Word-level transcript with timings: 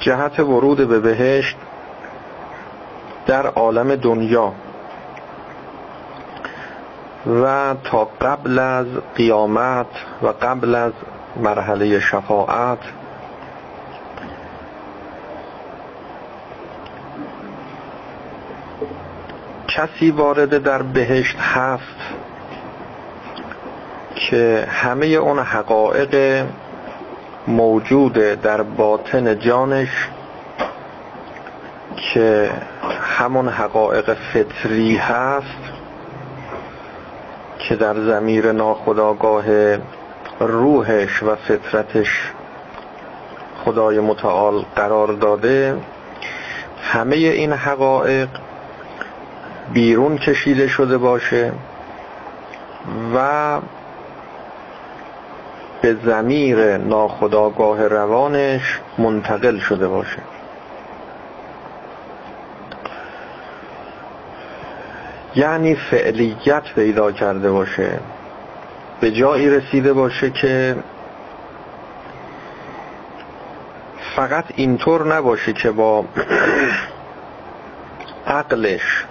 جهت 0.00 0.40
ورود 0.40 0.88
به 0.88 1.00
بهشت 1.00 1.56
در 3.26 3.46
عالم 3.46 3.96
دنیا. 3.96 4.52
و 7.26 7.74
تا 7.84 8.04
قبل 8.20 8.58
از 8.58 8.86
قیامت 9.14 9.86
و 10.22 10.26
قبل 10.26 10.74
از 10.74 10.92
مرحله 11.36 12.00
شفاعت 12.00 12.78
کسی 19.68 20.10
وارد 20.10 20.62
در 20.62 20.82
بهشت 20.82 21.36
هست 21.36 21.82
که 24.14 24.66
همه 24.70 25.06
اون 25.06 25.38
حقایق 25.38 26.44
موجود 27.46 28.12
در 28.12 28.62
باطن 28.62 29.38
جانش 29.38 30.08
که 31.96 32.50
همون 33.02 33.48
حقایق 33.48 34.14
فطری 34.14 34.96
هست 34.96 35.60
که 37.58 37.76
در 37.76 37.94
زمیر 37.94 38.52
ناخداگاه 38.52 39.44
روحش 40.40 41.22
و 41.22 41.34
فطرتش 41.34 42.32
خدای 43.64 44.00
متعال 44.00 44.64
قرار 44.76 45.12
داده 45.12 45.76
همه 46.82 47.16
این 47.16 47.52
حقایق 47.52 48.28
بیرون 49.72 50.18
کشیده 50.18 50.68
شده 50.68 50.98
باشه 50.98 51.52
و 53.14 53.58
به 55.82 55.96
زمیر 56.04 56.76
ناخداگاه 56.76 57.86
روانش 57.86 58.80
منتقل 58.98 59.58
شده 59.58 59.88
باشه. 59.88 60.18
یعنی 65.34 65.74
فعلیت 65.74 66.62
پیدا 66.74 67.12
کرده 67.12 67.50
باشه. 67.50 68.00
به 69.00 69.10
جایی 69.10 69.50
رسیده 69.50 69.92
باشه 69.92 70.30
که 70.30 70.76
فقط 74.16 74.44
اینطور 74.56 75.14
نباشه 75.14 75.52
که 75.52 75.70
با 75.70 76.04
عقلش 78.26 79.04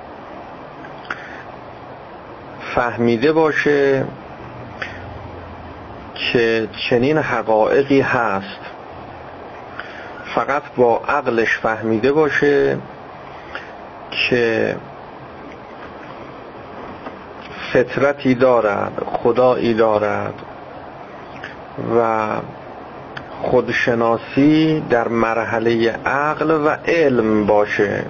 فهمیده 2.75 3.33
باشه 3.33 4.05
که 6.19 6.67
چنین 6.89 7.17
حقایقی 7.17 8.01
هست. 8.01 8.59
فقط 10.35 10.63
با 10.77 11.01
عقلش 11.07 11.57
فهمیده 11.57 12.11
باشه 12.11 12.77
که 14.11 14.75
فطرتی 17.73 18.35
دارد 18.35 19.03
خدایی 19.05 19.73
دارد 19.73 20.33
و 21.95 22.27
خودشناسی 23.41 24.83
در 24.89 25.07
مرحله 25.07 25.91
عقل 26.05 26.51
و 26.51 26.69
علم 26.87 27.45
باشه. 27.45 28.05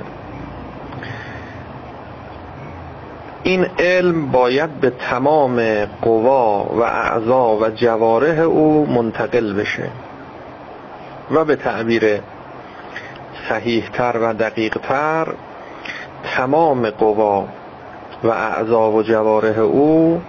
این 3.49 3.65
علم 3.79 4.31
باید 4.31 4.79
به 4.79 4.89
تمام 4.89 5.85
قوا 5.85 6.63
و 6.63 6.81
اعضا 6.81 7.55
و 7.55 7.69
جواره 7.69 8.39
او 8.39 8.85
منتقل 8.85 9.53
بشه 9.53 9.89
و 11.31 11.45
به 11.45 11.55
تعبیر 11.55 12.21
صحیحتر 13.49 14.17
و 14.21 14.33
دقیقتر 14.33 15.27
تمام 16.23 16.89
قوا 16.89 17.45
و 18.23 18.27
اعضا 18.27 18.91
و 18.91 19.03
جواره 19.03 19.59
او 19.59 20.21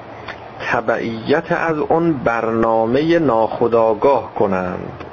تبعیت 0.73 1.53
از 1.53 1.79
اون 1.79 2.13
برنامه 2.13 3.19
ناخداگاه 3.19 4.35
کنند. 4.35 5.05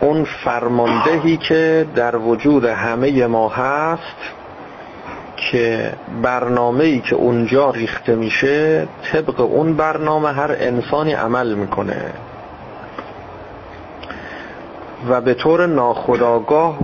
اون 0.00 0.24
فرماندهی 0.44 1.36
که 1.36 1.86
در 1.94 2.16
وجود 2.16 2.64
همه 2.64 3.26
ما 3.26 3.48
هست 3.48 4.41
که 5.50 5.92
برنامه 6.22 6.84
ای 6.84 7.00
که 7.00 7.14
اونجا 7.14 7.70
ریخته 7.70 8.14
میشه 8.14 8.88
طبق 9.12 9.40
اون 9.40 9.74
برنامه 9.74 10.32
هر 10.32 10.56
انسانی 10.58 11.12
عمل 11.12 11.54
می‌کنه. 11.54 12.12
و 15.08 15.20
به 15.20 15.34
طور 15.34 15.66
ناخداگاه 15.66 16.78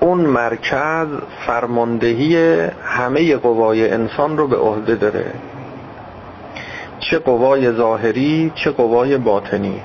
اون 0.00 0.20
مرکز 0.20 1.08
فرماندهی 1.46 2.36
همه 2.84 3.36
قوای 3.36 3.90
انسان 3.90 4.38
رو 4.38 4.48
به 4.48 4.56
عهده 4.56 4.94
داره. 4.94 5.32
چه 7.00 7.18
قوای 7.18 7.72
ظاهری 7.72 8.52
چه 8.54 8.70
قوای 8.70 9.18
باطنی. 9.18 9.80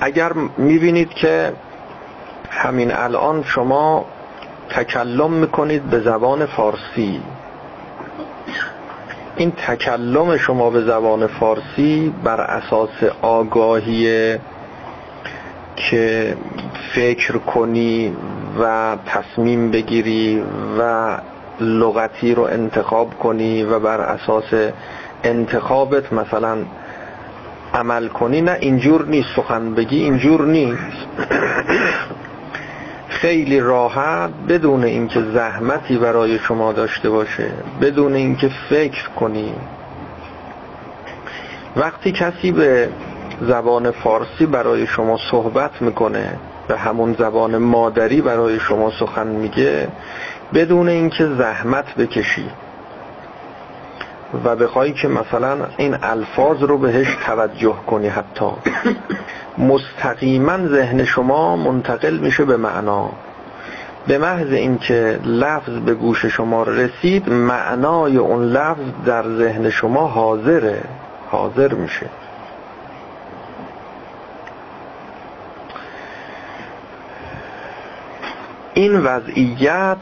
اگر 0.00 0.32
می‌بینید 0.58 1.10
که 1.10 1.52
همین 2.50 2.92
الان 2.92 3.42
شما 3.42 4.04
تکلم 4.70 5.32
می‌کنید 5.32 5.82
به 5.82 6.00
زبان 6.00 6.46
فارسی. 6.46 7.20
این 9.36 9.52
تکلم 9.66 10.36
شما 10.36 10.70
به 10.70 10.80
زبان 10.80 11.26
فارسی 11.26 12.14
بر 12.24 12.40
اساس 12.40 13.04
آگاهی 13.22 14.38
که 15.76 16.36
فکر 16.94 17.38
کنی 17.38 18.16
و 18.60 18.96
تصمیم 19.06 19.70
بگیری 19.70 20.42
و 20.78 21.16
لغتی 21.60 22.34
رو 22.34 22.42
انتخاب 22.42 23.18
کنی 23.18 23.62
و 23.62 23.78
بر 23.78 24.00
اساس 24.00 24.72
انتخابت 25.24 26.12
مثلا 26.12 26.58
عمل 27.74 28.08
کنی 28.08 28.40
نه 28.40 28.56
اینجور 28.60 29.06
نیست 29.06 29.28
سخن 29.36 29.74
بگی 29.74 30.02
اینجور 30.02 30.46
نیست. 30.46 31.06
خیلی 33.10 33.60
راحت 33.60 34.30
بدون 34.48 34.84
اینکه 34.84 35.22
زحمتی 35.22 35.98
برای 35.98 36.38
شما 36.38 36.72
داشته 36.72 37.10
باشه 37.10 37.52
بدون 37.80 38.14
اینکه 38.14 38.50
فکر 38.70 39.08
کنی. 39.08 39.54
وقتی 41.76 42.12
کسی 42.12 42.52
به 42.52 42.88
زبان 43.40 43.90
فارسی 43.90 44.46
برای 44.46 44.86
شما 44.86 45.18
صحبت 45.30 45.82
می‌کنه 45.82 46.38
به 46.68 46.78
همون 46.78 47.16
زبان 47.18 47.58
مادری 47.58 48.20
برای 48.20 48.60
شما 48.60 48.92
سخن 49.00 49.26
میگه 49.26 49.88
بدون 50.54 50.88
اینکه 50.88 51.26
زحمت 51.26 51.94
بکشی. 51.94 52.50
و 54.44 54.56
بخوای 54.56 54.92
که 54.92 55.08
مثلا 55.08 55.56
این 55.76 55.96
الفاظ 56.02 56.62
رو 56.62 56.78
بهش 56.78 57.16
توجه 57.26 57.74
کنی 57.86 58.08
حتی. 58.08 58.50
مستقیما 59.58 60.58
ذهن 60.66 61.04
شما 61.04 61.56
منتقل 61.56 62.18
میشه 62.18 62.44
به 62.44 62.56
معنا. 62.56 63.10
به 64.06 64.18
محض 64.18 64.52
اینکه 64.52 65.18
لفظ 65.24 65.72
به 65.72 65.94
گوش 65.94 66.26
شما 66.26 66.62
رسید 66.62 67.30
معنای 67.30 68.16
اون 68.16 68.44
لفظ 68.44 69.04
در 69.06 69.22
ذهن 69.22 69.70
شما 69.70 70.06
حاضره. 70.06 70.82
حاضر 71.30 71.74
میشه. 71.74 72.06
این 78.74 79.00
وضعیت 79.00 79.96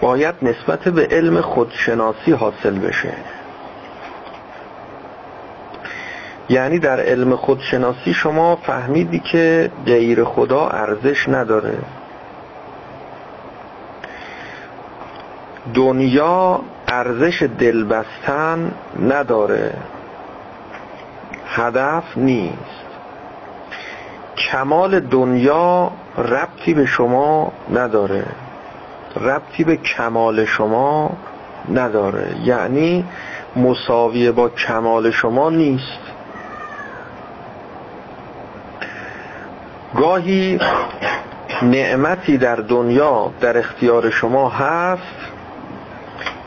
باید 0.00 0.34
نسبت 0.42 0.88
به 0.88 1.08
علم 1.10 1.40
خودشناسی 1.40 2.32
حاصل 2.32 2.78
بشه. 2.78 3.12
یعنی 6.50 6.78
در 6.78 7.00
علم 7.00 7.36
خودشناسی 7.36 8.14
شما 8.14 8.56
فهمیدی 8.56 9.18
که 9.18 9.70
غیر 9.86 10.24
خدا 10.24 10.68
ارزش 10.68 11.28
نداره. 11.28 11.78
دنیا 15.74 16.60
ارزش 16.88 17.42
دلبستن 17.58 18.72
نداره. 19.08 19.74
هدف 21.46 22.04
نیست. 22.16 22.80
کمال 24.36 25.00
دنیا 25.00 25.90
ربطی 26.18 26.74
به 26.74 26.86
شما 26.86 27.52
نداره. 27.72 28.24
ربطی 29.16 29.64
به 29.64 29.76
کمال 29.76 30.44
شما 30.44 31.10
نداره. 31.74 32.34
یعنی 32.44 33.04
مساویه 33.56 34.32
با 34.32 34.48
کمال 34.48 35.10
شما 35.10 35.50
نیست. 35.50 36.09
گاهی 39.96 40.58
نعمتی 41.62 42.38
در 42.38 42.56
دنیا 42.56 43.30
در 43.40 43.58
اختیار 43.58 44.10
شما 44.10 44.48
هست 44.48 45.16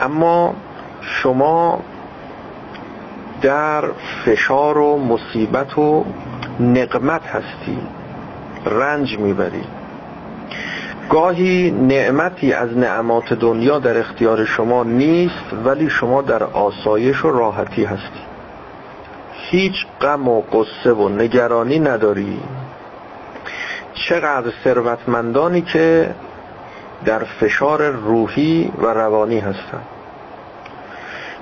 اما 0.01 0.55
شما 1.01 1.79
در 3.41 3.83
فشار 4.25 4.77
و 4.77 4.97
مصیبت 4.97 5.77
و 5.77 6.05
نقمت 6.59 7.25
هستی 7.25 7.77
رنج 8.65 9.19
می‌بری. 9.19 9.63
گاهی 11.09 11.71
نعمتی 11.71 12.53
از 12.53 12.77
نعمات 12.77 13.33
دنیا 13.33 13.79
در 13.79 13.97
اختیار 13.97 14.45
شما 14.45 14.83
نیست 14.83 15.53
ولی 15.65 15.89
شما 15.89 16.21
در 16.21 16.43
آسایش 16.43 17.25
و 17.25 17.31
راحتی 17.31 17.83
هستی. 17.83 18.19
هیچ 19.33 19.73
غم 20.01 20.27
و 20.27 20.41
قصه 20.41 20.93
و 20.93 21.09
نگرانی 21.09 21.79
نداری. 21.79 22.39
چقدر 23.93 24.51
ثروتمندانی 24.63 25.61
که 25.61 26.15
در 27.05 27.23
فشار 27.23 27.89
روحی 27.89 28.71
و 28.77 28.85
روانی 28.85 29.39
هستند. 29.39 29.85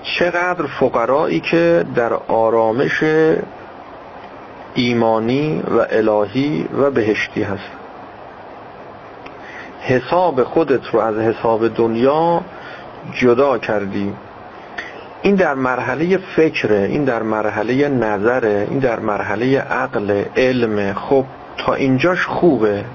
چقدر 0.04 0.66
فقرایی 0.80 1.40
که 1.40 1.86
در 1.96 2.14
آرامش 2.14 3.04
ایمانی 4.74 5.64
و 5.78 5.86
الهی 5.90 6.68
و 6.78 6.92
بهشتی 6.92 7.44
هستند. 7.44 7.82
حساب 9.82 10.44
خودت 10.44 10.88
رو 10.88 11.00
از 11.00 11.18
حساب 11.18 11.68
دنیا 11.68 12.42
جدا 13.14 13.58
کردی. 13.58 14.14
این 15.22 15.36
در 15.36 15.54
مرحله 15.54 16.18
فکره 16.18 16.88
این 16.92 17.04
در 17.04 17.24
مرحله 17.24 17.88
نظره 17.88 18.68
این 18.70 18.80
در 18.80 19.00
مرحله 19.00 19.60
عقل 19.60 20.24
علم 20.38 20.94
خب 20.94 21.26
تا 21.66 21.74
اینجاش 21.74 22.26
خوبه. 22.26 22.86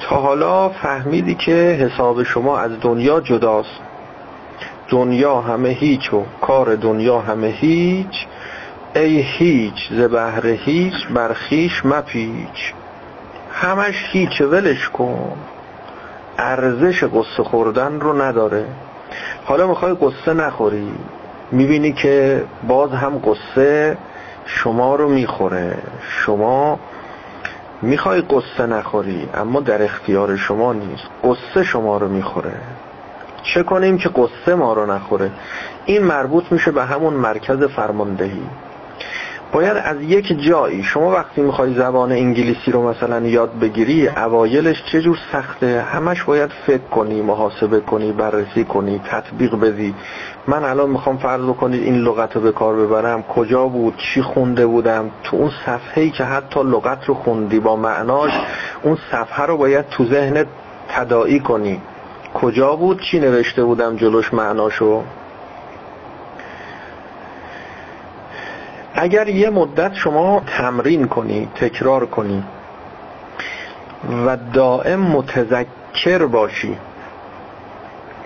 تا 0.00 0.16
حالا 0.16 0.68
فهمیدی 0.68 1.34
که 1.34 1.52
حساب 1.52 2.22
شما 2.22 2.58
از 2.58 2.70
دنیا 2.80 3.20
جداست. 3.20 3.80
دنیا 4.88 5.40
همه 5.40 5.68
هیچ 5.68 6.14
و 6.14 6.24
کار 6.40 6.74
دنیا 6.74 7.20
همه 7.20 7.46
هیچ. 7.46 8.26
ای 8.96 9.20
هیچ 9.20 9.88
ز 9.90 10.00
بهر 10.00 10.46
هیچ 10.46 11.06
برخیش 11.14 11.86
مپیچ. 11.86 12.72
همش 13.52 14.04
هیچ 14.12 14.40
ولش 14.40 14.88
کن. 14.88 15.32
ارزش 16.38 17.04
قصه 17.04 17.42
خوردن 17.42 18.00
رو 18.00 18.22
نداره. 18.22 18.64
حالا 19.44 19.66
می‌خوای 19.66 19.94
قصه 20.00 20.34
نخوری. 20.34 20.92
می‌بینی 21.52 21.92
که 21.92 22.44
باز 22.68 22.90
هم 22.90 23.18
قصه 23.18 23.96
شما 24.46 24.94
رو 24.94 25.08
می‌خوره. 25.08 25.78
شما 26.08 26.78
می‌خوای 27.82 28.20
قصه 28.20 28.66
نخوری 28.66 29.28
اما 29.34 29.60
در 29.60 29.82
اختیار 29.82 30.36
شما 30.36 30.72
نیست. 30.72 31.04
قصه 31.24 31.62
شما 31.62 31.96
رو 31.96 32.08
می‌خوره. 32.08 32.54
چه 33.42 33.62
کنیم 33.62 33.98
که 33.98 34.08
قصه 34.08 34.54
ما 34.54 34.72
رو 34.72 34.86
نخوره؟ 34.86 35.30
این 35.84 36.02
مربوط 36.02 36.52
میشه 36.52 36.70
به 36.70 36.84
همون 36.84 37.14
مرکز 37.14 37.62
فرماندهی. 37.62 38.42
باید 39.52 39.76
از 39.76 40.02
یک 40.02 40.42
جایی 40.46 40.82
شما 40.82 41.10
وقتی 41.10 41.40
می‌خوای 41.40 41.74
زبان 41.74 42.12
انگلیسی 42.12 42.70
رو 42.70 42.88
مثلا 42.88 43.20
یاد 43.20 43.58
بگیری 43.58 44.08
اوایلش 44.08 44.82
چجور 44.92 45.18
سخته؟ 45.32 45.82
همش 45.82 46.22
باید 46.22 46.50
فکر 46.66 46.82
کنی 46.82 47.22
محاسبه 47.22 47.80
کنی 47.80 48.12
بررسی 48.12 48.64
کنی 48.64 49.00
تطبیق 49.10 49.54
بدی. 49.54 49.94
من 50.46 50.64
الان 50.64 50.90
می‌خوام 50.90 51.16
فرض 51.16 51.44
کنید 51.60 51.82
این 51.82 51.94
لغت 51.96 52.36
رو 52.36 52.42
به 52.42 52.52
کار 52.52 52.76
ببرم. 52.76 53.22
کجا 53.22 53.66
بود؟ 53.66 53.94
چی 53.96 54.22
خونده 54.22 54.66
بودم؟ 54.66 55.10
تو 55.24 55.36
اون 55.36 55.50
صفحه‌ای 55.66 56.10
که 56.10 56.24
حتی 56.24 56.60
لغت 56.60 57.04
رو 57.04 57.14
خوندی 57.14 57.60
با 57.60 57.76
معناش 57.76 58.32
اون 58.82 58.98
صفحه 59.10 59.46
رو 59.46 59.56
باید 59.56 59.88
تو 59.88 60.04
ذهنت 60.04 60.46
تداعی 60.88 61.40
کنی. 61.40 61.80
کجا 62.34 62.76
بود؟ 62.76 63.00
چی 63.00 63.20
نوشته 63.20 63.64
بودم 63.64 63.96
جلوش 63.96 64.34
معناشو؟ 64.34 65.02
اگر 68.94 69.28
یه 69.28 69.50
مدت 69.50 69.94
شما 69.94 70.42
تمرین 70.46 71.08
کنی 71.08 71.48
تکرار 71.54 72.06
کنی 72.06 72.44
و 74.26 74.36
دائم 74.52 75.00
متذکر 75.00 76.26
باشی 76.26 76.76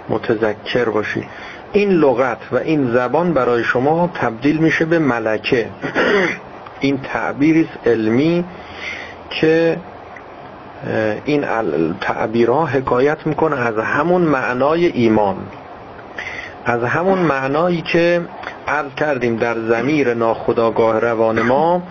متذکر 0.08 0.84
باشی 0.84 1.26
این 1.72 1.90
لغت 1.90 2.38
و 2.52 2.56
این 2.56 2.92
زبان 2.92 3.32
برای 3.32 3.64
شما 3.64 4.10
تبدیل 4.14 4.56
میشه 4.56 4.84
به 4.84 4.98
ملکه. 4.98 5.68
این 6.80 6.98
تعبیری 6.98 7.68
علمی 7.86 8.44
که 9.30 9.76
این 11.24 11.44
تعبیرها 12.00 12.66
حکایت 12.66 13.26
می‌کنه 13.26 13.66
از 13.66 13.78
همون 13.78 14.22
معنای 14.22 14.86
ایمان. 14.86 15.36
از 16.64 16.84
همون 16.84 17.18
معنایی 17.18 17.82
که 17.82 18.20
عرض 18.68 18.94
کردیم 18.94 19.36
در 19.36 19.58
زمیر 19.60 20.14
ناخداگاه 20.14 21.00
روان 21.00 21.42
ما 21.42 21.82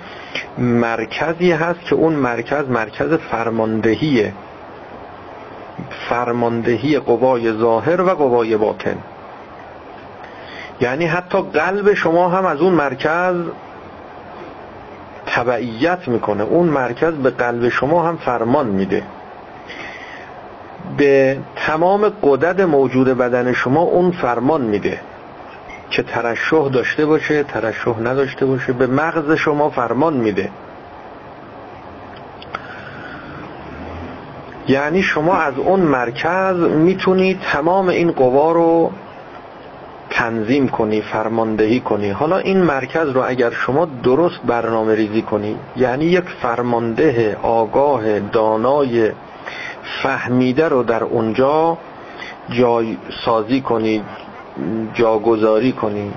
مرکزی 0.58 1.52
هست 1.52 1.80
که 1.80 1.96
اون 1.96 2.14
مرکز 2.14 2.70
مرکز 2.70 3.14
فرماندهیه 3.14 4.34
فرماندهی 6.10 7.00
قوای 7.00 7.54
ظاهر 7.54 8.02
و 8.02 8.10
قوای 8.10 8.58
باطن. 8.58 8.98
یعنی 10.82 11.06
حتی 11.06 11.42
قلب 11.42 11.94
شما 11.94 12.30
هم 12.30 12.46
از 12.46 12.62
اون 12.62 12.74
مرکز 12.74 13.36
تبعیت 15.26 16.08
می‌کنه. 16.08 16.44
اون 16.44 16.68
مرکز 16.68 17.14
به 17.14 17.30
قلب 17.30 17.70
شما 17.70 18.08
هم 18.08 18.18
فرمان 18.18 18.68
میده. 18.68 19.04
به 20.98 21.38
تمام 21.56 22.12
قدرت 22.22 22.60
موجود 22.60 23.08
بدن 23.08 23.54
شما 23.54 23.82
اون 23.82 24.12
فرمان 24.12 24.62
میده. 24.62 25.00
که 25.90 26.04
ترشح 26.04 26.70
داشته 26.70 27.06
باشه 27.06 27.44
ترشح 27.44 28.00
نداشته 28.00 28.46
باشه 28.46 28.74
به 28.74 28.88
مغز 28.88 29.32
شما 29.32 29.70
فرمان 29.70 30.14
میده. 30.14 30.50
یعنی 34.68 35.02
شما 35.04 35.36
از 35.36 35.58
اون 35.58 35.80
مرکز 35.80 36.56
می‌تونی 36.60 37.40
تمام 37.52 37.90
این 37.90 38.12
قوا 38.12 38.52
رو 38.52 38.92
تنظیم 40.10 40.68
کنی 40.68 41.02
فرماندهی 41.02 41.80
کنی. 41.80 42.10
حالا 42.10 42.38
این 42.38 42.62
مرکز 42.62 43.10
رو 43.10 43.24
اگر 43.28 43.52
شما 43.52 43.88
درست 44.04 44.40
برنامه 44.46 44.96
ریزی 44.96 45.22
کنی 45.22 45.58
یعنی 45.78 46.06
یک 46.06 46.26
فرمانده 46.42 47.38
آگاه 47.44 48.20
دانای 48.20 49.12
فهمیده 50.04 50.70
رو 50.70 50.84
در 50.84 51.04
اونجا 51.04 51.78
جای 52.50 52.98
سازی 53.26 53.62
کنی 53.62 54.04
جاگذاری 54.94 55.72
کنی 55.72 56.14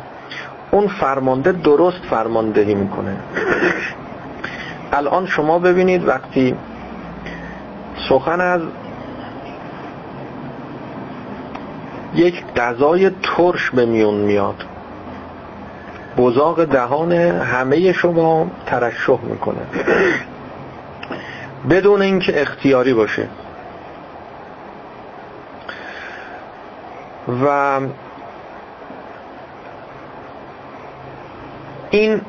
اون 0.70 0.88
فرمانده 0.88 1.52
درست 1.52 2.02
فرماندهی 2.10 2.74
می‌کنه. 2.74 3.16
الان 4.92 5.26
شما 5.26 5.58
ببینید 5.58 6.08
وقتی 6.08 6.54
سخن 8.08 8.40
از 8.40 8.60
یک 12.14 12.44
غذای 12.56 13.10
ترش 13.10 13.70
به 13.70 13.86
میون 13.86 14.14
میاد. 14.14 14.64
بزاق 16.16 16.64
دهان 16.64 17.12
همه 17.12 17.92
شما 17.92 18.50
ترشح 18.66 19.18
می‌کنه. 19.22 19.60
بدون 21.70 22.02
اینکه 22.02 22.42
اختیاری 22.42 22.94
باشه. 22.94 23.28
و 27.44 27.80
این 31.90 32.20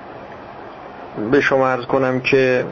به 1.32 1.42
شما 1.42 1.68
ارز 1.68 1.86
کنم 1.86 2.20
که 2.20 2.66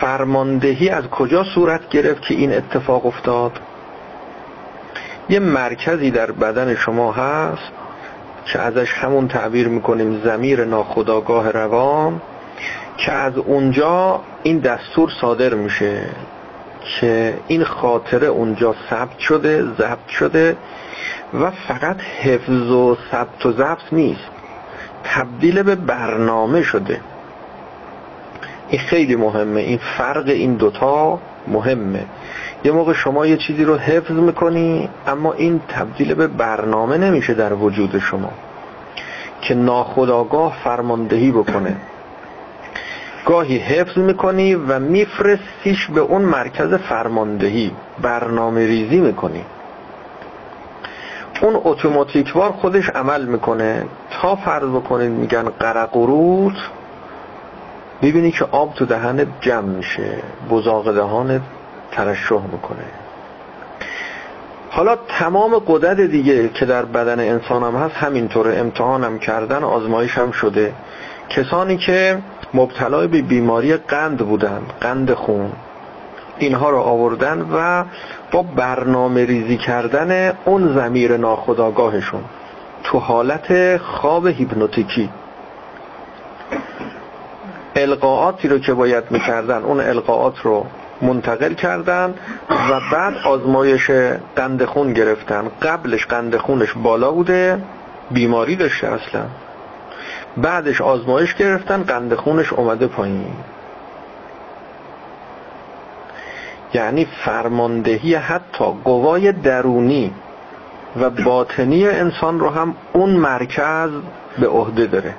فرماندهی 0.00 0.88
از 0.88 1.04
کجا 1.04 1.44
صورت 1.44 1.88
گرفت 1.88 2.22
که 2.22 2.34
این 2.34 2.52
اتفاق 2.52 3.06
افتاد؟ 3.06 3.52
یه 5.28 5.38
مرکزی 5.38 6.10
در 6.10 6.30
بدن 6.30 6.74
شما 6.74 7.12
هست 7.12 7.72
که 8.44 8.58
ازش 8.58 8.92
همون 8.92 9.28
تعبیر 9.28 9.68
می‌کنیم 9.68 10.20
زمیر 10.24 10.64
ناخداگاه 10.64 11.50
روان 11.50 12.20
که 12.96 13.12
از 13.12 13.36
اونجا 13.36 14.20
این 14.42 14.58
دستور 14.58 15.10
صادر 15.20 15.54
میشه 15.54 16.02
که 16.84 17.34
این 17.46 17.64
خاطره 17.64 18.26
اونجا 18.26 18.74
ثبت 18.90 19.18
شده 19.18 19.62
ضبط 19.62 20.08
شده 20.08 20.56
و 21.34 21.50
فقط 21.50 22.00
حفظ 22.00 22.70
و 22.70 22.96
ثبت 23.10 23.46
و 23.46 23.52
ضبط 23.52 23.92
نیست. 23.92 24.39
تبدیل 25.04 25.62
به 25.62 25.74
برنامه 25.74 26.62
شده. 26.62 27.00
این 28.68 28.80
خیلی 28.80 29.16
مهمه. 29.16 29.60
این 29.60 29.78
فرق 29.98 30.28
این 30.28 30.54
دوتا 30.54 31.18
مهمه. 31.48 32.04
یه 32.64 32.72
موقع 32.72 32.92
شما 32.92 33.26
یه 33.26 33.36
چیزی 33.36 33.64
رو 33.64 33.76
حفظ 33.76 34.10
می‌کنی 34.10 34.88
اما 35.06 35.32
این 35.32 35.60
تبدیل 35.68 36.14
به 36.14 36.26
برنامه 36.26 36.98
نمیشه 36.98 37.34
در 37.34 37.52
وجود 37.52 37.98
شما. 37.98 38.30
که 39.42 39.54
ناخداگاه 39.54 40.56
فرماندهی 40.64 41.30
بکنه. 41.30 41.76
گاهی 43.26 43.58
حفظ 43.58 43.98
می‌کنی 43.98 44.54
و 44.54 44.78
میفرستیش 44.78 45.86
به 45.94 46.00
اون 46.00 46.22
مرکز 46.22 46.74
فرماندهی. 46.74 47.72
برنامه 48.02 48.66
ریزی 48.66 49.00
می‌کنی. 49.00 49.44
اون 51.40 51.60
اتوماتیکوار 51.64 52.50
خودش 52.50 52.88
عمل 52.88 53.24
می‌کنه. 53.24 53.84
تا 54.10 54.36
فرض 54.36 54.68
بکنید 54.68 55.10
میگن 55.10 55.42
قرقروت 55.42 56.56
ببینی 58.02 58.30
که 58.30 58.44
آب 58.50 58.74
تو 58.74 58.86
دهنت 58.86 59.26
جمع 59.40 59.60
میشه 59.76 60.12
بزاق 60.50 60.94
دهانت 60.94 61.42
ترشح 61.92 62.42
می‌کنه. 62.52 62.84
حالا 64.70 64.96
تمام 65.08 65.58
قدرت 65.66 66.00
دیگه 66.00 66.48
که 66.48 66.66
در 66.66 66.84
بدن 66.84 67.20
انسان 67.20 67.62
هم 67.62 67.74
هست 67.74 67.94
همینطوره. 67.94 68.56
امتحانم 68.58 69.18
کردن 69.18 69.64
آزمایش 69.64 70.18
هم 70.18 70.30
شده. 70.30 70.72
کسانی 71.28 71.76
که 71.76 72.18
مبتلای 72.54 73.06
به 73.06 73.22
بیماری 73.22 73.76
قند 73.76 74.18
بودن 74.18 74.60
قند 74.80 75.14
خون 75.14 75.52
اینها 76.38 76.70
رو 76.70 76.78
آوردن 76.78 77.46
و 77.52 77.84
با 78.32 78.42
برنامه 78.42 79.24
ریزی 79.24 79.56
کردن 79.56 80.32
اون 80.44 80.74
زمیر 80.74 81.16
ناخداگاهشون 81.16 82.24
تو 82.84 82.98
حالت 82.98 83.76
خواب 83.76 84.26
هیپنوتیکی. 84.26 85.10
القاعاتی 87.76 88.48
رو 88.48 88.58
که 88.58 88.74
باید 88.74 89.04
می‌کردن 89.10 89.62
اون 89.62 89.80
القاعات 89.80 90.38
رو 90.38 90.66
منتقل 91.02 91.54
کردن 91.54 92.14
و 92.70 92.80
بعد 92.92 93.14
آزمایش 93.24 93.90
قند 94.36 94.64
خون 94.64 94.92
گرفتن. 94.92 95.50
قبلش 95.62 96.06
قند 96.06 96.36
خونش 96.36 96.72
بالا 96.82 97.12
بوده 97.12 97.62
بیماری 98.10 98.56
داشته 98.56 98.86
اصلا. 98.86 99.22
بعدش 100.36 100.80
آزمایش 100.80 101.34
گرفتن 101.34 101.82
قند 101.82 102.14
خونش 102.14 102.52
اومده 102.52 102.86
پایین. 102.86 103.32
یعنی 106.74 107.04
فرماندهی 107.24 108.14
حتی 108.14 108.64
قوای 108.84 109.32
درونی 109.32 110.12
و 111.00 111.10
باطنی 111.10 111.88
انسان 111.88 112.40
رو 112.40 112.48
هم 112.48 112.74
اون 112.92 113.10
مرکز 113.10 113.90
به 114.38 114.48
عهده 114.48 114.86
داره. 114.86 115.14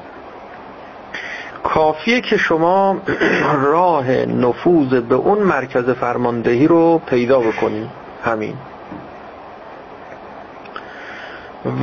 کافیه 1.63 2.21
که 2.21 2.37
شما 2.37 2.97
راه 3.53 4.11
نفوذ 4.11 4.87
به 4.87 5.15
اون 5.15 5.39
مرکز 5.39 5.89
فرماندهی 5.89 6.67
رو 6.67 7.01
پیدا 7.05 7.39
بکنید 7.39 7.89
همین. 8.23 8.53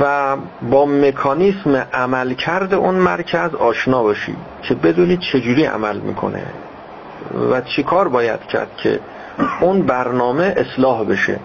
و 0.01 0.35
با 0.69 0.85
مکانیسم 0.85 1.87
عمل 1.93 2.33
کرده 2.33 2.75
اون 2.75 2.95
مرکز 2.95 3.55
آشنا 3.55 4.03
باشید 4.03 4.37
که 4.61 4.75
بدونید 4.75 5.19
چجوری 5.19 5.65
عمل 5.65 5.97
می‌کنه 5.97 6.43
و 7.51 7.61
چی 7.61 7.83
کار 7.83 8.07
باید 8.07 8.39
کرد 8.39 8.69
که 8.77 8.99
اون 9.61 9.81
برنامه 9.81 10.53
اصلاح 10.57 11.03
بشه. 11.03 11.39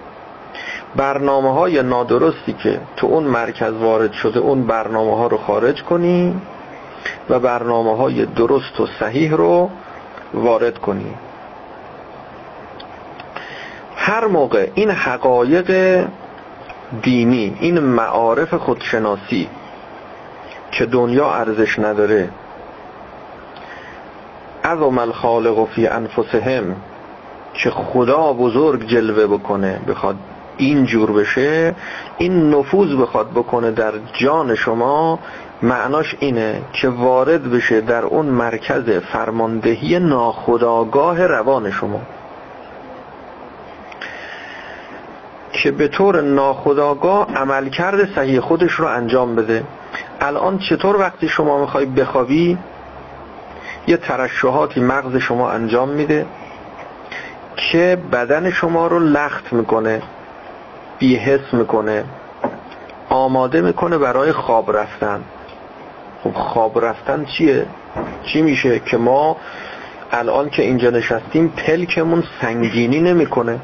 برنامه 0.96 1.54
های 1.54 1.82
نادرستی 1.82 2.52
که 2.52 2.80
تو 2.96 3.06
اون 3.06 3.24
مرکز 3.24 3.72
وارد 3.72 4.12
شده 4.12 4.40
اون 4.40 4.66
برنامه 4.66 5.16
ها 5.16 5.26
رو 5.26 5.36
خارج 5.36 5.82
کنی 5.82 6.34
و 7.30 7.38
برنامه 7.38 7.96
های 7.96 8.26
درست 8.26 8.80
و 8.80 8.86
صحیح 9.00 9.34
رو 9.34 9.70
وارد 10.34 10.78
کنی. 10.78 11.14
هر 13.96 14.26
موقع 14.26 14.68
این 14.74 14.90
حقایق 14.90 16.00
دینی 17.02 17.56
این 17.60 17.78
معارف 17.78 18.54
خودشناسی 18.54 19.48
که 20.70 20.86
دنیا 20.86 21.34
ارزش 21.34 21.78
نداره 21.78 22.28
عظم 24.64 24.98
الخالق 24.98 25.68
فی 25.68 25.86
انفسهم 25.86 26.76
که 27.54 27.70
خدا 27.70 28.32
بزرگ 28.32 28.87
جلوه 28.87 29.26
بکنه 29.26 29.80
بخواد 29.88 30.16
این 30.56 30.84
جور 30.84 31.12
بشه 31.12 31.75
این 32.18 32.50
نفوذ 32.54 32.94
بخواد 32.94 33.30
بکنه 33.30 33.70
در 33.70 33.92
جان 34.12 34.54
شما 34.54 35.18
معناش 35.62 36.16
اینه 36.18 36.62
که 36.73 36.88
وارد 36.88 37.50
بشه 37.50 37.80
در 37.80 38.02
اون 38.02 38.26
مرکز 38.26 38.90
فرماندهی 38.90 39.99
ناخداگاه 39.99 41.26
روان 41.26 41.70
شما. 41.70 42.00
که 45.52 45.70
به 45.70 45.88
طور 45.88 46.20
ناخداگاه 46.20 47.34
عملکرد 47.37 48.14
صحیح 48.14 48.40
خودش 48.40 48.73
رو 48.73 48.87
انجام 48.87 49.37
بده. 49.37 49.64
الان 50.20 50.58
چطور 50.58 50.96
وقتی 50.96 51.28
شما 51.28 51.61
می‌خوای 51.61 51.87
بخوابی 51.87 52.58
یه 53.87 53.96
ترشحاتی 53.96 54.80
مغز 54.80 55.16
شما 55.16 55.50
انجام 55.50 55.88
میده. 55.88 56.26
که 57.56 57.99
بدن 58.12 58.50
شما 58.50 58.87
رو 58.87 58.99
لخت 58.99 59.52
می‌کنه 59.52 60.02
بیحس 60.99 61.52
می‌کنه 61.52 62.04
آماده 63.08 63.61
می‌کنه 63.61 63.99
برای 63.99 64.32
خواب 64.32 64.76
رفتن. 64.76 65.20
خب 66.25 66.32
خواب 66.32 66.84
رفتن 66.84 67.25
چیه؟ 67.25 67.66
چی 68.25 68.42
میشه 68.42 68.78
که 68.78 68.96
ما 68.96 69.37
الان 70.12 70.50
که 70.50 70.62
اینجا 70.62 70.90
نشستیم 70.90 71.49
پلکمون 71.49 72.25
سنگینی 72.40 73.00
نمی‌کنه؟ 73.00 73.58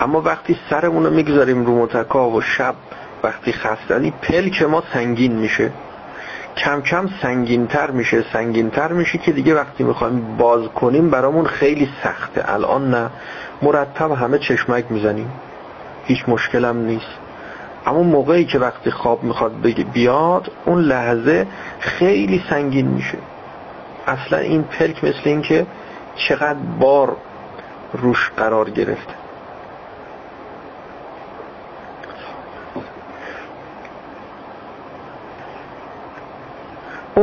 اما 0.00 0.20
وقتی 0.20 0.56
سرمون 0.70 1.04
رو 1.04 1.10
می‌گذاریم 1.10 1.66
رو 1.66 1.82
متکا 1.82 2.30
و 2.30 2.40
شب 2.40 2.74
وقتی 3.22 3.52
خستنی 3.52 4.10
پلک 4.22 4.62
ما 4.62 4.82
سنگین 4.92 5.32
میشه. 5.32 5.70
کم 6.56 6.80
کم 6.80 7.08
سنگینتر 7.22 7.90
میشه 7.90 8.24
سنگینتر 8.32 8.92
میشه 8.92 9.18
که 9.18 9.32
دیگه 9.32 9.54
وقتی 9.54 9.84
می‌خوایم 9.84 10.36
باز 10.38 10.68
کنیم 10.68 11.10
برامون 11.10 11.46
خیلی 11.46 11.88
سخته. 12.02 12.52
الان 12.52 12.90
نه. 12.90 13.10
مرتب 13.62 14.12
همه 14.12 14.38
چشمک 14.38 14.84
می‌زنیم. 14.90 15.30
هیچ 16.04 16.24
مشکلم 16.28 16.76
نیست. 16.76 17.18
اما 17.86 18.02
موقعی 18.02 18.44
که 18.44 18.58
وقتی 18.58 18.90
خواب 18.90 19.22
می‌خواد 19.22 19.52
بیاد 19.92 20.52
اون 20.64 20.80
لحظه 20.80 21.46
خیلی 21.80 22.44
سنگین 22.50 22.86
میشه. 22.86 23.18
اصلا 24.06 24.38
این 24.38 24.62
پلک 24.62 25.04
مثل 25.04 25.20
این 25.24 25.42
که 25.42 25.66
چقدر 26.16 26.58
بار 26.80 27.16
روش 27.92 28.30
قرار 28.36 28.70
گرفته. 28.70 29.21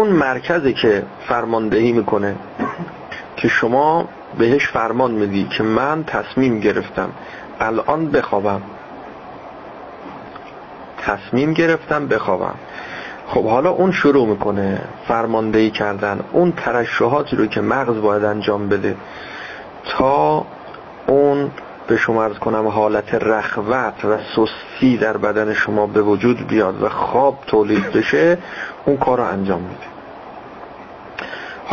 اون 0.09 0.17
مرکزی 0.17 0.73
که 0.73 1.03
فرماندهی 1.27 1.91
می‌کنه 1.91 2.35
که 3.35 3.47
شما 3.47 4.07
بهش 4.37 4.67
فرمان 4.67 5.11
میدی 5.11 5.47
که 5.57 5.63
من 5.63 6.03
تصمیم 6.03 6.59
گرفتم 6.59 7.09
الان 7.59 8.11
بخوابم. 8.11 8.61
تصمیم 10.97 11.53
گرفتم 11.53 12.07
بخوابم. 12.07 12.55
خب 13.27 13.45
حالا 13.45 13.69
اون 13.69 13.91
شروع 13.91 14.27
می‌کنه 14.27 14.81
فرماندهی 15.07 15.71
کردن. 15.71 16.19
اون 16.31 16.51
ترشحاتی 16.51 17.35
رو 17.35 17.45
که 17.45 17.61
مغز 17.61 18.01
باید 18.01 18.23
انجام 18.23 18.69
بده 18.69 18.95
تا 19.85 20.45
اون 21.07 21.51
به 21.87 21.97
شما 21.97 22.23
ارز 22.23 22.37
کنم 22.37 22.67
حالت 22.67 23.13
رخوت 23.13 24.05
و 24.05 24.17
سستی 24.35 24.97
در 24.97 25.17
بدن 25.17 25.53
شما 25.53 25.87
به 25.87 26.01
وجود 26.01 26.47
بیاد 26.47 26.83
و 26.83 26.89
خواب 26.89 27.39
تولید 27.47 27.91
بشه 27.91 28.37
اون 28.85 28.97
کار 28.97 29.17
رو 29.17 29.23
انجام 29.23 29.61
میده. 29.61 29.98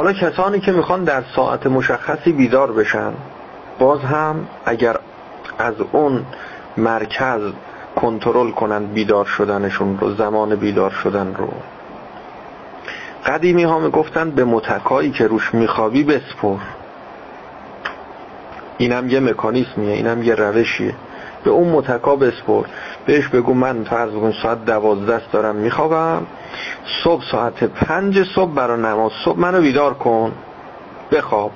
حالا 0.01 0.13
کسانی 0.13 0.61
که 0.61 0.73
می‌خوان 0.73 1.05
در 1.05 1.23
ساعت 1.37 1.67
مشخصی 1.67 2.33
بیدار 2.33 2.73
بشن 2.73 3.13
باز 3.79 4.01
هم 4.01 4.49
اگر 4.65 4.97
از 5.59 5.75
اون 5.93 6.25
مرکز 6.77 7.41
کنترل 7.97 8.51
کنن 8.51 8.87
بیدار 8.87 9.25
شدنشون 9.25 9.99
رو 9.99 10.15
زمان 10.15 10.57
بیدار 10.57 10.91
شدن 10.91 11.35
رو. 11.35 11.49
قدیمی 13.27 13.63
ها 13.65 13.79
می‌گفتن 13.79 14.31
به 14.31 14.45
متکایی 14.45 15.11
که 15.11 15.27
روش 15.27 15.55
میخوابی 15.55 16.05
بسپر. 16.05 16.59
اینم 18.79 19.09
یه 19.09 19.21
مکانیسمیه 19.21 19.95
اینم 19.95 20.23
یه 20.23 20.35
روشیه. 20.35 20.95
به 21.47 21.53
اون 21.53 21.69
متکا 21.69 22.17
بسپر 22.17 22.65
بهش 23.07 23.29
بگو 23.29 23.55
من 23.55 23.85
فرض 23.85 24.11
بکن 24.11 24.33
ساعت 24.43 24.65
دوازده 24.65 25.23
دارم 25.33 25.57
میخوابم. 25.57 26.27
صبح 27.05 27.23
ساعت 27.31 27.65
پنج 27.65 28.23
صبح 28.35 28.51
برای 28.51 28.81
نماز. 28.81 29.13
صبح 29.25 29.39
منو 29.39 29.61
بیدار 29.61 29.95
کن. 29.95 30.33
بخواب. 31.13 31.51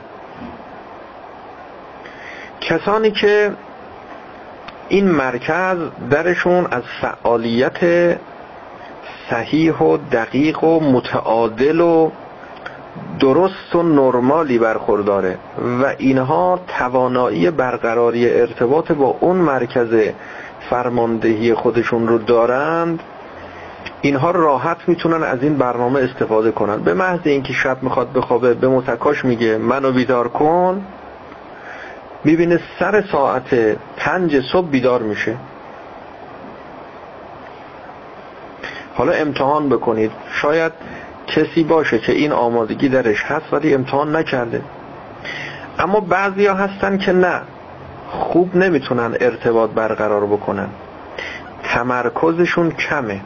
کسانی 2.60 3.10
که 3.10 3.52
این 4.88 5.10
مرکز 5.10 5.78
درشون 6.10 6.66
از 6.70 6.82
فعالیت 7.00 7.78
صحیح 9.30 9.74
و 9.74 9.96
دقیق 10.12 10.64
و 10.64 10.80
متعادل 10.80 11.80
و 11.80 12.10
درست 13.20 13.74
و 13.74 13.82
نرمالی 13.82 14.58
برخورداره 14.58 15.38
و 15.82 15.94
اینها 15.98 16.60
توانایی 16.78 17.50
برقراری 17.50 18.30
ارتباط 18.40 18.92
با 18.92 19.16
اون 19.20 19.36
مرکز 19.36 19.88
فرماندهی 20.70 21.54
خودشون 21.54 22.08
رو 22.08 22.18
دارند. 22.18 23.02
اینها 24.00 24.30
راحت 24.30 24.76
می‌تونن 24.86 25.22
از 25.22 25.42
این 25.42 25.56
برنامه 25.56 26.00
استفاده 26.00 26.50
کنن. 26.50 26.76
به 26.76 26.94
محض 26.94 27.20
اینکه 27.24 27.52
شب 27.52 27.82
می‌خواد 27.82 28.12
بخوابه 28.12 28.54
به 28.54 28.68
متکاش 28.68 29.24
میگه 29.24 29.58
منو 29.58 29.92
بیدار 29.92 30.28
کن. 30.28 30.84
می‌بینه 32.24 32.60
سر 32.78 33.04
ساعت 33.12 33.76
پنج 33.96 34.40
صبح 34.52 34.68
بیدار 34.68 35.02
میشه. 35.02 35.36
حالا 38.94 39.12
امتحان 39.12 39.68
بکنید. 39.68 40.10
شاید 40.32 40.72
کسی 41.30 41.62
باشه 41.62 41.98
که 41.98 42.12
این 42.12 42.32
آمادگی 42.32 42.88
درش 42.88 43.22
هست 43.22 43.52
ولی 43.52 43.74
امتحان 43.74 44.16
نکرده. 44.16 44.62
اما 45.78 46.00
بعضی 46.00 46.46
ها 46.46 46.54
هستن 46.54 46.98
که 46.98 47.12
نه. 47.12 47.40
خوب 48.10 48.56
نمی‌تونن 48.56 49.16
ارتباط 49.20 49.70
برقرار 49.70 50.26
بکنن. 50.26 50.68
تمرکزشون 51.62 52.70
کمه. 52.70 53.20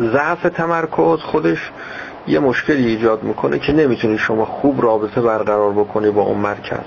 ضعف 0.00 0.42
تمرکز 0.42 1.18
خودش 1.18 1.70
یه 2.26 2.38
مشکلی 2.38 2.86
ایجاد 2.86 3.22
می‌کنه 3.22 3.58
که 3.58 3.72
نمی‌تونی 3.72 4.18
شما 4.18 4.44
خوب 4.44 4.82
رابطه 4.82 5.20
برقرار 5.20 5.72
بکنی 5.72 6.10
با 6.10 6.22
اون 6.22 6.38
مرکز. 6.38 6.84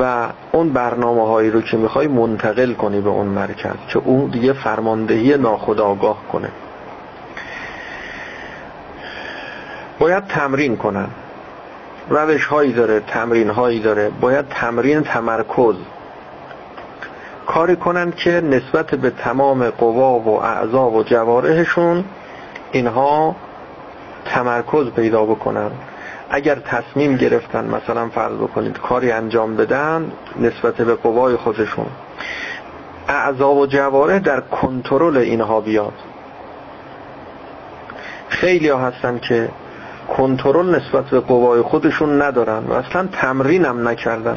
و 0.00 0.26
اون 0.52 0.68
برنامه 0.72 1.26
هایی 1.26 1.50
رو 1.50 1.60
که 1.60 1.76
می‌خوای 1.76 2.06
منتقل 2.06 2.72
کنی 2.72 3.00
به 3.00 3.10
اون 3.10 3.26
مرکز 3.26 3.76
که 3.88 3.98
اون 3.98 4.30
دیگه 4.30 4.52
فرماندهی 4.52 5.36
ناخودآگاه 5.36 6.18
کنه. 6.32 6.48
باید 10.00 10.26
تمرین 10.26 10.76
کنن. 10.76 11.08
روش 12.08 12.46
هایی 12.46 12.72
داره 12.72 13.00
تمرین 13.00 13.50
هایی 13.50 13.80
داره. 13.80 14.10
باید 14.20 14.48
تمرین 14.48 15.00
تمرکز. 15.02 15.74
کاری 17.46 17.76
کنن 17.76 18.12
که 18.12 18.30
نسبت 18.30 18.94
به 18.94 19.10
تمام 19.10 19.70
قوا 19.70 20.18
و 20.18 20.42
اعضا 20.42 20.90
و 20.90 21.02
جوارحشون 21.02 22.04
اینها 22.72 23.36
تمرکز 24.24 24.86
پیدا 24.86 25.24
بکنن. 25.24 25.70
اگر 26.30 26.54
تصمیم 26.54 27.16
گرفتن 27.16 27.64
مثلا 27.64 28.08
فرض 28.08 28.36
بکنید 28.36 28.78
کاری 28.78 29.12
انجام 29.12 29.56
بدن 29.56 30.12
نسبت 30.40 30.74
به 30.74 30.94
قوای 30.94 31.36
خودشون. 31.36 31.86
اعضا 33.08 33.50
و 33.50 33.66
جوارح 33.66 34.18
در 34.18 34.40
کنترل 34.40 35.16
اینها 35.16 35.60
بیاد. 35.60 35.92
خیلی 38.28 38.68
ها 38.68 38.78
هستن 38.78 39.18
که 39.18 39.48
کنترل 40.16 40.74
نسبت 40.74 41.04
به 41.04 41.20
قوای 41.20 41.62
خودشون 41.62 42.22
ندارن 42.22 42.64
و 42.64 42.72
اصلا 42.72 43.08
تمرینم 43.12 43.88
نکردن. 43.88 44.36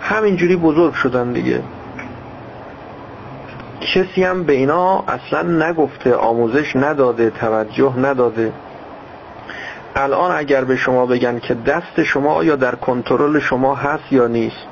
همینجوری 0.00 0.56
بزرگ 0.56 0.94
شدن 0.94 1.32
دیگه. 1.32 1.62
کسی 3.80 4.24
هم 4.24 4.44
به 4.44 4.52
اینا 4.52 5.04
اصلا 5.08 5.42
نگفته 5.42 6.14
آموزش 6.14 6.76
نداده 6.76 7.30
توجه 7.30 7.98
نداده. 7.98 8.52
الان 9.96 10.36
اگر 10.36 10.64
به 10.64 10.76
شما 10.76 11.06
بگن 11.06 11.38
که 11.38 11.54
دست 11.54 12.02
شما 12.02 12.34
آیا 12.34 12.56
در 12.56 12.74
کنترل 12.74 13.38
شما 13.38 13.74
هست 13.74 14.12
یا 14.12 14.26
نیست 14.26 14.66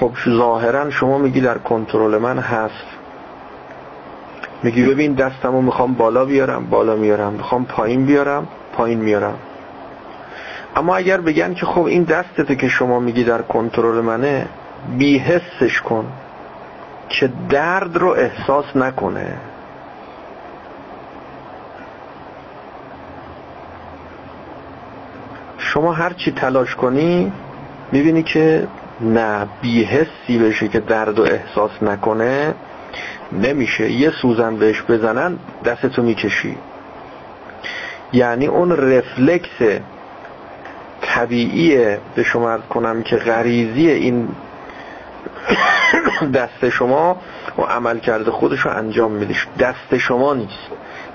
خب 0.00 0.10
ظاهرا 0.28 0.90
شما 0.90 1.18
میگی 1.18 1.40
در 1.40 1.58
کنترل 1.58 2.18
من 2.18 2.38
هست. 2.38 2.93
میگی 4.64 4.84
ببین 4.84 5.14
دستمو 5.14 5.62
می‌خوام 5.62 5.94
بالا 5.94 6.24
بیارم 6.24 6.66
بالا 6.66 6.96
میارم. 6.96 7.32
می‌خوام 7.32 7.64
پایین 7.64 8.06
بیارم 8.06 8.48
پایین 8.72 8.98
میارم. 8.98 9.38
اما 10.76 10.96
اگر 10.96 11.20
بگن 11.20 11.54
که 11.54 11.66
خب 11.66 11.84
این 11.84 12.02
دستته 12.02 12.56
که 12.56 12.68
شما 12.68 13.00
میگی 13.00 13.24
در 13.24 13.42
کنترل 13.42 14.00
منه 14.00 14.46
بیحسش 14.98 15.80
کن 15.80 16.06
که 17.08 17.30
درد 17.48 17.96
رو 17.96 18.08
احساس 18.08 18.64
نکنه. 18.76 19.36
شما 25.58 25.92
هر 25.92 26.12
چی 26.12 26.32
تلاش 26.32 26.74
کنی 26.74 27.32
می‌بینی 27.92 28.22
که 28.22 28.68
نه 29.00 29.46
بیحسی 29.62 30.38
بشه 30.38 30.68
که 30.68 30.80
درد 30.80 31.18
و 31.18 31.22
احساس 31.22 31.82
نکنه. 31.82 32.54
نمیشه 33.32 33.90
یه 33.90 34.10
سوزن 34.10 34.56
بهش 34.56 34.82
بزنن 34.82 35.38
دستتو 35.64 36.02
می‌کشی. 36.02 36.56
یعنی 38.12 38.46
اون 38.46 38.72
رفلکس 38.72 39.80
طبیعی 41.02 41.96
به 42.14 42.22
شما 42.22 42.58
کنم 42.58 43.02
که 43.02 43.16
غریزی 43.16 43.90
این 43.90 44.28
دست 46.34 46.68
شما 46.68 47.16
و 47.58 47.62
عمل 47.62 47.98
کرده 47.98 48.30
خودش 48.30 48.66
انجام 48.66 49.12
میدیش 49.12 49.46
دست 49.58 49.98
شما 49.98 50.34
نیست. 50.34 50.68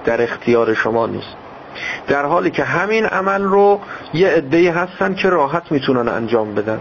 در 0.06 0.22
اختیار 0.22 0.74
شما 0.74 1.08
نیست. 1.08 1.36
در 2.08 2.26
حالی 2.26 2.52
که 2.52 2.64
همین 2.64 3.06
عمل 3.06 3.44
رو 3.44 3.80
یه 4.14 4.28
عده‌ای 4.28 4.68
هستن 4.68 5.14
که 5.14 5.30
راحت 5.30 5.72
می‌تونن 5.72 6.08
انجام 6.08 6.56
بدن. 6.56 6.80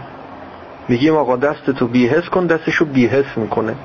میگیم 0.87 1.15
آقا 1.15 1.35
دستتو 1.35 1.87
بیهس 1.87 2.29
کن 2.29 2.45
دستشو 2.47 2.85
بیهس 2.85 3.25
می‌کنه. 3.35 3.75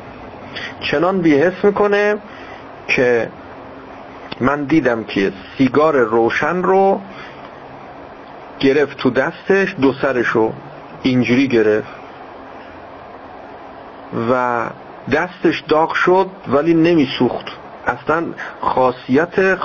چنان 0.81 1.21
بیهس 1.21 1.65
می‌کنه 1.65 2.17
که 2.89 3.29
من 4.41 4.65
دیدم 4.65 5.05
که 5.05 5.33
سیگار 5.59 5.97
روشن 5.97 6.63
رو 6.63 7.01
گرفت 8.61 8.97
تو 8.97 9.11
دستش 9.11 9.75
دو 9.81 9.93
سرشو 9.93 10.53
اینجوری 11.03 11.49
گرفت 11.49 11.89
و 14.31 14.65
دستش 15.13 15.61
داغ 15.69 15.95
شد 15.95 16.27
ولی 16.49 16.75
نمی 16.75 17.09
سوخت 17.19 17.47
اصلا 17.87 18.25
خاصیت 18.61 19.59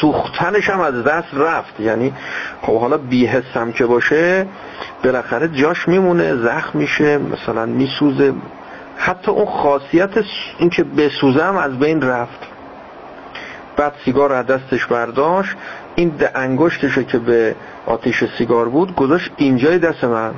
سوختنش 0.00 0.70
هم 0.70 0.80
از 0.80 1.04
دست 1.04 1.34
رفت. 1.34 1.80
یعنی 1.80 2.12
خب 2.62 2.80
حالا 2.80 2.98
بیهستم 2.98 3.72
که 3.72 3.86
باشه 3.86 4.46
بالاخره 5.04 5.48
جاش 5.48 5.88
میمونه 5.88 6.36
زخم 6.36 6.78
میشه 6.78 7.18
مثلا 7.18 7.66
میسوزه 7.66 8.34
حتی 9.04 9.30
اون 9.30 9.46
خاصیت 9.46 10.10
این 10.58 10.70
که 10.70 10.84
بسوزه 10.84 11.44
هم 11.44 11.56
از 11.56 11.78
بین 11.78 12.02
رفت. 12.02 12.38
بعد 13.76 13.94
سیگار 14.04 14.32
از 14.32 14.46
دستش 14.46 14.86
برداشت. 14.86 15.56
این 15.94 16.12
انگشتش 16.34 16.98
که 16.98 17.18
به 17.18 17.54
آتیش 17.86 18.24
سیگار 18.38 18.68
بود 18.68 18.96
گذاشت 18.96 19.30
اینجای 19.36 19.78
دست 19.78 20.04
من. 20.04 20.34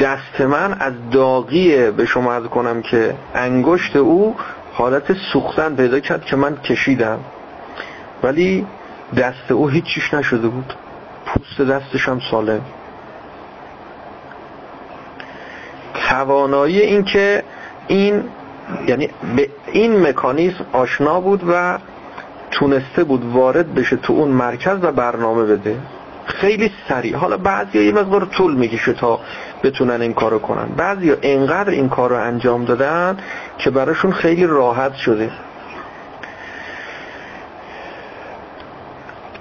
دست 0.00 0.40
من 0.40 0.76
از 0.80 0.92
داغیه 1.12 1.90
به 1.90 2.06
شما 2.06 2.32
از 2.32 2.44
کنم 2.44 2.82
که 2.82 3.14
انگشت 3.34 3.96
او 3.96 4.36
حالت 4.72 5.12
سوختن 5.32 5.76
پیدا 5.76 6.00
کرد 6.00 6.24
که 6.24 6.36
من 6.36 6.56
کشیدم. 6.56 7.18
ولی 8.22 8.66
دست 9.16 9.50
او 9.50 9.68
هیچیش 9.68 10.14
نشده 10.14 10.48
بود. 10.48 10.74
پوست 11.26 11.60
دستش 11.70 12.08
هم 12.08 12.20
سالم. 12.30 12.60
توانایی 16.16 16.80
این 16.80 17.04
که 17.04 17.42
این 17.86 18.24
یعنی 18.88 19.08
به 19.36 19.48
این 19.72 20.08
مکانیزم 20.08 20.66
آشنا 20.72 21.20
بود 21.20 21.42
و 21.48 21.78
تونسته 22.50 23.04
بود 23.04 23.24
وارد 23.32 23.74
بشه 23.74 23.96
تو 23.96 24.12
اون 24.12 24.28
مرکز 24.28 24.78
و 24.82 24.92
برنامه 24.92 25.44
بده. 25.44 25.76
خیلی 26.26 26.70
سریع. 26.88 27.16
حالا 27.16 27.36
بعضی 27.36 27.84
یه 27.84 27.92
مقدار 27.92 28.24
طول 28.24 28.54
می‌کشه 28.54 28.92
تا 28.92 29.20
بتونن 29.62 30.02
این 30.02 30.12
کارو 30.12 30.38
کنن. 30.38 30.66
بعضی 30.76 31.12
اینقدر 31.12 31.70
این 31.70 31.88
کار 31.88 32.10
رو 32.10 32.16
انجام 32.16 32.64
دادن 32.64 33.16
که 33.58 33.70
براشون 33.70 34.12
خیلی 34.12 34.46
راحت 34.46 34.94
شده. 34.94 35.30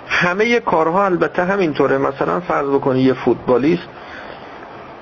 همه 0.07 0.59
کارها 0.59 1.05
البته 1.05 1.43
همینطوره. 1.43 1.97
مثلا 1.97 2.39
فرض 2.39 2.67
بکنی 2.67 3.01
یه 3.01 3.13
فوتبالیست 3.13 3.87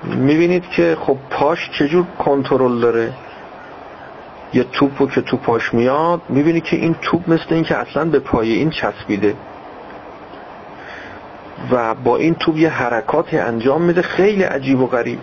می‌بینید 0.04 0.68
که 0.68 0.96
خب 1.00 1.16
پاش 1.30 1.70
چجور 1.78 2.04
کنترل 2.18 2.80
داره؟ 2.80 3.12
یه 4.54 4.64
توپو 4.72 5.06
که 5.06 5.20
تو 5.20 5.36
پاش 5.36 5.74
میاد 5.74 6.20
می‌بینی 6.28 6.60
که 6.60 6.76
این 6.76 6.96
توپ 7.02 7.30
مثل 7.30 7.46
این 7.50 7.64
که 7.64 7.76
اصلا 7.76 8.04
به 8.04 8.18
پای 8.18 8.52
این 8.52 8.70
چسبیده. 8.70 9.34
و 11.70 11.94
با 11.94 12.16
این 12.16 12.34
توپ 12.34 12.56
یه 12.56 12.68
حرکاتی 12.68 13.38
انجام 13.38 13.82
میده 13.82 14.02
خیلی 14.02 14.42
عجیب 14.42 14.80
و 14.80 14.86
غریب. 14.86 15.18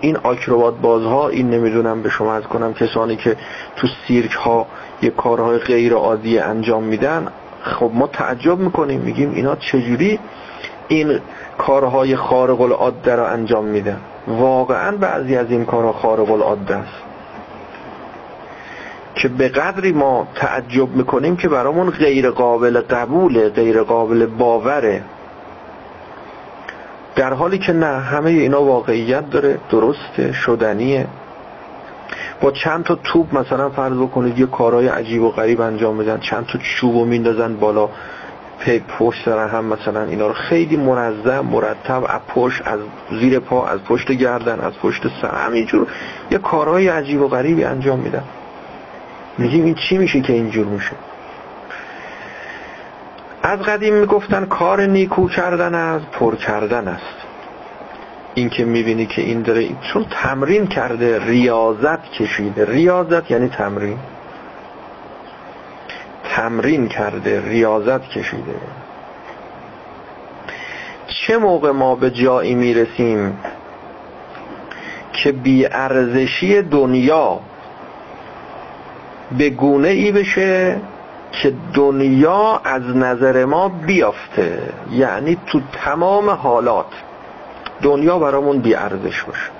این 0.00 0.16
آکروبات 0.16 0.78
بازها 0.80 1.28
این 1.28 1.50
نمی‌دونم 1.50 2.02
به 2.02 2.08
شما 2.08 2.34
از 2.34 2.42
کنم 2.42 2.74
کسانی 2.74 3.16
که 3.16 3.36
تو 3.76 3.86
سیرک 4.06 4.32
ها 4.32 4.66
یه 5.02 5.10
کارهای 5.10 5.58
غیر 5.58 5.94
عادی 5.94 6.38
انجام 6.38 6.84
میدن 6.84 7.28
خب 7.62 7.90
ما 7.94 8.06
تعجب 8.06 8.58
می‌کنیم 8.58 9.00
میگیم 9.00 9.32
اینا 9.34 9.56
چجوری 9.56 10.18
این 10.88 11.20
کارهای 11.58 12.16
خارق 12.16 12.60
العاده 12.60 13.14
را 13.14 13.28
انجام 13.28 13.64
میدن 13.64 14.00
واقعا 14.28 14.96
بعضی 14.96 15.36
از 15.36 15.50
این 15.50 15.64
کارها 15.64 15.92
خارق 15.92 16.30
العاده 16.30 16.76
است. 16.76 17.08
که 19.14 19.28
به 19.28 19.48
قدری 19.48 19.92
ما 19.92 20.28
تعجب 20.34 20.88
می‌کنیم 20.88 21.36
که 21.36 21.48
برامون 21.48 21.90
غیر 21.90 22.30
قابل 22.30 22.80
قبوله 22.80 23.48
غیر 23.48 23.82
قابل 23.82 24.26
باوره. 24.26 25.02
در 27.16 27.32
حالی 27.32 27.58
که 27.58 27.72
نه 27.72 27.86
همه 27.86 28.30
اینا 28.30 28.62
واقعیت 28.62 29.30
داره 29.30 29.58
درسته 29.70 30.32
شدنیه. 30.32 31.06
با 32.40 32.50
چند 32.50 32.84
تا 32.84 32.98
توپ 33.04 33.38
مثلا 33.38 33.70
فرض 33.70 33.96
بکنید 33.96 34.38
یه 34.38 34.46
کارهای 34.46 34.88
عجیب 34.88 35.22
و 35.22 35.30
غریب 35.30 35.60
انجام 35.60 35.98
بدن 35.98 36.18
چند 36.20 36.46
تا 36.46 36.58
چوب 36.58 36.94
و 36.96 37.04
میندازن 37.04 37.56
بالا. 37.56 37.88
پشت 38.98 39.24
سر 39.24 39.48
هم 39.48 39.64
مثلا 39.64 40.04
اینا 40.04 40.26
رو 40.26 40.32
خیلی 40.32 40.76
منظم 40.76 41.40
مرتب 41.40 42.04
از 42.08 42.20
پشت 42.28 42.62
از 42.64 42.80
زیر 43.20 43.38
پا 43.38 43.66
از 43.66 43.80
پشت 43.84 44.12
گردن 44.12 44.60
از 44.60 44.72
پشت 44.82 45.02
سر 45.22 45.34
همینجور 45.34 45.86
یه 46.30 46.38
کارهای 46.38 46.88
عجیب 46.88 47.20
و 47.20 47.28
غریبی 47.28 47.64
انجام 47.64 47.98
میدن. 47.98 48.24
میگیم 49.38 49.64
این 49.64 49.74
چی 49.74 49.98
میشه 49.98 50.20
که 50.20 50.32
اینجور 50.32 50.66
میشه؟ 50.66 50.92
از 53.42 53.58
قدیم 53.58 53.94
می‌گفتن 53.94 54.44
کار 54.44 54.86
نیکو 54.86 55.28
کردن 55.28 55.74
از 55.74 56.02
پر 56.12 56.36
کردن 56.36 56.88
است. 56.88 57.16
این 58.34 58.48
که 58.48 58.64
می‌بینی 58.64 59.06
که 59.06 59.22
این 59.22 59.42
داره 59.42 59.68
چون 59.92 60.06
تمرین 60.10 60.66
کرده 60.66 61.24
ریاضت 61.26 62.02
کشیده. 62.02 62.64
ریاضت 62.64 63.30
یعنی 63.30 63.48
تمرین. 63.48 63.98
تمرین 66.36 66.88
کرده 66.88 67.48
ریاضت 67.48 68.08
کشیده. 68.08 68.54
چه 71.06 71.38
موقع 71.38 71.70
ما 71.70 71.94
به 71.94 72.10
جایی 72.10 72.54
می‌رسیم 72.54 73.38
که 75.12 75.32
بیارزشی 75.32 76.62
دنیا 76.62 77.40
به 79.38 79.50
گونه 79.50 79.88
ای 79.88 80.12
بشه 80.12 80.80
که 81.32 81.54
دنیا 81.74 82.60
از 82.64 82.82
نظر 82.82 83.44
ما 83.44 83.68
بیافته؟ 83.68 84.62
یعنی 84.90 85.38
تو 85.46 85.60
تمام 85.84 86.30
حالات 86.30 86.86
دنیا 87.82 88.18
برامون 88.18 88.58
بی 88.58 88.74
ارزش 88.74 89.22
باشه. 89.22 89.50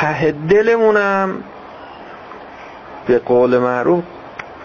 ته 0.00 0.34
دلمونم 0.48 1.44
به 3.06 3.18
قول 3.18 3.58
معروف 3.58 4.04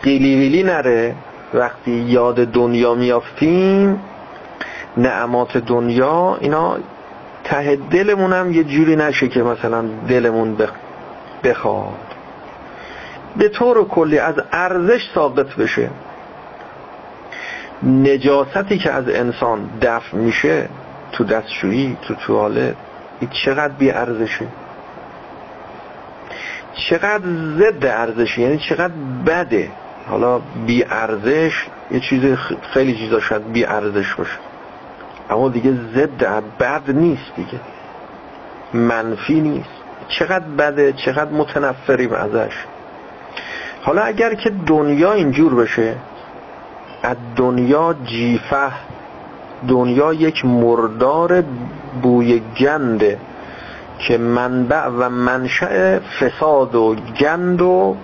قیلی 0.03 0.35
ویلی 0.35 0.63
نره. 0.63 1.15
وقتی 1.53 1.91
یاد 1.91 2.35
دنیا 2.35 2.93
میافتیم 2.93 3.99
نعمات 4.97 5.57
دنیا 5.57 6.37
اینا 6.41 6.77
ته 7.43 7.75
دلمونم 7.75 8.53
یه 8.53 8.63
جوری 8.63 8.95
نشه 8.95 9.27
که 9.27 9.43
مثلا 9.43 9.81
دلمون 10.07 10.57
بخواد. 11.43 12.15
به 13.37 13.49
طور 13.49 13.87
کلی 13.87 14.19
از 14.19 14.35
ارزش 14.51 15.09
ساقط 15.15 15.55
بشه. 15.55 15.89
نجاستی 17.83 18.77
که 18.77 18.91
از 18.91 19.09
انسان 19.09 19.69
دفع 19.81 20.17
میشه 20.17 20.69
تو 21.11 21.23
دستشویی 21.23 21.97
تو 22.01 22.15
توالت 22.15 22.75
این 23.19 23.29
چقدر 23.29 23.73
بی 23.73 23.91
ارزشه؟ 23.91 24.47
چقدر 26.89 27.23
ضد 27.57 27.85
ارزشه؟ 27.85 28.41
یعنی 28.41 28.57
چقدر 28.57 28.93
بده؟ 29.25 29.69
حالا 30.09 30.39
بی 30.65 30.83
ارزش 30.83 31.67
یه 31.91 31.99
چیز 31.99 32.35
خیلی 32.73 32.97
چیزا 32.97 33.19
شاید 33.19 33.51
بی 33.51 33.65
ارزش 33.65 34.13
باشه. 34.13 34.37
اما 35.29 35.49
دیگه 35.49 35.71
ضد 35.71 36.23
بد 36.59 36.91
نیست 36.91 37.35
دیگه. 37.35 37.59
منفی 38.73 39.41
نیست. 39.41 39.69
چقدر 40.07 40.45
بده 40.45 40.93
چقدر 40.93 41.31
متنفریم 41.31 42.13
ازش. 42.13 42.53
حالا 43.81 44.01
اگر 44.01 44.33
که 44.33 44.51
دنیا 44.67 45.13
اینجور 45.13 45.55
بشه 45.55 45.95
از 47.03 47.17
دنیا 47.35 47.95
جیفه 48.05 48.71
دنیا 49.67 50.13
یک 50.13 50.45
مردار 50.45 51.43
بوی 52.01 52.41
گنده 52.59 53.19
که 53.99 54.17
منبع 54.17 54.87
و 54.87 55.09
منشأ 55.09 55.99
فساد 55.99 56.75
و 56.75 56.95
گند 57.19 57.61
و 57.61 57.95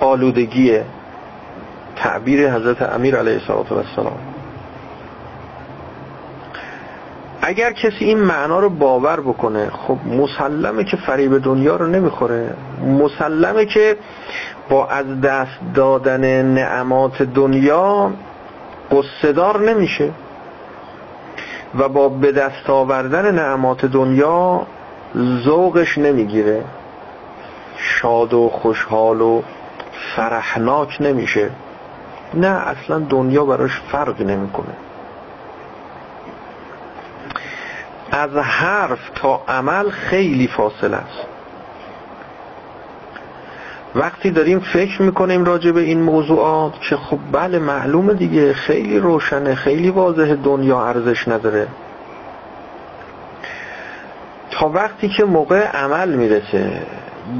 آلودگی 0.00 0.78
تعبیر 1.96 2.54
حضرت 2.54 2.82
امیر 2.82 3.16
علیه 3.16 3.40
السلام 3.50 4.18
اگر 7.42 7.72
کسی 7.72 8.04
این 8.04 8.18
معنا 8.18 8.60
رو 8.60 8.68
باور 8.68 9.20
بکنه 9.20 9.70
خب 9.70 9.96
مسلمه 10.06 10.84
که 10.84 10.96
فریب 10.96 11.38
دنیا 11.38 11.76
رو 11.76 11.86
نمی‌خوره. 11.86 12.54
مسلمه 12.82 13.64
که 13.64 13.96
با 14.68 14.86
از 14.86 15.20
دست 15.20 15.58
دادن 15.74 16.42
نعمات 16.42 17.22
دنیا 17.22 18.10
قصدار 18.90 19.60
نمیشه 19.60 20.10
و 21.78 21.88
با 21.88 22.08
به 22.08 22.32
دست 22.32 22.70
آوردن 22.70 23.34
نعمات 23.34 23.84
دنیا 23.86 24.66
ذوقش 25.44 25.98
نمی‌گیره. 25.98 26.64
شاد 27.76 28.34
و 28.34 28.48
خوشحال 28.48 29.20
و 29.20 29.42
فرحناک 30.16 30.96
نمیشه. 31.00 31.50
نه 32.34 32.46
اصلا 32.46 32.98
دنیا 32.98 33.44
براش 33.44 33.80
فرق 33.92 34.22
نمی‌کنه. 34.22 34.74
از 38.10 38.36
حرف 38.36 39.10
تا 39.14 39.40
عمل 39.48 39.90
خیلی 39.90 40.46
فاصله 40.46 40.96
است. 40.96 41.26
وقتی 43.94 44.30
داریم 44.30 44.60
فکر 44.60 45.02
می‌کنیم 45.02 45.44
راجع 45.44 45.70
به 45.70 45.80
این 45.80 46.02
موضوعات 46.02 46.80
که 46.80 46.96
خب 46.96 47.18
بله 47.32 47.58
معلومه 47.58 48.14
دیگه 48.14 48.52
خیلی 48.52 48.98
روشنه 48.98 49.54
خیلی 49.54 49.90
واضح 49.90 50.34
دنیا 50.34 50.86
ارزش 50.86 51.28
نداره. 51.28 51.68
تا 54.50 54.68
وقتی 54.68 55.08
که 55.08 55.24
موقع 55.24 55.66
عمل 55.66 56.08
می‌رسه 56.14 56.82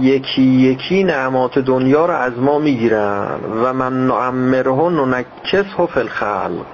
یکی 0.00 0.42
یکی 0.42 1.04
نعمات 1.04 1.58
دنیا 1.58 2.06
رو 2.06 2.14
از 2.14 2.38
ما 2.38 2.58
می‌گیرن 2.58 3.40
و 3.62 3.72
من 3.72 4.06
نعمره 4.06 4.90
ننکسه 4.90 5.86
فی 5.86 6.00
الخلق. 6.00 6.66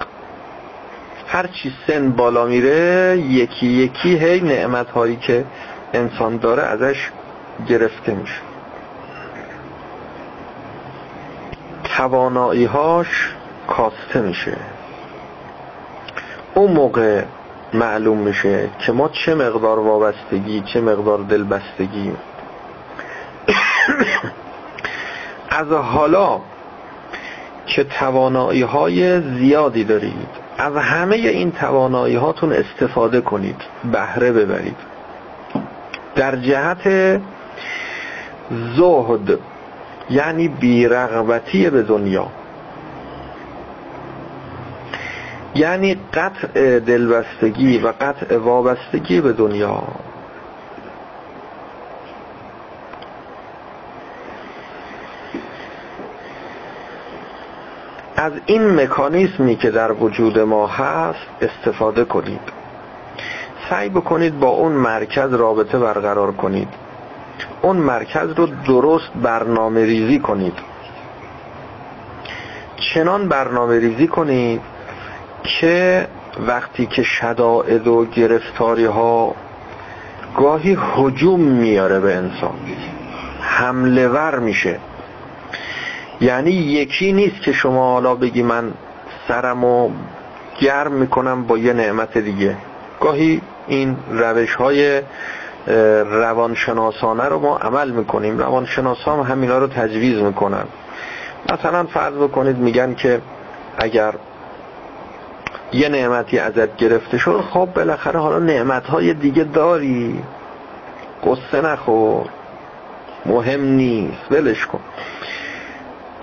هر 1.27 1.47
چی 1.47 1.73
سن 1.87 2.11
بالا 2.11 2.45
میره 2.45 3.17
یکی 3.17 3.67
یکی 3.67 4.17
هی 4.17 4.41
نعمت 4.41 4.89
هایی 4.89 5.15
که 5.15 5.45
انسان 5.93 6.37
داره 6.37 6.63
ازش 6.63 7.09
گرفته 7.67 8.13
میشه. 8.13 8.41
توانایی 11.83 12.65
هاش 12.65 13.33
کاسته 13.67 14.21
میشه. 14.21 14.57
اون 16.53 16.71
موقع 16.71 17.23
معلوم 17.73 18.17
میشه 18.17 18.69
که 18.79 18.91
ما 18.91 19.09
چه 19.09 19.35
مقدار 19.35 19.79
وابستگی 19.79 20.61
چه 20.61 20.81
مقدار 20.81 21.19
دلبستگی 21.19 22.11
از 25.49 25.71
حالا 25.71 26.39
که 27.65 27.83
توانایی 27.83 28.61
های 28.61 29.21
زیادی 29.21 29.83
دارید 29.83 30.45
از 30.57 30.75
همه 30.75 31.15
این 31.15 31.51
توانایی 31.51 32.15
هاتون 32.15 32.53
استفاده 32.53 33.21
کنید 33.21 33.61
بهره 33.91 34.31
ببرید. 34.31 34.77
در 36.15 36.35
جهت 36.35 37.21
زهد 38.75 39.39
یعنی 40.09 40.47
بیرغبتی 40.47 41.69
به 41.69 41.83
دنیا. 41.83 42.27
یعنی 45.55 45.97
قطع 46.13 46.79
دلبستگی 46.79 47.77
و 47.77 47.93
قطع 48.01 48.37
وابستگی 48.37 49.21
به 49.21 49.33
دنیا. 49.33 49.83
از 58.15 58.31
این 58.45 58.81
مکانیزمی 58.81 59.55
که 59.55 59.71
در 59.71 59.91
وجود 59.91 60.39
ما 60.39 60.67
هست 60.67 61.27
استفاده 61.41 62.05
کنید. 62.05 62.41
سعی 63.69 63.89
بکنید 63.89 64.39
با 64.39 64.47
اون 64.47 64.71
مرکز 64.71 65.33
رابطه 65.33 65.79
برقرار 65.79 66.31
کنید. 66.31 66.67
اون 67.61 67.77
مرکز 67.77 68.29
رو 68.29 68.47
درست 68.67 69.11
برنامه 69.23 69.85
ریزی 69.85 70.19
کنید. 70.19 70.53
چنان 72.93 73.27
برنامه 73.27 73.79
ریزی 73.79 74.07
کنید 74.07 74.61
که 75.43 76.07
وقتی 76.47 76.85
که 76.85 77.03
شدائد 77.03 77.87
و 77.87 78.05
گرفتاری 78.05 78.85
ها 78.85 79.35
گاهی 80.37 80.77
حجوم 80.95 81.39
میاره 81.39 81.99
به 81.99 82.15
انسان. 82.15 82.55
حمله 83.41 84.07
ور 84.07 84.39
میشه. 84.39 84.79
یعنی 86.21 86.51
یکی 86.51 87.13
نیست 87.13 87.41
که 87.41 87.51
شما 87.51 87.93
حالا 87.93 88.15
بگی 88.15 88.43
من 88.43 88.71
سرمو 89.27 89.89
گرم 90.59 90.91
می‌کنم 90.91 91.43
با 91.43 91.57
یه 91.57 91.73
نعمت 91.73 92.17
دیگه. 92.17 92.57
گاهی 92.99 93.41
این 93.67 93.97
روش 94.11 94.55
های 94.55 95.01
روانشناسانه 96.05 97.23
رو 97.23 97.39
ما 97.39 97.57
عمل 97.57 97.91
می‌کنیم. 97.91 98.37
روانشناسان 98.37 99.19
هم 99.19 99.31
همینا 99.31 99.57
رو 99.57 99.67
تجویز 99.67 100.21
می‌کنن. 100.21 100.65
مثلا 101.53 101.83
فرض 101.83 102.13
بکنید 102.13 102.57
میگن 102.57 102.93
که 102.93 103.21
اگر 103.77 104.13
یه 105.73 105.89
نعمتی 105.89 106.39
ازت 106.39 106.77
گرفته 106.77 107.17
شد 107.17 107.43
خب 107.53 107.69
بالاخره 107.75 108.19
حالا 108.19 108.39
نعمتهای 108.39 109.13
دیگه 109.13 109.43
داری. 109.43 110.19
قصه 111.23 111.61
نخور. 111.61 112.25
مهم 113.25 113.61
نیست. 113.61 114.31
ولش 114.31 114.65
کن. 114.65 114.79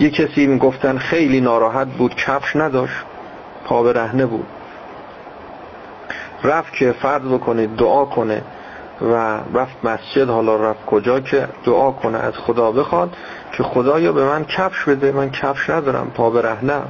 یه 0.02 0.10
کسی 0.10 0.46
می‌گفتن 0.46 0.98
خیلی 0.98 1.40
ناراحت 1.40 1.88
بود 1.88 2.14
کفش 2.14 2.56
نداشت 2.56 3.04
پا 3.64 3.82
به 3.82 3.92
رهنه 3.92 4.26
بود. 4.26 4.46
رفت 6.44 6.72
که 6.72 6.92
فرض 6.92 7.22
بکنید 7.22 7.76
دعا 7.76 8.04
کنه 8.04 8.42
و 9.02 9.14
رفت 9.54 9.84
مسجد 9.84 10.28
حالا 10.28 10.56
رفت 10.56 10.86
کجا 10.86 11.20
که 11.20 11.48
دعا 11.64 11.90
کنه 11.90 12.18
از 12.18 12.34
خدا 12.36 12.72
بخواد 12.72 13.16
که 13.52 13.62
خدایا 13.62 14.12
به 14.12 14.24
من 14.24 14.44
کفش 14.44 14.84
بده 14.84 15.12
من 15.12 15.30
کفش 15.30 15.70
ندارم 15.70 16.10
پا 16.14 16.30
به 16.30 16.42
رهنه. 16.42 16.82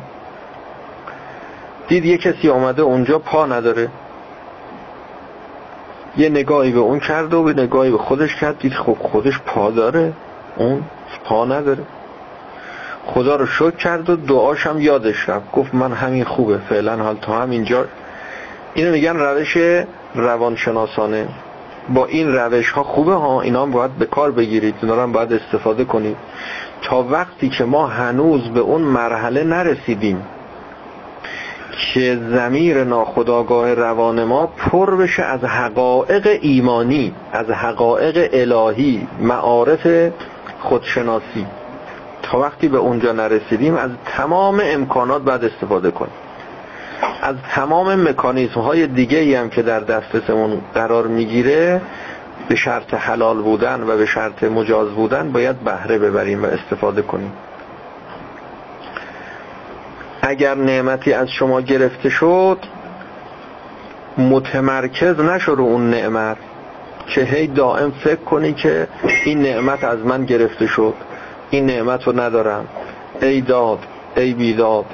دید 1.89 2.05
یه 2.05 2.19
کسی 2.19 2.51
آمده 2.51 2.83
اونجا 2.83 3.19
پا 3.19 3.47
نداره. 3.47 3.89
یه 6.17 6.29
نگاهی 6.29 6.73
به 6.73 6.81
اون 6.81 6.99
کرد 7.01 7.35
و 7.35 7.43
به 7.43 7.53
نگاهی 7.53 7.91
به 7.91 7.99
خودش 7.99 8.35
کرد 8.35 8.59
دید 8.59 8.75
خب 8.75 8.97
خودش 9.01 9.41
پا 9.47 9.71
داره 9.71 10.13
اون 10.57 10.83
پا 11.25 11.45
نداره. 11.45 11.83
خدا 13.07 13.37
رو 13.37 13.47
شکر 13.47 13.71
کرد 13.71 14.11
و 14.11 14.17
دعاش 14.17 14.67
هم 14.67 14.81
یادش 14.81 15.29
رفت. 15.29 15.53
گفت 15.53 15.75
من 15.75 15.93
همین 15.93 16.25
خوبه 16.25 16.59
فعلا 16.59 16.97
حال 16.97 17.17
تا 17.17 17.33
همینجا 17.43 17.85
اینو 18.75 18.93
میگن 18.93 19.17
روش 19.17 19.57
روانشناسانه. 20.15 21.29
با 21.89 22.07
این 22.07 22.35
روش 22.35 22.71
ها 22.71 22.83
خوبه 22.83 23.15
ها 23.15 23.41
اینا 23.41 23.63
هم 23.63 23.71
باید 23.71 23.93
به 23.99 24.07
کار 24.07 24.31
بگیرید 24.31 24.75
اینا 24.83 25.03
هم 25.03 25.13
باید 25.13 25.33
استفاده 25.33 25.85
کنید. 25.85 26.17
تا 26.83 27.03
وقتی 27.03 27.49
که 27.49 27.65
ما 27.65 27.87
هنوز 27.87 28.49
به 28.49 28.61
اون 28.61 28.83
مرحله 28.83 29.45
نرسیدیم 29.45 30.23
که 31.95 32.19
زمیر 32.31 32.85
ناخداگاه 32.85 33.75
روان 33.75 34.25
ما 34.25 34.47
پر 34.47 34.97
بشه 34.97 35.23
از 35.23 35.45
حقایق 35.45 36.39
ایمانی 36.43 37.15
از 37.33 37.51
حقایق 37.51 38.29
الهی 38.33 39.07
معارف 39.21 40.13
خودشناسی. 40.61 41.47
تا 42.23 42.39
وقتی 42.39 42.69
به 42.69 42.79
اونجا 42.79 43.13
نرسیدیم 43.13 43.77
از 43.77 43.91
تمام 44.05 44.61
امکانات 44.65 45.23
بعد 45.23 45.45
استفاده 45.45 45.91
کنیم. 45.91 46.13
از 47.23 47.37
تمام 47.55 48.09
مکانیزم 48.09 48.61
های 48.61 48.87
دیگه 48.87 49.41
هم 49.41 49.51
که 49.51 49.63
در 49.63 49.81
دسترسمون 49.81 50.61
قرار 50.75 51.07
می‌گیره 51.07 51.81
به 52.49 52.55
شرط 52.55 52.95
حلال 52.95 53.43
بودن 53.43 53.83
و 53.83 53.97
به 53.97 54.07
شرط 54.07 54.45
مجاز 54.45 54.89
بودن 54.89 55.33
باید 55.33 55.57
بهره 55.57 55.99
ببریم 55.99 56.43
و 56.43 56.47
استفاده 56.47 57.03
کنیم. 57.03 57.33
اگر 60.23 60.55
نعمتی 60.55 61.13
از 61.13 61.29
شما 61.31 61.61
گرفته 61.61 62.09
شد 62.09 62.59
متمرکز 64.19 65.21
نشو 65.21 65.55
رو 65.55 65.65
اون 65.65 65.91
نعمت 65.91 66.37
که 67.07 67.21
هی 67.21 67.47
دائم 67.47 67.91
فکر 67.91 68.17
کنی 68.17 68.53
که 68.53 68.89
این 69.25 69.43
نعمت 69.43 69.85
از 69.85 69.99
من 69.99 70.25
گرفته 70.25 70.67
شد. 70.67 70.95
این 71.53 71.67
نعمت 71.67 72.05
رو 72.05 72.21
ندارم. 72.21 72.67
ای 73.23 73.41
داد 73.41 73.79
ای 74.17 74.35
بیداد 74.35 74.85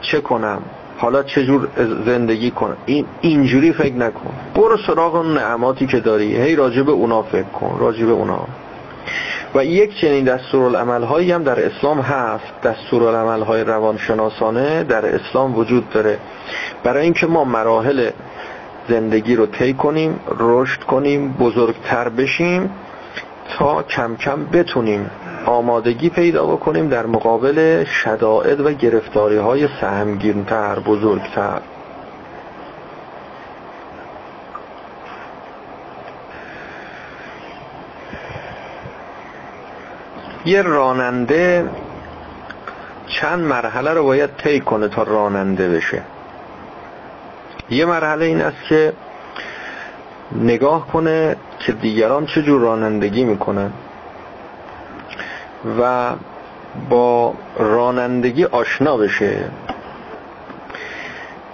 چه 0.00 0.20
کنم؟ 0.20 0.62
حالا 0.98 1.22
چجور 1.22 1.68
زندگی 2.06 2.50
کنم؟ 2.50 2.76
این 2.86 3.06
اینجوری 3.20 3.72
فکر 3.72 3.94
نکن. 3.94 4.30
برو 4.54 4.76
سراغ 4.86 5.14
اون 5.14 5.34
نعماتی 5.34 5.86
که 5.86 6.00
داری. 6.00 6.36
هی 6.36 6.56
راجب 6.56 6.90
اونا 6.90 7.22
فکر 7.22 7.42
کن 7.42 7.76
راجب 7.80 8.08
اونا. 8.08 8.46
و 9.54 9.64
یک 9.64 10.00
چنین 10.00 10.24
دستورالعمل 10.24 11.02
هایی 11.02 11.32
هم 11.32 11.42
در 11.42 11.66
اسلام 11.66 12.00
هست. 12.00 12.60
دستورالعمل 12.62 13.42
های 13.42 13.64
روانشناسانه 13.64 14.84
در 14.84 15.14
اسلام 15.14 15.58
وجود 15.58 15.90
داره. 15.90 16.18
برای 16.84 17.04
اینکه 17.04 17.26
ما 17.26 17.44
مراحل 17.44 18.10
زندگی 18.88 19.36
رو 19.36 19.46
طی 19.46 19.74
کنیم 19.74 20.20
رشد 20.38 20.80
کنیم 20.80 21.32
بزرگتر 21.32 22.08
بشیم 22.08 22.70
تا 23.58 23.82
کم 23.82 24.16
کم 24.16 24.44
بتونیم 24.44 25.10
آمادگی 25.48 26.10
پیدا 26.10 26.46
بکنیم 26.46 26.88
در 26.88 27.06
مقابل 27.06 27.84
شدائد 27.84 28.60
و 28.60 28.72
گرفتاری 28.72 29.36
های 29.36 29.68
سهمگینتر 29.80 30.78
بزرگتر. 30.78 31.60
یه 40.44 40.62
راننده 40.62 41.70
چند 43.06 43.44
مرحله 43.44 43.90
رو 43.90 44.04
باید 44.04 44.30
طی 44.36 44.60
کنه 44.60 44.88
تا 44.88 45.02
راننده 45.02 45.68
بشه. 45.68 46.02
یه 47.70 47.84
مرحله 47.84 48.24
این 48.24 48.40
است 48.40 48.64
که 48.68 48.92
نگاه 50.32 50.86
کنه 50.86 51.36
که 51.58 51.72
دیگران 51.72 52.26
چجور 52.26 52.60
رانندگی 52.60 53.24
می‌کنن. 53.24 53.72
و 55.80 56.10
با 56.90 57.34
رانندگی 57.58 58.44
آشنا 58.44 58.96
بشه. 58.96 59.44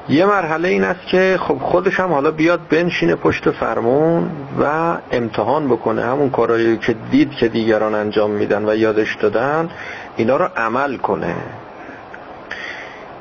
یه 0.08 0.26
مرحله 0.26 0.68
این 0.68 0.84
است 0.84 1.06
که 1.06 1.38
خب 1.40 1.58
خودش 1.58 2.00
هم 2.00 2.12
حالا 2.12 2.30
بیاد 2.30 2.60
بنشینه 2.70 3.14
پشت 3.14 3.50
فرمون 3.50 4.30
و 4.60 4.96
امتحان 5.12 5.68
بکنه. 5.68 6.02
همون 6.02 6.30
کارهایی 6.30 6.76
که 6.76 6.96
دید 7.10 7.30
که 7.30 7.48
دیگران 7.48 7.94
انجام 7.94 8.30
میدن 8.30 8.68
و 8.68 8.76
یادش 8.76 9.16
دادن 9.16 9.68
اینا 10.16 10.36
رو 10.36 10.48
عمل 10.56 10.96
کنه. 10.96 11.34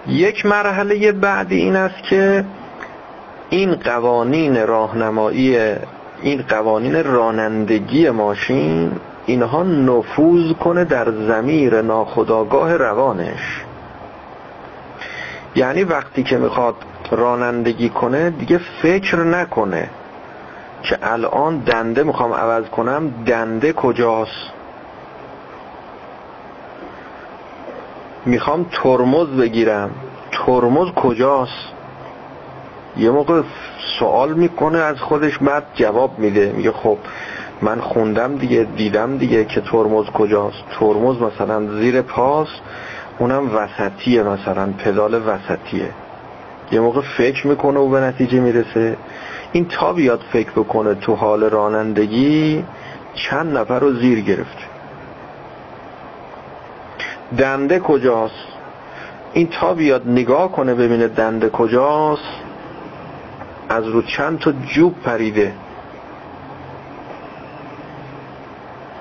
یک 0.08 0.46
مرحله 0.46 1.12
بعدی 1.12 1.56
این 1.56 1.76
است 1.76 2.04
که 2.04 2.46
این 3.50 3.76
قوانین 3.76 4.68
راهنمایی 4.68 5.58
این 6.22 6.42
قوانین 6.50 7.04
رانندگی 7.04 8.10
ماشین 8.10 8.92
اینها 9.26 9.64
نفوذ 9.64 10.54
کنه 10.54 10.86
در 10.86 11.12
زمیر 11.12 11.82
ناخداگاه 11.82 12.78
روانش. 12.78 13.64
یعنی 15.56 15.84
وقتی 15.84 16.24
که 16.24 16.38
می‌خواد 16.38 16.76
رانندگی 17.12 17.90
کنه 17.90 18.30
دیگه 18.30 18.60
فکر 18.82 19.18
نکنه 19.18 19.90
که 20.84 20.98
الان 21.02 21.58
دنده 21.58 22.04
می‌خوام 22.04 22.34
عوض 22.34 22.66
کنم 22.66 23.10
دنده 23.26 23.74
کجاست؟ 23.74 24.52
می‌خوام 28.26 28.66
ترمز 28.72 29.28
بگیرم. 29.28 29.92
ترمز 30.32 30.88
کجاست؟ 30.92 31.74
یه 32.98 33.10
موقع 33.10 33.42
سوال 34.00 34.34
می‌کنه 34.34 34.78
از 34.78 35.00
خودش 35.00 35.38
بعد 35.38 35.64
جواب 35.74 36.20
میده. 36.20 36.54
میگه 36.56 36.72
خب 36.72 36.98
من 37.64 37.82
خوندم 37.82 38.38
دیگه 38.38 38.68
دیدم 38.76 39.18
دیگه 39.18 39.46
که 39.46 39.62
ترمز 39.62 40.06
کجاست. 40.06 40.64
ترمز 40.80 41.22
مثلا 41.22 41.68
زیر 41.80 42.02
پاس 42.02 42.48
اونم 43.20 43.56
وسطیه 43.56 44.24
مثلا 44.24 44.74
پدال 44.78 45.14
وسطیه. 45.14 45.90
یه 46.72 46.80
موقع 46.80 47.02
فکر 47.02 47.48
می‌کنه 47.48 47.80
و 47.80 47.90
به 47.90 48.00
نتیجه 48.00 48.40
می‌رسه. 48.40 48.98
این 49.52 49.66
تا 49.66 49.94
بیاد 49.94 50.22
فکر 50.34 50.52
بکنه 50.52 50.94
تو 50.96 51.16
حال 51.16 51.44
رانندگی 51.44 52.66
چند 53.14 53.58
نفر 53.58 53.80
رو 53.80 53.94
زیر 53.94 54.22
گرفته. 54.22 54.64
دنده 57.38 57.80
کجاست؟ 57.80 58.48
این 59.34 59.48
تا 59.48 59.74
بیاد 59.74 60.08
نگاه 60.08 60.52
کنه 60.52 60.74
ببینه 60.74 61.08
دنده 61.08 61.50
کجاست 61.50 62.24
از 63.70 63.88
رو 63.88 64.02
چند 64.02 64.40
تا 64.40 64.52
جوب 64.52 64.96
پریده. 65.04 65.54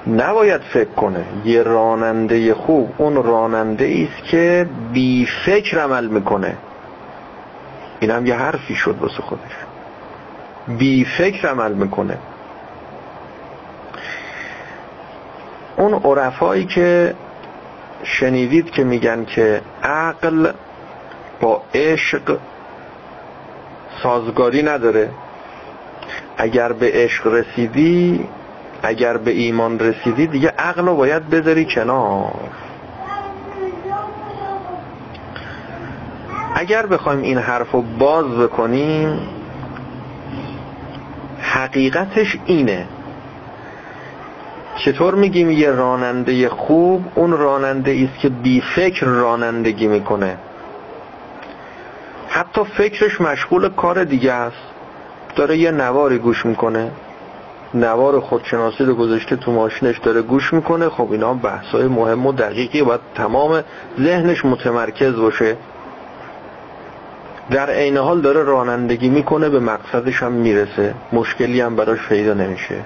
نباید 0.07 0.61
فکر 0.61 0.91
کنه. 0.91 1.25
یه 1.45 1.63
راننده 1.63 2.55
خوب 2.55 2.95
اون 2.99 3.23
راننده 3.23 4.09
است 4.09 4.29
که 4.29 4.67
بی 4.93 5.29
فکر 5.47 5.79
عمل 5.79 6.07
می‌کنه. 6.07 6.57
این 8.01 8.11
هم 8.11 8.27
یه 8.27 8.35
حرفی 8.35 8.75
شد 8.75 8.97
واسه 9.01 9.23
خودش. 9.23 9.53
بی 10.79 11.05
فکر 11.05 11.49
عمل 11.49 11.73
می‌کنه. 11.73 12.19
اون 15.77 15.95
عرفایی 15.95 16.65
که 16.65 17.15
شنیدید 18.03 18.71
که 18.71 18.85
میگن 18.85 19.25
که 19.25 19.61
عقل 19.83 20.53
با 21.41 21.63
عشق 21.75 22.39
سازگاری 24.03 24.63
نداره. 24.63 25.11
اگر 26.37 26.73
به 26.73 26.91
عشق 26.95 27.27
رسیدی 27.27 28.29
اگر 28.83 29.17
به 29.17 29.31
ایمان 29.31 29.79
رسیدی 29.79 30.27
دیگه 30.27 30.49
عقل 30.59 30.87
رو 30.87 30.97
باید 30.97 31.31
بذاری 31.31 31.65
کنار. 31.65 32.51
اگر 36.55 36.87
بخوایم 36.87 37.23
این 37.23 37.39
حرف 37.39 37.71
رو 37.71 37.83
باز 37.83 38.27
بکنیم 38.27 39.19
حقیقتش 41.41 42.39
اینه 42.47 42.87
چطور 44.77 45.15
میگیم 45.15 45.51
یه 45.51 45.71
راننده 45.71 46.49
خوب 46.49 47.05
اون 47.15 47.33
راننده 47.33 48.09
است 48.11 48.21
که 48.21 48.29
بی 48.29 48.61
فکر 48.61 49.07
رانندگی 49.07 49.87
می‌کنه. 49.87 50.37
حتی 52.29 52.65
فکرش 52.65 53.21
مشغول 53.21 53.69
کار 53.69 54.05
دیگه 54.05 54.33
است. 54.33 54.57
داره 55.37 55.57
یه 55.57 55.71
نواری 55.71 56.19
گوش 56.19 56.47
می‌کنه. 56.47 56.91
نوار 57.75 58.21
خودشناسی 58.21 58.85
رو 58.85 58.95
گذاشته 58.95 59.37
تو 59.37 59.53
ماشینش 59.53 59.99
داره 59.99 60.23
گوش 60.23 60.53
می‌کنه. 60.53 60.89
خب 60.89 61.13
اینا 61.13 61.35
بحثای 61.35 61.87
مهم 61.87 62.27
و 62.27 62.33
دقیقی 62.33 62.83
باید 62.83 63.01
تمام 63.15 63.63
ذهنش 64.01 64.45
متمرکز 64.45 65.17
باشه. 65.17 65.57
در 67.51 67.71
عین 67.71 67.97
حال 67.97 68.21
داره 68.21 68.43
رانندگی 68.43 69.09
می‌کنه 69.09 69.49
به 69.49 69.61
مقصدش 69.61 70.23
هم 70.23 70.33
می‌رسه. 70.33 70.95
مشکلی 71.13 71.61
هم 71.61 71.77
براش 71.77 72.09
پیدا 72.09 72.35
نمیشه. 72.35 72.77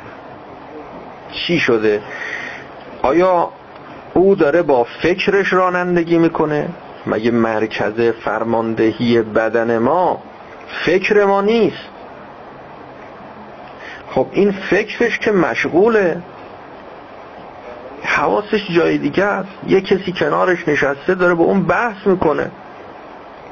چی 1.33 1.59
شده؟ 1.59 2.03
آیا 3.03 3.51
او 4.15 4.35
داره 4.35 4.63
با 4.63 4.85
فکرش 5.03 5.53
رانندگی 5.53 6.19
می‌کنه؟ 6.19 6.69
مگه 7.07 7.31
مرکز 7.31 8.01
فرماندهی 8.01 9.23
بدن 9.23 9.79
ما 9.79 10.23
فکر 10.85 11.25
ما 11.25 11.41
نیست؟ 11.41 11.96
خب 14.17 14.27
این 14.33 14.51
فکرش 14.51 15.19
که 15.19 15.33
مشغوله 15.33 16.23
حواسش 18.03 18.71
جای 18.71 18.99
دیگه 18.99 19.25
است. 19.25 19.49
یه 19.67 19.81
کسی 19.81 20.13
کنارش 20.13 20.69
نشسته 20.69 21.15
داره 21.15 21.35
با 21.35 21.45
اون 21.45 21.63
بحث 21.63 22.07
می‌کنه 22.07 22.51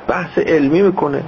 بحث 0.09 0.39
علمی 0.39 0.83
می‌کنه 0.83 1.23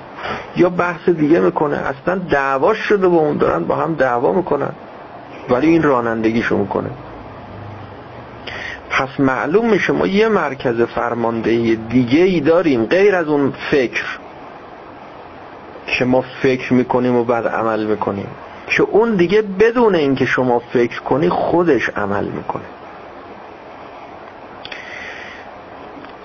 یا 0.56 0.68
بحث 0.68 1.08
دیگه 1.08 1.40
می‌کنه. 1.40 1.76
اصلا 1.76 2.18
دعواش 2.18 2.78
شده 2.78 3.08
با 3.08 3.16
اون 3.16 3.36
دارن 3.36 3.64
با 3.64 3.76
هم 3.76 3.94
دعوا 3.94 4.32
می‌کنن 4.32 4.72
ولی 5.50 5.66
این 5.66 5.82
رانندگیشو 5.82 6.56
می‌کنه. 6.56 6.90
پس 8.90 9.20
معلوم 9.20 9.70
میشه 9.70 9.92
ما 9.92 10.06
یه 10.06 10.28
مرکز 10.28 10.80
فرماندهی 10.80 11.76
دیگه 11.76 12.22
ای 12.22 12.40
داریم 12.40 12.86
غیر 12.86 13.14
از 13.14 13.28
اون 13.28 13.52
فکر 13.70 14.04
که 15.86 16.04
ما 16.04 16.24
فکر 16.42 16.72
می‌کنیم 16.72 17.16
و 17.16 17.24
بعد 17.24 17.46
عمل 17.48 17.86
می‌کنیم. 17.86 18.28
که 18.66 18.82
اون 18.82 19.16
دیگه 19.16 19.42
بدون 19.42 19.94
اینکه 19.94 20.24
شما 20.24 20.58
فکر 20.58 21.02
کنی 21.02 21.28
خودش 21.28 21.88
عمل 21.88 22.24
می‌کنه. 22.24 22.62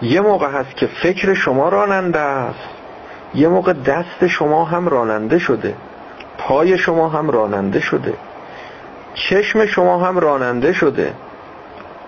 یه 0.02 0.22
موقع 0.22 0.48
هست 0.48 0.76
که 0.76 0.88
فکر 0.88 1.34
شما 1.34 1.70
راننده 1.70 2.20
است. 2.20 2.70
یه 3.36 3.48
موقع 3.48 3.74
دست 3.74 4.28
شما 4.28 4.66
هم 4.66 4.88
راننده 4.88 5.40
شده. 5.40 5.76
پای 6.38 6.78
شما 6.78 7.10
هم 7.10 7.30
راننده 7.30 7.80
شده. 7.80 8.14
چشم 9.14 9.66
شما 9.66 10.06
هم 10.06 10.20
راننده 10.20 10.74
شده. 10.74 11.14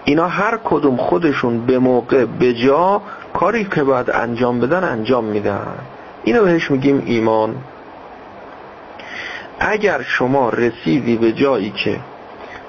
اینا 0.04 0.28
هر 0.28 0.60
کدوم 0.64 0.98
خودشون 0.98 1.66
به 1.66 1.80
موقع 1.80 2.26
به 2.26 2.54
جا 2.54 3.02
کاری 3.34 3.66
که 3.66 3.84
باید 3.84 4.10
انجام 4.10 4.60
بدن 4.60 4.84
انجام 4.84 5.24
میدن. 5.24 5.68
اینو 6.24 6.44
بهش 6.44 6.72
میگیم 6.72 7.04
ایمان. 7.06 7.56
اگر 9.66 10.02
شما 10.02 10.50
رسیدی 10.50 11.16
به 11.18 11.32
جایی 11.32 11.70
که 11.72 12.00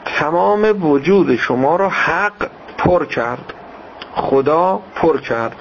تمام 0.04 0.84
وجود 0.84 1.36
شما 1.36 1.76
را 1.76 1.88
حق 1.88 2.48
پر 2.78 3.04
کرد 3.04 3.54
خدا 4.14 4.80
پر 4.94 5.20
کرد 5.20 5.56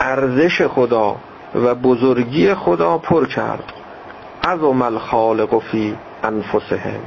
ارزش 0.00 0.62
خدا 0.62 1.16
و 1.54 1.74
بزرگی 1.74 2.54
خدا 2.54 2.98
پر 2.98 3.26
کرد 3.26 3.72
از 4.42 4.62
الخالق 4.62 5.58
فی 5.58 5.96
انفسهم. 6.22 7.00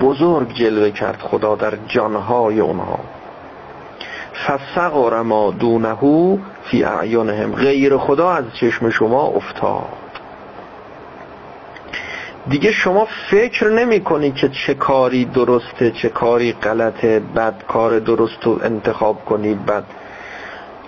بزرگ 0.00 0.54
جلوه 0.54 0.90
کرد 0.90 1.18
خدا 1.20 1.54
در 1.54 1.72
جانهای 1.88 2.60
اونها. 2.60 2.98
فسقر 4.46 5.22
ما 5.22 5.50
دونه 5.50 6.38
فی 6.64 6.84
اعیانهم 6.84 7.54
غیر 7.54 7.96
خدا 7.96 8.30
از 8.30 8.44
چشم 8.60 8.90
شما 8.90 9.22
افتاد. 9.22 10.01
دیگه 12.48 12.72
شما 12.72 13.08
فکر 13.30 13.68
نمی 13.68 14.00
کنی 14.00 14.32
که 14.32 14.48
چه 14.48 14.74
کاری 14.74 15.24
درسته 15.24 15.90
چه 15.90 16.08
کاری 16.08 16.52
غلطه 16.52 17.20
بد 17.20 17.54
کار 17.68 17.98
درست 17.98 18.42
رو 18.44 18.60
انتخاب 18.64 19.24
کنی 19.24 19.54
بعد 19.54 19.84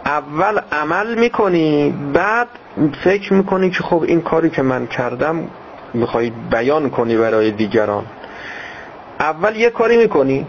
اول 0.05 0.61
عمل 0.73 1.15
می‌کنی 1.15 1.95
بعد 2.13 2.49
فکر 3.05 3.33
می‌کنی 3.33 3.71
که 3.71 3.83
خب 3.83 4.03
این 4.03 4.21
کاری 4.21 4.51
که 4.51 4.63
من 4.63 4.87
کردم 4.87 5.49
می‌خوای 5.95 6.33
بیان 6.51 6.91
کنی 6.91 7.17
برای 7.17 7.51
دیگران. 7.51 8.05
اول 9.21 9.57
یه 9.57 9.71
کاری 9.71 9.97
می‌کنی 9.97 10.47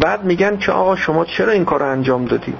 بعد 0.00 0.24
میگن 0.24 0.56
که 0.56 0.72
آقا 0.72 0.96
شما 0.96 1.24
چرا 1.24 1.52
این 1.52 1.64
کار 1.64 1.80
رو 1.80 1.86
انجام 1.86 2.24
دادی؟ 2.24 2.54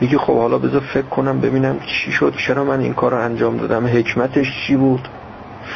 میگه 0.00 0.18
خب 0.18 0.36
حالا 0.38 0.58
بذار 0.58 0.80
فکر 0.80 1.02
کنم 1.06 1.40
ببینم 1.40 1.80
چی 1.86 2.12
شد. 2.12 2.34
چرا 2.36 2.64
من 2.64 2.80
این 2.80 2.94
کار 2.94 3.14
انجام 3.14 3.56
دادم؟ 3.56 3.86
حکمتش 3.86 4.66
چی 4.66 4.76
بود؟ 4.76 5.08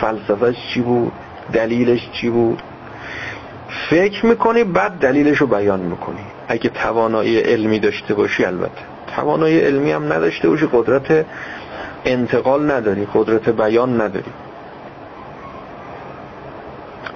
فلسفهش 0.00 0.56
چی 0.74 0.80
بود؟ 0.80 1.12
دلیلش 1.52 2.10
چی 2.12 2.30
بود؟ 2.30 2.62
فکر 3.90 4.26
می‌کنی 4.26 4.64
بعد 4.64 4.92
دلیلش 4.92 5.38
رو 5.38 5.46
بیان 5.46 5.80
می‌کنی. 5.80 6.20
اگه 6.48 6.70
توانایی 6.70 7.38
علمی 7.38 7.78
داشته 7.78 8.14
باشی 8.14 8.44
البته. 8.44 8.82
توانایی 9.16 9.60
علمی 9.60 9.92
هم 9.92 10.12
نداشته 10.12 10.48
باشی 10.48 10.68
قدرت 10.72 11.26
انتقال 12.04 12.70
نداری 12.70 13.06
قدرت 13.14 13.48
بیان 13.48 14.00
نداری. 14.00 14.32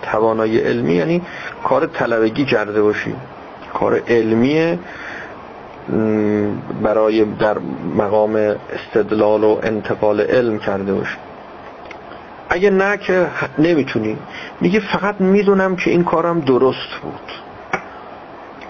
توانایی 0.02 0.58
علمی 0.58 0.94
یعنی 0.94 1.22
کار 1.64 1.86
طلبگی 1.86 2.44
کرده 2.44 2.82
باشی. 2.82 3.14
کار 3.74 4.02
علمیه 4.08 4.78
برای 6.82 7.24
در 7.24 7.58
مقام 7.96 8.36
استدلال 8.72 9.44
و 9.44 9.58
انتقال 9.62 10.20
علم 10.20 10.58
کرده 10.58 10.94
باشی. 10.94 11.16
اگه 12.48 12.70
نه 12.70 12.96
که 12.96 13.26
نمی‌تونی. 13.58 14.18
میگه 14.60 14.80
فقط 14.80 15.20
می‌دونم 15.20 15.76
که 15.76 15.90
این 15.90 16.04
کارم 16.04 16.40
درست 16.40 16.94
بود. 17.02 17.32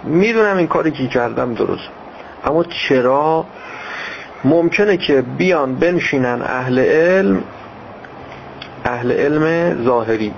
می‌دونم 0.05 0.57
این 0.57 0.67
کاری 0.67 0.91
که 0.91 1.07
کردم 1.07 1.55
درست. 1.55 1.89
اما 2.45 2.65
چرا؟ 2.65 3.47
ممکنه 4.45 4.97
که 4.97 5.23
بیان 5.23 5.75
بنشینن 5.75 6.43
اهل 6.43 6.79
علم 6.79 7.43
اهل 8.85 9.13
علم 9.13 9.77
ظاهری. 9.85 10.33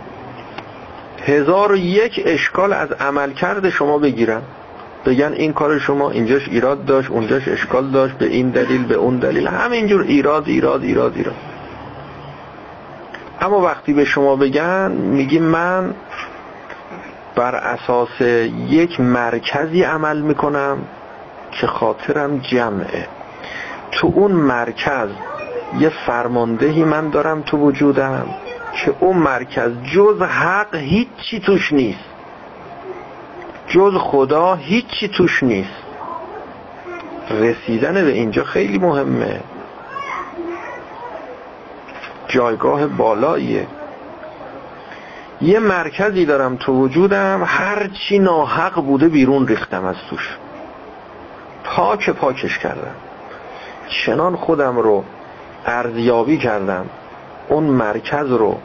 هزار 1.27 1.73
و 1.73 1.77
یک 1.77 2.23
اشکال 2.27 2.73
از 2.73 2.93
عملکرد 2.93 3.71
شما 3.71 3.99
بگیرن. 3.99 4.43
بگن 5.09 5.33
این 5.33 5.53
کار 5.53 5.79
شما 5.79 6.11
اینجاش 6.11 6.49
ایراد 6.49 6.85
داشت 6.85 7.11
اونجاش 7.11 7.49
اشکال 7.49 7.91
داشت 7.91 8.15
به 8.15 8.27
این 8.27 8.51
دلیل 8.51 8.87
به 8.87 8.95
اون 8.95 9.19
دلیل 9.19 9.47
همینجور 9.47 10.03
ایراد 10.03 10.49
ایراد 10.49 10.83
ایراد 10.83 11.13
ایراد. 11.17 11.35
اما 13.41 13.61
وقتی 13.61 13.93
به 13.93 14.05
شما 14.05 14.37
بگن 14.37 14.93
میگی 14.93 15.39
من 15.39 15.95
بر 17.37 17.55
اساس 17.55 18.21
یک 18.69 19.01
مرکزی 19.01 19.83
عمل 19.83 20.21
می‌کنم 20.21 20.79
که 21.53 21.67
خاطرم 21.67 22.39
جمعه. 22.39 23.07
تو 23.93 24.13
اون 24.15 24.33
مرکز 24.33 25.09
یه 25.79 25.89
فرماندهی 26.07 26.85
من 26.85 27.11
دارم 27.11 27.43
تو 27.43 27.57
وجودم 27.57 28.27
که 28.85 28.95
اون 29.01 29.17
مرکز 29.17 29.71
جز 29.95 30.23
حق 30.23 30.75
هیچی 30.75 31.41
توش 31.41 31.73
نیست. 31.73 32.18
جز 33.69 33.95
خدا 33.95 34.55
هیچی 34.55 35.09
توش 35.09 35.43
نیست. 35.43 35.83
رسیدن 37.31 37.95
به 37.95 38.13
اینجا 38.13 38.45
خیلی 38.45 38.79
مهمه. 38.79 39.41
جایگاه 42.29 42.87
بالاییه. 42.87 43.67
یه 45.41 45.59
مرکزی 45.59 46.27
دارم 46.27 46.57
تو 46.57 46.73
وجودم 46.73 47.43
هر 47.47 47.89
چی 47.89 48.19
ناحق 48.19 48.75
بوده 48.75 49.09
بیرون 49.09 49.49
ریختم 49.49 49.85
از 49.85 49.97
توش. 50.11 50.37
پاک 51.65 52.11
پاکش 52.11 52.59
کردم. 52.59 52.95
چنان 53.89 54.37
خودم 54.37 54.77
رو 54.79 55.05
ارزیابی 55.67 56.39
کردم. 56.39 56.87
اون 57.49 57.65
مرکز 57.65 58.33
رو 58.33 58.59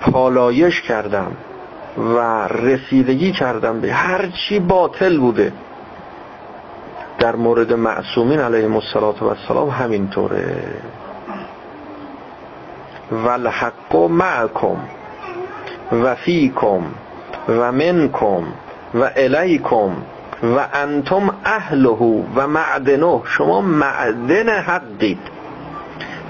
پالایش 0.00 0.82
کردم. 0.82 1.32
و 1.96 2.48
رسیدگی 2.48 3.32
کردم 3.32 3.80
به 3.80 3.92
هر 3.92 4.26
چی 4.26 4.58
باطل 4.58 5.18
بوده. 5.18 5.52
در 7.18 7.36
مورد 7.36 7.72
معصومین 7.72 8.40
علیه 8.40 8.74
السلام 9.22 9.68
همینطوره. 9.68 10.74
والحق 13.10 13.96
معکم 13.96 14.76
و 15.92 16.14
فیکم 16.14 16.80
و 17.48 17.72
منکم 17.72 18.42
و 18.94 19.10
الیکم 19.16 19.90
و 20.42 20.66
انتم 20.72 21.34
اهله 21.44 22.24
و 22.36 22.46
معدنه. 22.46 23.20
شما 23.24 23.60
معدن 23.60 24.48
حقید. 24.48 25.20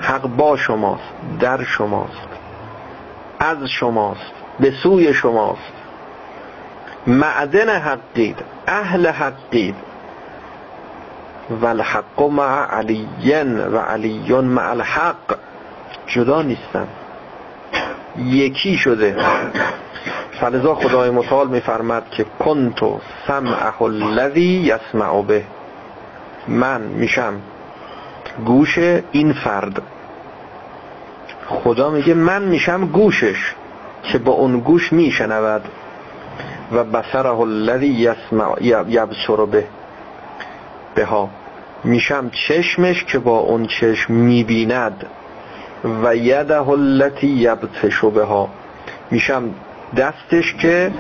حق 0.01 0.27
با 0.27 0.57
شماست 0.57 1.13
در 1.41 1.65
شماست 1.65 2.29
از 3.39 3.59
شماست. 3.81 4.38
به 4.61 4.71
سوی 4.83 5.15
شماست. 5.15 5.73
معدن 7.07 7.79
حقید 7.79 8.37
اهل 8.67 9.07
حقید. 9.07 9.75
و 11.63 11.67
الحق 11.67 12.23
مع 12.23 12.77
علین 12.77 13.59
و 13.59 13.79
علیون 13.79 14.45
مع 14.45 14.71
الحق. 14.71 15.39
جدا 16.07 16.43
نیستن. 16.43 16.89
یکی 18.19 18.77
شده. 18.77 19.17
فلذا 20.41 20.75
خدای 20.75 21.11
متعال 21.11 21.49
میفرمد 21.49 22.11
که 22.11 22.27
کنتو 22.39 23.01
سمعه 23.27 23.83
الذی 23.83 24.41
یسمع 24.41 25.23
به. 25.23 25.45
من 26.49 26.81
میشم. 26.81 27.41
گوش 28.47 28.79
این 29.13 29.33
فرد. 29.33 29.83
خدا 31.47 31.91
میگه 31.91 32.15
من 32.15 32.43
میشم 32.43 32.87
گوشش. 32.87 33.55
که 34.03 34.19
با 34.19 34.33
اون 34.33 34.61
گوش 34.61 34.93
میشنود 34.93 35.63
و 36.73 36.85
بصره 36.85 37.41
الذی 37.41 37.87
یسمع 37.87 38.63
یبصر 38.89 39.45
به 39.51 39.65
بها. 40.95 41.29
میشم 41.85 42.31
چشمش 42.31 43.05
که 43.05 43.19
با 43.19 43.39
اون 43.39 43.67
چشم 43.67 44.13
می‌بیند 44.13 45.07
و 46.03 46.17
یده 46.17 46.69
التي 46.69 47.27
یبتش 47.27 48.05
بها. 48.05 48.49
میشم 49.11 49.43
دستش 49.97 50.55
که 50.55 50.93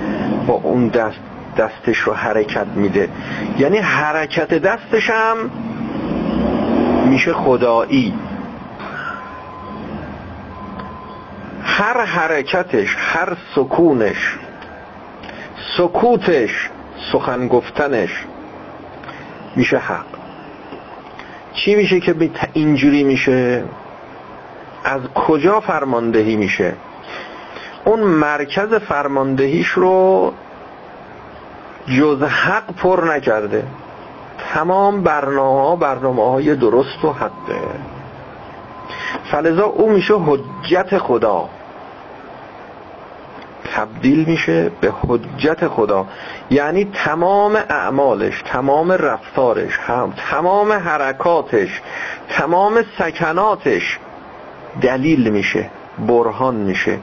با 0.46 0.54
اون 0.54 0.88
دست 0.88 1.20
دستش 1.56 1.98
رو 1.98 2.12
حرکت 2.12 2.66
میده. 2.76 3.08
یعنی 3.58 3.78
حرکت 3.78 4.54
دستش 4.54 5.10
هم 5.10 5.50
میشه 7.06 7.32
خدایی. 7.32 8.14
هر 11.68 12.04
حرکتش 12.04 12.96
هر 12.98 13.36
سکونش 13.54 14.38
سکوتش 15.76 16.70
سخن 17.12 17.48
گفتنش 17.48 18.24
میشه 19.56 19.78
حق. 19.78 20.04
چی 21.52 21.74
میشه 21.74 22.00
که 22.00 22.30
اینجوری 22.52 23.04
میشه؟ 23.04 23.64
از 24.84 25.00
کجا 25.14 25.60
فرماندهی 25.60 26.36
میشه؟ 26.36 26.74
اون 27.84 28.00
مرکز 28.00 28.74
فرماندهیش 28.74 29.68
رو 29.68 30.32
جز 31.98 32.22
حق 32.22 32.74
پر 32.76 33.14
نکرده. 33.14 33.64
تمام 34.54 35.02
برنامه 35.02 35.76
برنامه 35.76 36.30
های 36.30 36.56
درست 36.56 37.04
و 37.04 37.12
حقه. 37.12 37.60
فلذا 39.30 39.64
او 39.64 39.90
میشه 39.90 40.14
حجت 40.14 40.98
خدا. 40.98 41.48
تبدیل 43.78 44.24
میشه 44.24 44.70
به 44.80 44.92
حجت 45.02 45.68
خدا. 45.68 46.06
یعنی 46.50 46.84
تمام 46.84 47.56
اعمالش 47.56 48.42
تمام 48.42 48.92
رفتارش 48.92 49.78
هم 49.78 50.12
تمام 50.30 50.72
حرکاتش 50.72 51.80
تمام 52.28 52.84
سکناتش 52.98 53.98
دلیل 54.80 55.30
میشه 55.30 55.70
برهان 55.98 56.54
میشه. 56.54 56.98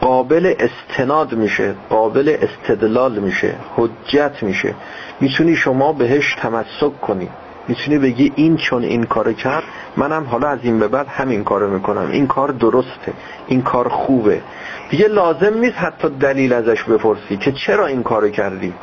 قابل 0.00 0.54
استناد 0.58 1.34
میشه 1.34 1.74
قابل 1.90 2.36
استدلال 2.42 3.18
میشه 3.18 3.54
حجت 3.76 4.42
میشه. 4.42 4.74
می‌تونی 5.20 5.56
شما 5.56 5.92
بهش 5.92 6.34
تمسک 6.34 7.00
کنی. 7.00 7.28
می‌تونی 7.68 7.98
بگی 7.98 8.32
این 8.36 8.56
چون 8.56 8.82
این 8.82 9.04
کار 9.04 9.32
کرد 9.32 9.64
منم 9.96 10.24
حالا 10.24 10.48
از 10.48 10.58
این 10.62 10.78
به 10.78 10.88
بعد 10.88 11.08
همین 11.08 11.44
کارو 11.44 11.70
می‌کنم. 11.70 12.10
این 12.10 12.26
کار 12.26 12.48
درسته. 12.48 13.12
این 13.46 13.62
کار 13.62 13.88
خوبه. 13.88 14.42
دیگه 14.90 15.08
لازم 15.08 15.58
نیست 15.58 15.76
حتی 15.76 16.08
دلیل 16.08 16.52
ازش 16.52 16.82
بپرسی 16.82 17.36
که 17.36 17.52
چرا 17.52 17.86
این 17.86 18.02
کارو 18.02 18.28
کردی. 18.28 18.74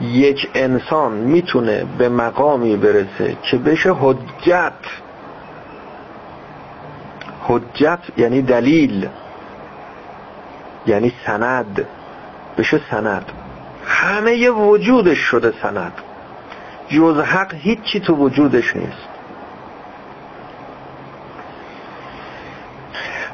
یک 0.00 0.48
انسان 0.54 1.12
می‌تونه 1.12 1.86
به 1.98 2.08
مقامی 2.08 2.76
برسه 2.76 3.36
که 3.42 3.56
بشه 3.56 3.92
حجت. 3.92 4.72
حجت 7.48 7.98
یعنی 8.16 8.42
دلیل. 8.42 9.08
یعنی 10.86 11.12
سند. 11.26 11.86
بشه 12.58 12.80
سند. 12.90 13.32
همه 13.86 14.50
وجودش 14.50 15.18
شده 15.18 15.52
سند. 15.62 15.92
جز 16.88 17.18
حق 17.18 17.54
هیچی 17.54 18.00
تو 18.00 18.14
وجودش 18.14 18.76
نیست. 18.76 19.08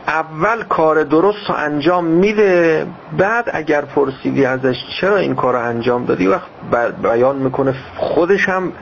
اول 0.07 0.63
کار 0.63 1.03
درست 1.05 1.49
رو 1.49 1.55
انجام 1.55 2.05
میده 2.05 2.87
بعد 3.19 3.51
اگر 3.53 3.85
پرسیدی 3.85 4.45
ازش 4.45 4.77
چرا 5.01 5.17
این 5.17 5.35
کار 5.35 5.55
رو 5.55 5.61
انجام 5.69 6.05
دادی 6.05 6.27
وقت 6.27 6.47
بیان 7.03 7.37
می‌کنه 7.37 7.75
خودش 7.97 8.49
هم 8.49 8.73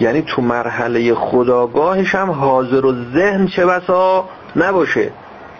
یعنی 0.00 0.22
تو 0.22 0.42
مرحله 0.42 1.14
خداگاهش 1.14 2.14
هم 2.14 2.30
حاضر 2.30 2.86
و 2.86 2.94
ذهن 3.14 3.46
چه 3.46 3.66
بسا 3.66 4.28
نباشه. 4.56 5.10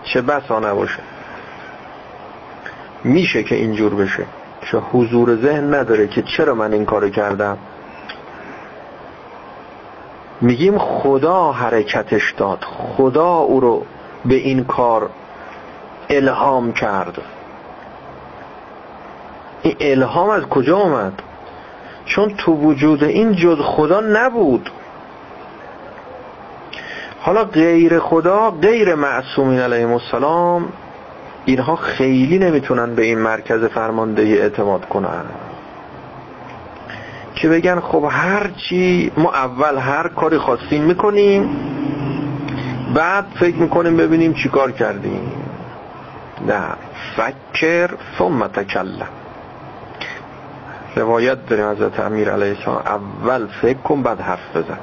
چه 0.05 0.23
بسا 0.23 0.61
نباشه. 0.61 0.99
میشه 3.05 3.43
که 3.43 3.55
اینجور 3.55 3.95
بشه. 3.95 4.25
حضور 4.93 5.37
ذهن 5.37 5.75
نداره 5.75 6.07
که 6.07 6.23
چرا 6.23 6.55
من 6.55 6.73
این 6.73 6.85
کارو 6.85 7.09
کردم. 7.09 7.59
میگیم 10.41 10.79
خدا 10.79 11.53
حرکتش 11.53 12.33
داد. 12.37 12.65
خدا 12.65 13.37
او 13.37 13.61
رو 13.61 13.87
به 14.25 14.35
این 14.35 14.65
کار 14.65 15.11
الهام 16.11 16.73
کرد. 16.73 17.19
این 19.63 19.77
الهام 19.81 20.31
از 20.31 20.43
کجا 20.43 20.79
آمد 20.79 21.23
چون 22.05 22.35
تو 22.37 22.53
وجود 22.53 23.05
این 23.05 23.33
جز 23.33 23.59
خدا 23.61 24.01
نبود. 24.01 24.71
حالا 27.21 27.45
غیر 27.45 27.99
خدا 27.99 28.51
غیر 28.51 28.95
معصومین 28.95 29.61
علیهم 29.61 29.93
السلام 29.93 30.69
اینها 31.49 31.77
خیلی 31.77 32.39
نمی‌تونن 32.39 32.95
به 32.95 33.03
این 33.03 33.19
مرکز 33.19 33.65
فرماندهی 33.65 34.39
اعتماد 34.39 34.89
کنن. 34.89 35.25
که 37.35 37.49
بگن 37.49 37.81
خب 37.81 38.09
هر 38.11 38.51
چی 38.51 39.13
ما 39.17 39.33
اول 39.33 39.79
هر 39.79 40.09
کاری 40.09 40.39
خواستیم 40.39 40.83
می‌کنیم 40.83 41.57
بعد 42.95 43.27
فکر 43.41 43.57
می‌کنیم 43.57 43.97
ببینیم 43.97 44.35
چیکار 44.35 44.73
کردیم. 44.73 45.33
نه. 46.47 46.63
فکر 47.17 47.91
ثم 48.19 48.47
تکلم. 48.47 49.09
روایت 50.97 51.47
داریم 51.47 51.71
حضرت 51.71 52.01
امیر 52.01 52.31
علیه 52.31 52.57
السلام 52.57 52.83
اول 52.87 53.47
فکر 53.63 53.79
کن 53.79 54.03
بعد 54.03 54.21
حرف 54.21 54.57
بزن. 54.57 54.79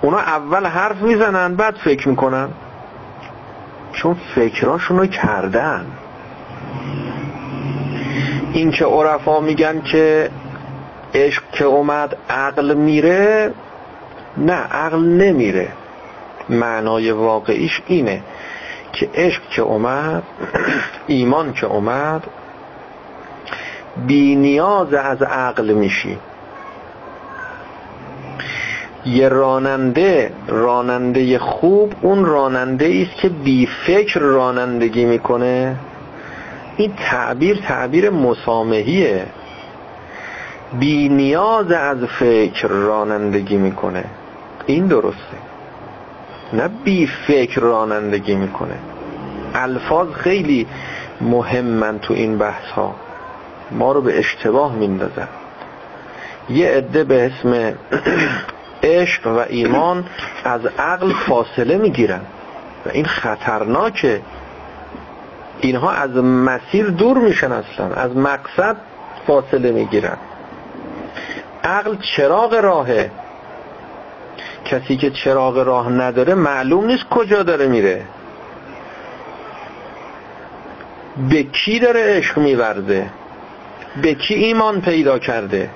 اونا 0.00 0.18
اول 0.18 0.66
حرف 0.66 1.02
می‌زنن 1.02 1.54
بعد 1.54 1.74
فکر 1.74 2.08
می‌کنن. 2.08 2.48
چون 3.92 4.16
فکراشونو 4.34 5.06
کردن. 5.06 5.86
این 8.52 8.70
که 8.70 8.84
عرفا 8.84 9.40
میگن 9.40 9.82
که 9.82 10.30
عشق 11.14 11.42
که 11.52 11.64
اومد 11.64 12.16
عقل 12.30 12.74
میره 12.74 13.52
نه 14.36 14.52
عقل 14.52 14.98
نمیره. 14.98 15.68
معنای 16.48 17.10
واقعیش 17.10 17.82
اینه 17.86 18.22
که 18.92 19.10
عشق 19.14 19.42
که 19.50 19.62
اومد 19.62 20.22
ایمان 21.06 21.52
که 21.52 21.66
اومد 21.66 22.24
بی 24.06 24.36
نیاز 24.36 24.94
از 24.94 25.22
عقل 25.22 25.72
میشی. 25.72 26.18
یه 29.06 29.28
راننده 29.28 30.32
راننده 30.48 31.38
خوب 31.38 31.92
اون 32.02 32.24
راننده 32.24 33.06
است 33.06 33.20
که 33.20 33.28
بی 33.28 33.66
فکر 33.66 34.20
رانندگی 34.20 35.04
می‌کنه. 35.04 35.76
این 36.76 36.92
تعبیر 36.96 37.56
تعبیر 37.56 38.10
مسامحیه. 38.10 39.26
بی 40.78 41.08
نیاز 41.08 41.72
از 41.72 41.98
فکر 41.98 42.68
رانندگی 42.68 43.56
می‌کنه. 43.56 44.04
این 44.66 44.86
درسته. 44.86 45.36
نه 46.52 46.68
بی 46.84 47.06
فکر 47.06 47.60
رانندگی 47.60 48.34
می‌کنه. 48.34 48.76
الفاظ 49.54 50.08
خیلی 50.12 50.66
مهمن 51.20 51.98
تو 51.98 52.14
این 52.14 52.38
بحث 52.38 52.64
ها 52.64 52.94
ما 53.70 53.92
رو 53.92 54.00
به 54.00 54.18
اشتباه 54.18 54.74
میندازن. 54.74 55.28
یه 56.50 56.68
عده 56.68 57.04
به 57.04 57.26
اسم 57.26 57.52
عشق 58.86 59.26
و 59.26 59.44
ایمان 59.48 60.04
از 60.44 60.60
عقل 60.78 61.12
فاصله 61.12 61.76
می‌گیرن. 61.78 62.20
و 62.86 62.88
این 62.92 63.04
خطرناکه. 63.04 64.20
اینها 65.60 65.90
از 65.90 66.10
مسیر 66.16 66.86
دور 66.86 67.18
میشن 67.18 67.52
اصلا. 67.52 67.94
از 67.94 68.16
مقصد 68.16 68.76
فاصله 69.26 69.72
می‌گیرن. 69.72 70.16
عقل 71.64 71.96
چراغ 72.16 72.54
راهه. 72.54 73.10
کسی 74.64 74.96
که 74.96 75.10
چراغ 75.10 75.58
راه 75.58 75.92
نداره 75.92 76.34
معلوم 76.34 76.86
نیست 76.86 77.04
کجا 77.10 77.42
داره 77.42 77.66
میره. 77.66 78.02
به 81.30 81.42
کی 81.42 81.78
داره 81.78 82.16
عشق 82.16 82.38
میورده 82.38 83.10
به 84.02 84.14
کی 84.14 84.34
ایمان 84.34 84.80
پیدا 84.80 85.18
کرده؟ 85.18 85.70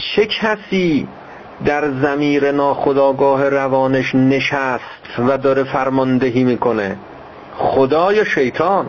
چه 0.00 0.26
کسی 0.26 1.08
در 1.64 1.90
زمیر 1.90 2.52
ناخداگاه 2.52 3.48
روانش 3.48 4.14
نشست 4.14 5.18
و 5.18 5.38
داره 5.38 5.64
فرماندهی 5.64 6.44
می‌کنه؟ 6.44 6.96
خدا 7.56 8.12
یا 8.12 8.24
شیطان؟ 8.24 8.86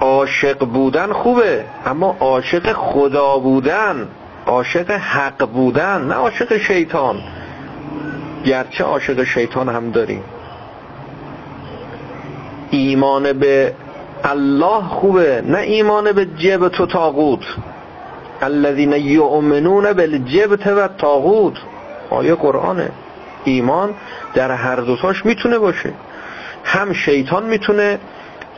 عاشق 0.00 0.58
بودن 0.58 1.12
خوبه 1.12 1.64
اما 1.86 2.16
عاشق 2.20 2.72
خدا 2.72 3.38
بودن 3.38 4.08
عاشق 4.46 4.90
حق 4.90 5.44
بودن 5.44 6.00
نه 6.00 6.14
عاشق 6.14 6.58
شیطان. 6.58 7.16
گرچه 8.44 8.84
عاشق 8.84 9.24
شیطان 9.24 9.68
هم 9.68 9.90
داریم. 9.90 10.24
ایمان 12.70 13.32
به 13.32 13.74
الله 14.24 14.82
خوبه. 14.82 15.42
نه 15.46 15.58
ایمان 15.58 16.12
به 16.12 16.24
جبت 16.26 16.80
و 16.80 16.86
تاغوت 16.86 17.44
الذین 18.42 18.92
یؤمنون 18.92 19.92
بالجبت 19.92 20.66
و 20.66 20.88
تاغوت 20.88 21.54
آیه 22.10 22.34
قرآنه. 22.34 22.90
ایمان 23.44 23.94
در 24.34 24.52
هر 24.52 24.76
دوتاش 24.76 25.26
می‌تونه 25.26 25.58
باشه. 25.58 25.92
هم 26.64 26.92
شیطان 26.92 27.44
می‌تونه 27.44 27.98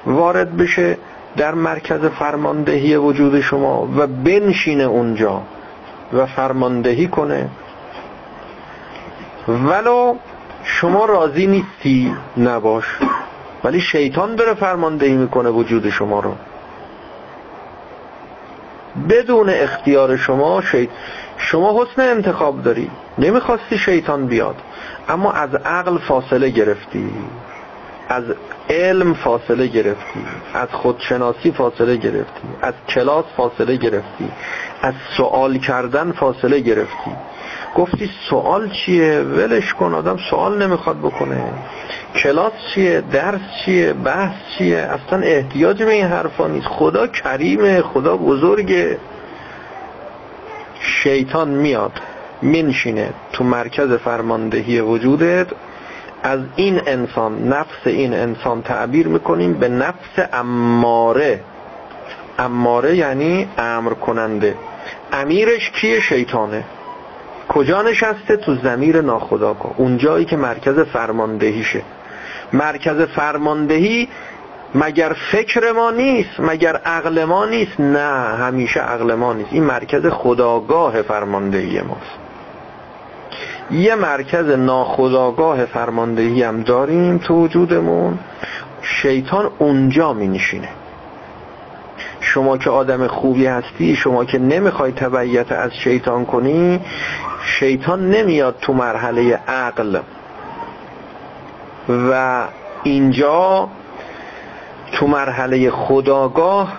وارد 0.06 0.56
بشه 0.56 0.96
در 1.36 1.54
مرکز 1.54 2.04
فرماندهی 2.04 2.96
وجود 2.96 3.40
شما 3.40 3.88
و 3.96 4.06
بنشینه 4.06 4.84
اونجا 4.84 5.42
و 6.12 6.26
فرماندهی 6.26 7.08
کنه. 7.08 7.48
ولو 9.48 10.14
شما 10.64 11.04
راضی 11.04 11.46
نیستی 11.46 12.14
نباش. 12.36 12.84
ولی 13.64 13.80
شیطان 13.80 14.34
داره 14.34 14.54
فرماندهی 14.54 15.12
می‌کنه 15.16 15.50
وجود 15.50 15.90
شما 15.90 16.20
رو. 16.20 16.34
بدون 19.08 19.50
اختیار 19.50 20.16
شما 20.16 20.62
شیط... 20.62 20.90
شما 21.36 21.82
حسن 21.82 22.02
انتخاب 22.02 22.62
داری. 22.62 22.90
نمی‌خواستی 23.18 23.78
شیطان 23.78 24.26
بیاد. 24.26 24.56
اما 25.08 25.32
از 25.32 25.54
عقل 25.54 25.98
فاصله 25.98 26.48
گرفتی. 26.48 27.10
از 28.08 28.24
علم 28.70 29.14
فاصله 29.14 29.66
گرفتی. 29.66 30.24
از 30.54 30.68
خودشناسی 30.68 31.52
فاصله 31.52 31.96
گرفتی. 31.96 32.48
از 32.62 32.74
کلاس 32.88 33.24
فاصله 33.36 33.76
گرفتی. 33.76 34.28
از 34.82 34.94
سوال 35.16 35.58
کردن 35.58 36.12
فاصله 36.12 36.60
گرفتی. 36.60 37.10
گفتی 37.76 38.10
سوال 38.30 38.70
چیه؟ 38.70 39.20
ولش 39.20 39.74
کن 39.74 39.94
آدم 39.94 40.16
سوال 40.30 40.62
نمی‌خواد 40.62 40.98
بکنه. 40.98 41.44
کلاس 42.22 42.52
چیه؟ 42.74 43.02
درس 43.12 43.40
چیه؟ 43.64 43.92
بحث 43.92 44.34
چیه؟ 44.58 44.78
اصلا 44.78 45.18
احتیاج 45.18 45.82
به 45.82 45.90
این 45.90 46.06
حرفا 46.06 46.46
نیست. 46.46 46.66
خدا 46.66 47.06
کریمه 47.06 47.82
خدا 47.82 48.16
بزرگه. 48.16 48.98
شیطان 50.80 51.48
میاد 51.48 51.92
منشینه 52.42 53.10
تو 53.32 53.44
مرکز 53.44 53.92
فرماندهی 53.92 54.80
وجودت. 54.80 55.46
از 56.22 56.40
این 56.56 56.80
انسان 56.86 57.48
نفس 57.48 57.86
این 57.86 58.14
انسان 58.14 58.62
تعبیر 58.62 59.08
می‌کنیم 59.08 59.52
به 59.54 59.68
نفس 59.68 60.28
اماره. 60.32 61.40
اماره 62.38 62.96
یعنی 62.96 63.48
امر 63.58 63.90
کننده 63.90 64.54
امیرش 65.12 65.70
کیه؟ 65.70 66.00
شیطانه. 66.00 66.64
کجا 67.54 67.82
نشسته 67.82 68.36
تو 68.36 68.54
زمیر 68.54 69.00
ناخداگاه 69.00 69.74
اون 69.76 69.98
جایی 69.98 70.24
که 70.24 70.36
مرکز 70.36 70.78
فرماندهیشه 70.78 71.82
مرکز 72.52 73.00
فرماندهی 73.00 74.08
مگر 74.74 75.16
فکر 75.32 75.72
ما 75.72 75.90
نیست 75.90 76.30
مگر 76.40 76.76
عقل 76.76 77.24
ما 77.24 77.46
نیست؟ 77.46 77.80
نه 77.80 78.36
همیشه 78.36 78.80
عقل 78.80 79.14
ما 79.14 79.32
نیست. 79.32 79.48
این 79.52 79.64
مرکز 79.64 80.06
خداگاه 80.06 81.02
فرماندهی 81.02 81.80
ماست. 81.80 82.18
یه 83.70 83.94
مرکز 83.94 84.48
ناخداگاه 84.48 85.64
فرماندهی 85.64 86.42
هم 86.42 86.62
داریم 86.62 87.18
تو 87.18 87.34
وجودمون. 87.34 88.18
شیطان 88.82 89.50
اونجا 89.58 90.12
می 90.12 90.28
نشینه 90.28 90.68
شما 92.34 92.58
که 92.58 92.70
آدم 92.70 93.06
خوبی 93.06 93.46
هستی 93.46 93.96
شما 93.96 94.24
که 94.24 94.38
نمی‌خوای 94.38 94.92
تبعیت 94.92 95.52
از 95.52 95.70
شیطان 95.74 96.26
کنی 96.26 96.80
شیطان 97.44 98.10
نمیاد 98.10 98.56
تو 98.60 98.72
مرحله 98.72 99.34
عقل. 99.48 100.00
و 101.88 102.44
اینجا 102.82 103.68
تو 104.92 105.06
مرحله 105.06 105.70
خداگاه 105.70 106.78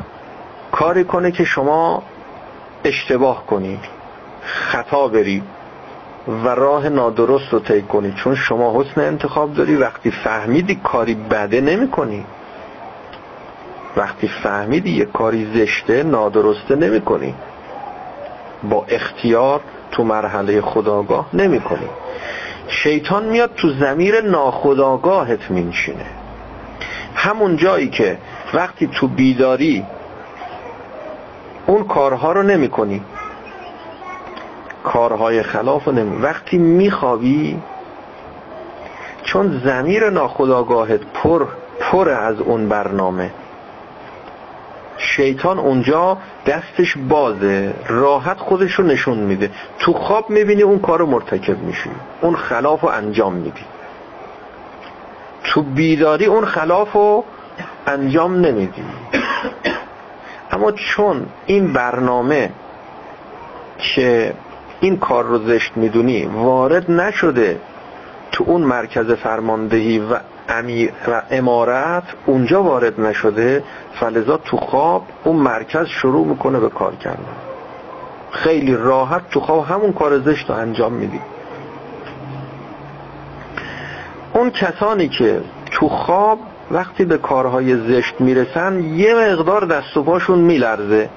کاری 0.72 1.04
کنه 1.04 1.32
که 1.32 1.43
شما 1.43 2.04
اشتباه 2.84 3.45
کنی 3.45 3.80
خطا 4.43 5.08
بری 5.08 5.43
و 6.28 6.47
راه 6.47 6.89
نادرست 6.89 7.54
رو 7.54 7.60
طی 7.60 7.82
کنی. 7.82 8.14
چون 8.24 8.36
شما 8.36 8.82
حسن 8.82 9.01
انتخاب 9.01 9.54
داری 9.54 9.76
وقتی 9.76 10.12
فهمیدی 10.12 10.76
کاری 10.84 11.16
بده 11.16 11.62
نمی 11.62 11.88
کنی 11.88 12.26
وقتی 13.98 14.28
فهمیدی 14.28 14.91
یه 14.91 15.06
کاری 15.06 15.52
زشته 15.56 16.04
نادرسته 16.04 16.76
نمی 16.76 17.02
کنی 17.02 17.34
با 18.64 18.86
اختیار 18.88 19.62
تو 19.91 20.04
مرحله 20.04 20.62
خداگاه 20.62 21.26
نمی 21.34 21.60
کنی 21.60 21.89
شیطان 22.68 23.26
میاد 23.26 23.56
تو 23.56 23.70
زمیر 23.70 24.22
ناخداگاهت 24.22 25.52
مینشینه. 25.52 26.06
همون 27.16 27.56
جایی 27.56 27.89
که 27.89 28.18
وقتی 28.54 28.88
تو 28.88 29.08
بیداری 29.08 29.86
اون 31.66 31.84
کارها 31.84 32.32
رو 32.32 32.44
نمی 32.44 32.70
کنی 32.70 33.02
کارهای 34.84 35.44
خلاف 35.44 35.86
رو 35.86 35.91
نمی. 35.91 36.22
وقتی 36.22 36.58
میخوابی 36.58 37.62
چون 39.24 39.62
زمیر 39.66 40.10
ناخداگاهت 40.10 41.02
پر 41.14 41.48
پر 41.80 42.10
از 42.10 42.39
اون 42.39 42.70
برنامه. 42.70 43.32
شیطان 44.98 45.60
اونجا 45.60 46.18
دستش 46.46 46.98
بازه 47.10 47.74
راحت 47.88 48.38
خودش 48.38 48.72
رو 48.72 48.86
نشون 48.86 49.18
میده. 49.18 49.52
تو 49.80 49.94
خواب 49.94 50.30
می‌بینی 50.30 50.62
اون 50.62 50.80
کار 50.80 51.00
رو 51.00 51.06
مرتکب 51.06 51.60
میشی. 51.60 51.89
اون 52.22 52.36
خلاف 52.36 52.82
رو 52.82 52.89
انجام 52.89 53.34
میدی. 53.34 53.62
تو 55.44 55.62
بیداری 55.62 56.26
اون 56.26 56.46
خلاف 56.46 56.91
رو 56.91 57.24
انجام 57.88 58.36
نمیدی. 58.36 58.84
اما 60.52 60.72
چون 60.72 61.26
این 61.46 61.74
برنامه 61.74 62.50
که 63.78 64.34
این 64.80 64.98
کار 64.98 65.24
رو 65.24 65.38
زشت 65.38 65.72
می‌دونی 65.76 66.26
وارد 66.26 66.91
نشده 66.91 67.60
تو 68.32 68.44
اون 68.48 68.62
مرکز 68.62 69.12
فرماندهی 69.12 70.00
و 70.00 70.20
امیر 70.50 70.91
و 71.08 71.22
امارت 71.32 72.04
اونجا 72.26 72.64
وارد 72.64 73.02
نشده 73.02 73.64
فلذا 73.94 74.38
تو 74.38 74.58
خواب 74.58 75.06
اون 75.24 75.36
مرکز 75.36 75.88
شروع 75.88 76.28
می‌کنه 76.28 76.60
به 76.60 76.70
کار 76.70 76.96
کردن. 76.96 77.36
خیلی 78.32 78.76
راحت 78.76 79.30
تو 79.30 79.39
خواب 79.39 79.66
همون 79.66 79.94
کار 79.94 80.20
زشت 80.20 80.50
رو 80.50 80.56
انجام 80.56 80.94
میدی. 80.94 81.22
اون 84.34 84.52
کسانی 84.52 85.10
که 85.10 85.41
تو 85.72 85.89
خواب 85.89 86.39
وقتی 86.72 87.06
به 87.06 87.18
کارهای 87.18 87.78
زشت 87.78 88.22
می‌رسن 88.22 88.84
یه 88.84 89.16
مقدار 89.16 89.66
دست 89.66 89.98
و 89.98 90.04
پاشون 90.04 90.39
میلرزه. 90.39 91.10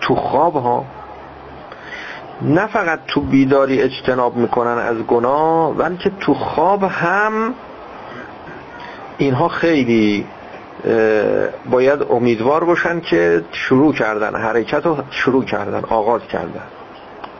تو 0.00 0.14
خواب 0.14 0.54
ها. 0.56 0.84
نه 2.42 2.66
فقط 2.66 2.98
تو 3.08 3.20
بیداری 3.20 3.82
اجتناب 3.82 4.36
می‌کنن 4.36 4.78
از 4.78 4.96
گناه 4.96 5.74
بلکه 5.74 6.10
تو 6.20 6.34
خواب 6.34 6.82
هم 6.82 7.54
اینها 9.22 9.48
خیلی 9.48 10.26
باید 11.70 12.02
امیدوار 12.10 12.64
باشن 12.64 13.00
که 13.00 13.44
شروع 13.52 13.94
کردن 13.94 14.34
حرکت 14.34 14.86
رو 14.86 14.96
شروع 15.10 15.44
کردن 15.44 15.82
آغاز 15.88 16.22
کردن. 16.22 16.62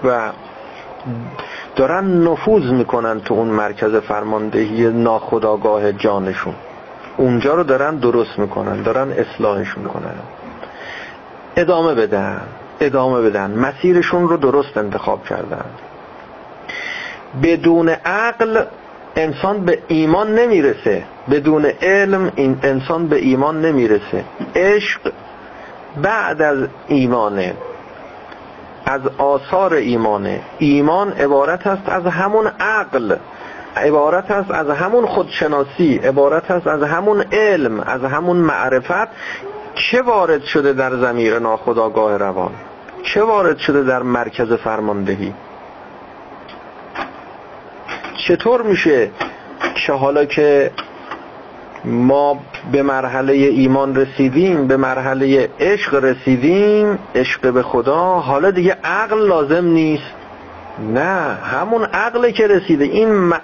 و 0.05 0.31
دارن 1.77 2.05
نفوذ 2.05 2.71
می‌کنن 2.71 3.21
تو 3.21 3.35
اون 3.35 3.49
مرکز 3.49 3.95
فرماندهی 3.95 4.89
ناخداگاه 4.89 5.93
جانشون. 5.93 6.55
اونجا 7.17 7.55
رو 7.55 7.63
دارن 7.63 7.97
درست 7.97 8.39
می‌کنن 8.39 8.83
دارن 8.83 9.13
اصلاحش 9.13 9.79
می‌کنن. 9.79 10.15
ادامه 11.57 11.95
بدن 11.95 12.41
ادامه 12.81 13.23
بدن. 13.23 13.51
مسیرشون 13.51 14.29
رو 14.29 14.37
درست 14.37 14.77
انتخاب 14.77 15.25
کردن. 15.25 15.65
بدون 17.43 17.89
عقل 17.89 18.65
انسان 19.17 19.65
به 19.65 19.79
ایمان 19.89 20.35
نمی‌رسه. 20.35 21.05
بدون 21.31 21.65
علم 21.83 22.33
این 22.37 22.59
انسان 22.63 23.09
به 23.09 23.17
ایمان 23.17 23.61
نمی‌رسه. 23.61 24.25
عشق 24.57 25.13
بعد 26.03 26.43
از 26.43 26.59
ایمانه 26.89 27.55
از 28.87 29.01
آثار 29.19 29.75
ایمانه. 29.75 30.41
ایمان 30.59 31.13
عبارت 31.13 31.67
است 31.67 31.89
از 31.89 32.07
همون 32.07 32.47
عقل 32.61 33.17
عبارت 33.77 34.31
است 34.31 34.51
از 34.51 34.71
همون 34.71 35.07
خودشناسی 35.07 35.97
عبارت 35.97 36.51
است 36.51 36.67
از 36.67 36.83
همون 36.83 37.25
علم 37.33 37.81
از 37.81 38.05
همون 38.05 38.37
معرفت. 38.37 39.09
چه 39.75 40.03
وارد 40.03 40.43
شده 40.45 40.73
در 40.73 40.97
زمیر 40.97 41.39
ناخداگاه 41.39 42.17
روان؟ 42.17 42.51
چه 43.03 43.23
وارد 43.23 43.59
شده 43.59 43.83
در 43.83 44.03
مرکز 44.03 44.53
فرماندهی؟ 44.53 45.35
چطور 48.17 48.63
میشه 48.63 49.11
که 49.87 49.93
حالا 49.93 50.25
که 50.25 50.71
ما 51.85 52.41
به 52.73 52.83
مرحله 52.83 53.33
ایمان 53.33 53.97
رسیدیم 53.97 54.67
به 54.67 54.77
مرحله 54.77 55.49
عشق 55.61 55.95
رسیدیم 55.95 56.99
عشق 57.15 57.53
به 57.53 57.63
خدا 57.63 58.05
حالا 58.05 58.51
دیگه 58.51 58.77
عقل 58.85 59.27
لازم 59.27 59.65
نیست. 59.65 60.15
نه 60.95 61.35
همون 61.35 61.85
عقل 61.85 62.31
که 62.31 62.47
رسیده. 62.47 62.85
این 62.85 63.35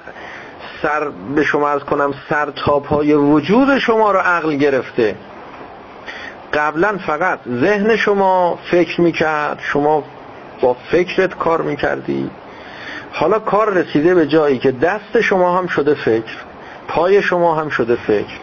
سر 0.83 1.09
به 1.35 1.45
شما 1.45 1.69
از 1.69 1.81
کنم 1.81 2.15
سر 2.29 2.51
تا 2.51 2.81
پای 2.81 3.15
وجود 3.15 3.79
شما 3.79 4.13
رو 4.13 4.19
عقل 4.19 4.55
گرفته. 4.55 5.15
قبلا 6.55 6.99
فقط 7.07 7.39
ذهن 7.49 7.97
شما 7.97 8.59
فکر 8.71 9.01
می‌کرد 9.01 9.59
شما 9.63 10.05
با 10.61 10.77
فکرت 10.91 11.35
کار 11.35 11.63
می‌کردی. 11.63 12.31
حالا 13.13 13.39
کار 13.39 13.73
رسیده 13.73 14.15
به 14.15 14.27
جایی 14.27 14.59
که 14.59 14.73
دست 14.73 15.21
شما 15.21 15.59
هم 15.59 15.67
شده 15.67 15.95
فکر 15.95 16.37
پای 16.89 17.23
شما 17.23 17.55
هم 17.55 17.69
شده 17.69 17.97
فکر. 17.97 18.35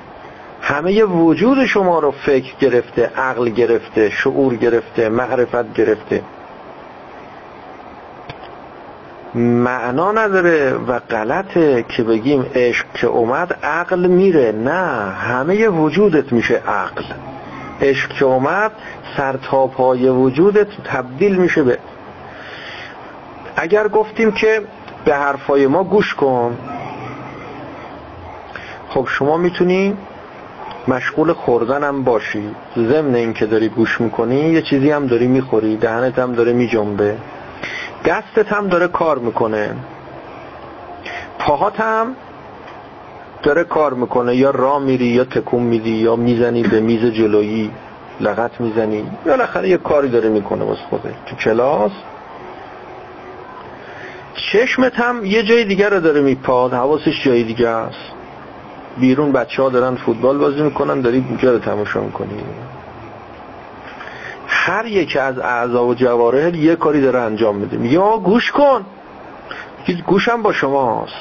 همه 0.61 1.03
وجود 1.03 1.65
شما 1.65 1.99
رو 1.99 2.11
فکر 2.11 2.53
گرفته 2.59 3.11
عقل 3.17 3.49
گرفته 3.49 4.09
شعور 4.09 4.55
گرفته 4.55 5.09
معرفت 5.09 5.73
گرفته. 5.73 6.21
معنا 9.35 10.11
نداره 10.11 10.73
و 10.73 10.99
غلطه 10.99 11.85
که 11.89 12.03
بگیم 12.03 12.45
عشق 12.55 12.85
که 12.93 13.07
اومد 13.07 13.59
عقل 13.63 14.07
میره. 14.07 14.51
نه 14.51 15.11
همه 15.11 15.67
وجودت 15.67 16.33
میشه 16.33 16.55
عقل. 16.55 17.03
عشق 17.81 18.09
که 18.09 18.25
اومد 18.25 18.71
سر 19.17 19.37
تا 19.37 19.67
پای 19.67 20.09
وجودت 20.09 20.67
تبدیل 20.83 21.35
میشه 21.35 21.63
به 21.63 21.77
اگر 23.55 23.87
گفتیم 23.87 24.31
که 24.31 24.61
به 25.05 25.15
حرفای 25.15 25.67
ما 25.67 25.83
گوش 25.83 26.13
کن. 26.15 26.57
خب 28.89 29.07
شما 29.09 29.37
می‌تونی 29.37 29.97
مشغول 30.87 31.33
خوردن 31.33 31.83
هم 31.83 32.03
باشی. 32.03 32.55
ضمن 32.77 33.15
این 33.15 33.33
که 33.33 33.45
داری 33.45 33.69
گوش 33.69 34.01
می‌کنی 34.01 34.35
یه 34.35 34.61
چیزی 34.61 34.91
هم 34.91 35.07
داری 35.07 35.27
می‌خوری 35.27 35.77
دهنت 35.77 36.19
هم 36.19 36.33
داره 36.33 36.53
میجنبه. 36.53 37.17
دستت 38.05 38.53
هم 38.53 38.67
داره 38.67 38.87
کار 38.87 39.19
می‌کنه. 39.19 39.75
پاهات 41.39 41.79
هم 41.79 42.15
داره 43.43 43.63
کار 43.63 43.93
می‌کنه. 43.93 44.35
یا 44.35 44.51
راه 44.51 44.79
میری 44.79 45.05
یا 45.05 45.23
تکون 45.23 45.63
میدی 45.63 45.91
یا 45.91 46.15
می‌زنی 46.15 46.63
به 46.63 46.79
میز 46.79 47.05
جلویی 47.05 47.71
لغت 48.19 48.61
می‌زنی. 48.61 49.07
یا 49.25 49.65
یه 49.65 49.77
کاری 49.77 50.09
داره 50.09 50.29
می‌کنه 50.29 50.65
واسه 50.65 50.81
خوده 50.89 51.13
تو 51.25 51.35
کلاس 51.35 51.91
چشمت 54.35 54.99
هم 54.99 55.25
یه 55.25 55.43
جای 55.43 55.65
دیگر 55.65 55.89
رو 55.89 55.99
داره 55.99 56.21
میپاد. 56.21 56.73
حواسش 56.73 57.23
جای 57.23 57.43
دیگه 57.43 57.67
است. 57.67 58.11
بیرون 58.97 59.31
بچه 59.31 59.63
ها 59.63 59.69
دارن 59.69 59.95
فوتبال 59.95 60.37
بازی 60.37 60.61
می‌کنن 60.61 61.01
داری 61.01 61.25
اونجا 61.29 61.51
رو 61.51 61.59
تماشا 61.59 62.01
می‌کنی. 62.01 62.43
هر 64.47 64.85
یک 64.85 65.17
از 65.17 65.39
اعضا 65.39 65.85
و 65.85 65.93
جواره 65.93 66.57
یه 66.57 66.75
کاری 66.75 67.01
داره 67.01 67.19
انجام 67.19 67.55
میده. 67.55 67.77
میگه 67.77 67.99
آقا 67.99 68.17
گوش 68.17 68.51
کن. 68.51 68.85
گوشم 70.05 70.41
با 70.41 70.53
شماست. 70.53 71.13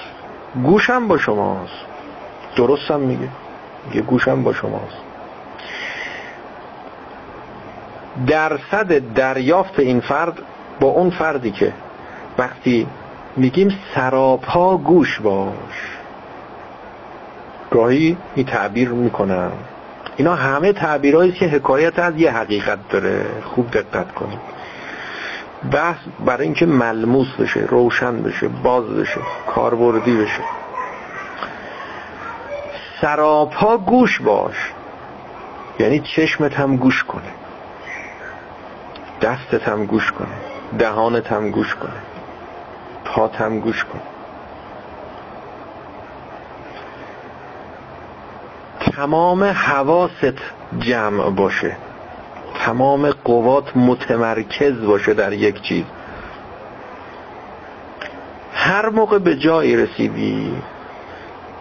گوشم 0.63 1.09
با 1.09 1.19
شماست. 1.19 1.73
درستم 2.57 3.01
میگه. 3.01 3.29
میگه 3.87 4.01
گوشم 4.01 4.43
با 4.43 4.53
شماست. 4.53 4.97
درصد 8.27 9.15
دریافت 9.15 9.79
این 9.79 10.01
فرد 10.01 10.39
با 10.81 10.89
اون 10.89 11.11
فردی 11.11 11.51
که 11.51 11.73
وقتی 12.39 12.87
میگیم 13.37 13.79
سراپا 13.95 14.77
گوش 14.77 15.21
باش. 15.21 15.99
گاهی 17.71 18.17
این 18.35 18.47
تعبیر 18.47 18.89
می‌کنم. 18.89 19.53
اینا 20.17 20.35
همه 20.35 20.73
تعبیرهایی 20.73 21.33
که 21.33 21.47
حکایت 21.47 21.99
از 21.99 22.17
یه 22.17 22.31
حقیقت 22.31 22.79
داره. 22.89 23.27
خوب 23.45 23.71
دقت 23.71 24.13
کنید. 24.13 24.39
بحث 25.73 25.97
برای 26.25 26.45
اینکه 26.45 26.67
ملموس 26.67 27.29
بشه 27.39 27.61
روشن 27.61 28.23
بشه 28.23 28.49
باز 28.49 28.85
بشه 28.85 29.21
کاربردی 29.47 30.17
بشه. 30.17 30.43
سراپا 33.01 33.77
گوش 33.77 34.21
باش. 34.21 34.73
یعنی 35.79 36.01
چشمت 36.01 36.55
هم 36.55 36.77
گوش 36.77 37.05
کنه. 37.05 37.33
دستت 39.23 39.69
هم 39.69 39.87
گوش 39.87 40.13
کنه. 40.13 40.29
دهانت 40.79 41.33
هم 41.33 41.51
گوش 41.51 41.75
کنه. 41.75 42.14
پات 43.05 43.41
هم 43.41 43.61
گوش 43.61 43.85
کنه 43.85 44.15
تمام 48.97 49.45
حواست 49.45 50.39
جمع 50.79 51.31
باشه. 51.31 51.77
تمام 52.55 53.11
قوات 53.11 53.77
متمرکز 53.77 54.81
باشه 54.87 55.15
در 55.15 55.33
یک 55.33 55.63
چیز. 55.63 55.85
هر 58.55 58.89
موقع 58.89 59.19
به 59.19 59.37
جایی 59.37 59.77
رسیدی 59.77 60.53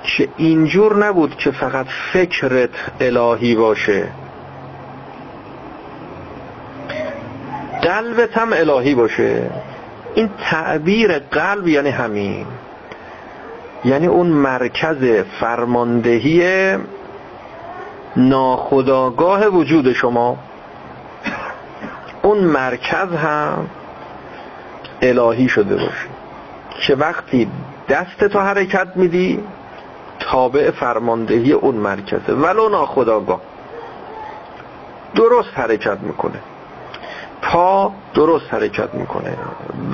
که 0.03 0.29
اینجور 0.37 1.05
نبود 1.05 1.35
که 1.35 1.51
فقط 1.51 1.85
فکرت 2.13 2.69
الهی 2.99 3.55
باشه. 3.55 4.07
قلبت 7.81 8.37
هم 8.37 8.53
الهی 8.53 8.95
باشه. 8.95 9.51
این 10.15 10.29
تعبیر 10.41 11.19
قلب 11.19 11.67
یعنی 11.67 11.89
همین. 11.89 12.45
یعنی 13.85 14.07
اون 14.07 14.27
مرکز 14.27 15.23
فرماندهی 15.39 16.77
ناخداگاه 18.15 19.47
وجود 19.47 19.93
شما. 19.93 20.37
اون 22.21 22.37
مرکز 22.37 23.11
هم 23.11 23.67
الهی 25.01 25.49
شده 25.49 25.75
باشه. 25.75 26.07
که 26.87 26.95
وقتی 26.95 27.47
دست 27.89 28.23
تو 28.23 28.39
حرکت 28.39 28.87
میدی 28.95 29.43
تابع 30.19 30.71
فرماندهی 30.71 31.51
اون 31.51 31.75
مرکزه. 31.75 32.33
ولو 32.33 32.69
ناخداگاه 32.69 33.41
درست 35.15 35.49
حرکت 35.53 35.97
می‌کنه. 36.01 36.39
پا 37.43 37.91
درست 38.13 38.53
حرکت 38.53 38.93
می‌کنه 38.93 39.37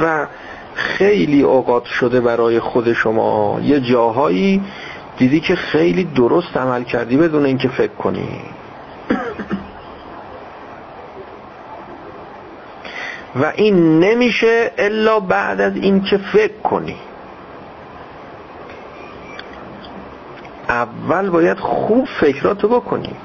و 0.02 0.28
خیلی 0.76 1.42
اوقات 1.42 1.86
شده 1.86 2.22
برای 2.22 2.60
خود 2.60 2.94
شما. 2.94 3.60
یه 3.64 3.80
جاهایی 3.80 4.62
دیدی 5.18 5.40
که 5.40 5.56
خیلی 5.56 6.04
درست 6.04 6.58
عمل 6.58 6.84
کردی 6.84 7.18
بدون 7.18 7.46
اینکه 7.46 7.68
فکر 7.68 7.94
کنی. 7.94 8.42
و 13.36 13.52
این 13.56 14.00
نمیشه 14.00 14.72
الا 14.78 15.20
بعد 15.20 15.62
از 15.62 15.76
اینکه 15.76 16.18
فکر 16.18 16.58
کنی. 16.64 16.96
اول 20.70 21.30
باید 21.30 21.60
خوب 21.60 22.08
فکراتو 22.20 22.68
بکنی. 22.68 23.16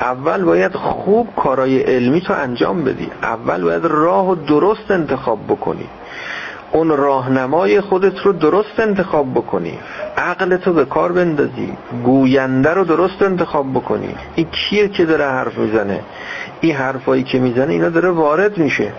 اول 0.00 0.44
باید 0.44 0.74
خوب 0.74 1.28
کارای 1.36 1.80
علمی 1.80 2.20
تو 2.20 2.32
انجام 2.32 2.84
بدی. 2.84 3.10
اول 3.22 3.62
باید 3.62 3.84
راه 3.84 4.30
و 4.30 4.34
درست 4.34 4.90
انتخاب 4.90 5.38
بکنی. 5.48 5.86
اون 6.72 6.96
راهنمای 6.96 7.80
خودت 7.80 8.18
رو 8.18 8.32
درست 8.32 8.80
انتخاب 8.80 9.34
بکنی. 9.34 9.78
عقلتو 10.16 10.72
به 10.72 10.84
کار 10.84 11.12
بندازی. 11.12 11.72
گوینده 12.04 12.70
رو 12.70 12.84
درست 12.84 13.22
انتخاب 13.22 13.72
بکنی. 13.74 14.14
این 14.34 14.46
کیه 14.50 14.88
که 14.88 15.04
داره 15.04 15.24
حرف 15.24 15.58
می‌زنه؟ 15.58 16.00
این 16.60 16.76
حرفایی 16.76 17.22
که 17.22 17.38
می‌زنه 17.38 17.72
اینا 17.72 17.88
داره 17.88 18.10
وارد 18.10 18.58
میشه. 18.58 18.92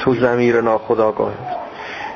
تو 0.00 0.14
زمیر 0.14 0.60
ناخداگاه 0.60 1.32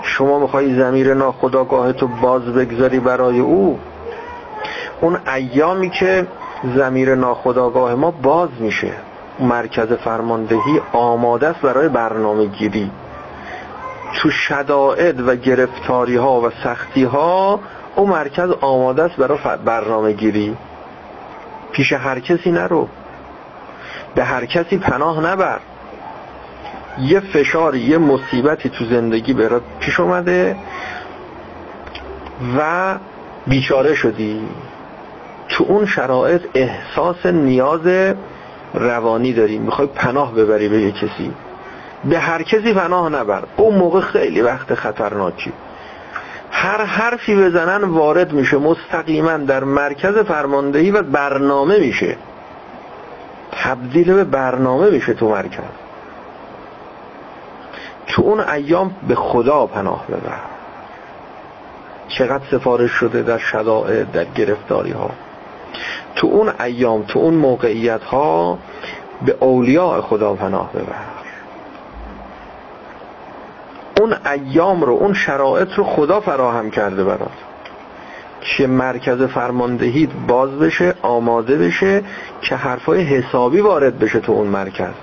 شما 0.03 0.39
می‌خوای 0.39 0.75
زمیر 0.75 1.15
ناخداگاه 1.15 1.93
تو 1.93 2.07
باز 2.07 2.43
بگذاری 2.43 2.99
برای 3.01 3.41
او؟ 3.41 3.79
اون 5.01 5.19
ایامی 5.35 5.91
که 5.91 6.27
زمیر 6.77 7.15
ناخداگاه 7.15 7.95
ما 7.95 8.11
باز 8.11 8.49
میشه. 8.59 8.93
مرکز 9.41 9.93
فرماندهی 9.93 10.81
آماده 10.93 11.49
است 11.49 11.61
برای 11.61 11.89
برنامه 11.89 12.47
گیری 12.47 12.91
تو 14.15 14.31
شدائد 14.31 15.29
و 15.29 15.37
گرفتاری 15.37 16.17
ها 16.17 16.41
و 16.41 16.51
سختی 16.65 17.05
ها 17.05 17.61
اون 17.97 18.11
مرکز 18.11 18.51
آماده 18.61 19.03
است 19.03 19.17
برای 19.17 19.39
برنامه 19.65 20.12
گیری 20.12 20.57
پیش 21.73 21.93
هر 21.93 22.21
کسی 22.21 22.51
نرو. 22.51 22.89
به 24.15 24.25
هر 24.25 24.47
کسی 24.47 24.79
پناه 24.79 25.21
نبر. 25.27 25.61
یه 26.99 27.21
فشاری 27.21 27.81
یه 27.81 27.99
مصیبتی 27.99 28.69
تو 28.69 28.85
زندگی 28.85 29.33
برات 29.33 29.62
پیش 29.81 30.01
اومده 30.01 30.57
و 32.59 32.95
بیچاره 33.47 33.95
شدی. 33.95 34.41
تو 35.55 35.65
اون 35.65 35.87
شرایط 35.87 36.43
احساس 36.55 37.27
نیاز 37.27 38.15
روانی 38.75 39.33
داری. 39.33 39.59
می‌خوای 39.59 39.89
پناه 39.95 40.35
ببری 40.35 40.69
به 40.69 40.81
یه 40.81 40.93
کسی. 40.93 41.33
به 42.05 42.19
هر 42.19 42.43
کسی 42.43 42.75
پناه 42.75 43.09
نبر. 43.09 43.43
اون 43.57 43.75
موقع 43.75 44.01
خیلی 44.01 44.43
وقت 44.43 44.75
خطرناکی. 44.75 45.53
هر 46.51 46.85
حرفی 46.85 47.37
بزنن 47.37 47.85
وارد 47.85 48.33
میشه. 48.33 48.57
مستقیما 48.57 49.37
در 49.37 49.65
مرکز 49.65 50.19
فرماندهی 50.19 50.91
و 50.91 51.03
برنامه 51.03 51.79
میشه. 51.79 52.17
تبدیل 53.53 54.15
به 54.15 54.25
برنامه 54.25 54.91
میشه 54.91 55.15
تو 55.15 55.29
مرکز. 55.29 55.65
تو 58.07 58.23
اون 58.23 58.41
ایام 58.41 58.95
به 59.09 59.15
خدا 59.15 59.67
پناه 59.67 60.07
ببر. 60.07 60.41
چقدر 62.09 62.45
سفارش 62.51 62.91
شده 62.91 63.23
در 63.23 63.39
شدائد 63.39 64.13
در 64.13 64.25
گرفتاری 64.25 64.91
ها 64.91 65.11
تو 66.16 66.27
اون 66.27 66.53
ایام 66.61 67.03
تو 67.03 67.18
اون 67.18 67.35
موقعیت 67.35 68.05
ها 68.05 68.59
به 69.27 69.37
اولیاء 69.41 70.01
خدا 70.01 70.35
پناه 70.35 70.72
ببر. 70.72 71.14
اون 74.01 74.14
ایام 74.27 74.83
رو 74.83 74.93
اون 74.93 75.14
شرایط 75.14 75.72
رو 75.72 75.85
خدا 75.85 76.20
فراهم 76.20 76.70
کرده 76.70 77.05
برات. 77.05 77.31
که 78.41 78.66
مرکز 78.66 79.22
فرماندهی 79.22 80.09
باز 80.29 80.59
بشه 80.59 80.95
آماده 81.03 81.57
بشه 81.57 82.03
که 82.41 82.57
حرفای 82.57 83.03
حسابی 83.03 83.61
وارد 83.61 83.99
بشه 83.99 84.20
تو 84.20 84.33
اون 84.33 84.47
مرکز. 84.47 84.95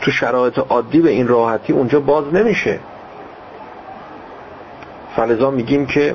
تو 0.00 0.10
شرایط 0.10 0.58
عادی 0.58 1.00
به 1.00 1.10
این 1.10 1.28
راحتی 1.28 1.72
اونجا 1.72 2.00
باز 2.00 2.34
نمیشه. 2.34 2.78
فلزا 5.16 5.50
میگیم 5.50 5.86
که 5.86 6.14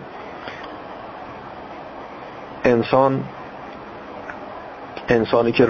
انسان 2.67 3.23
انسانی 5.09 5.51
که 5.51 5.67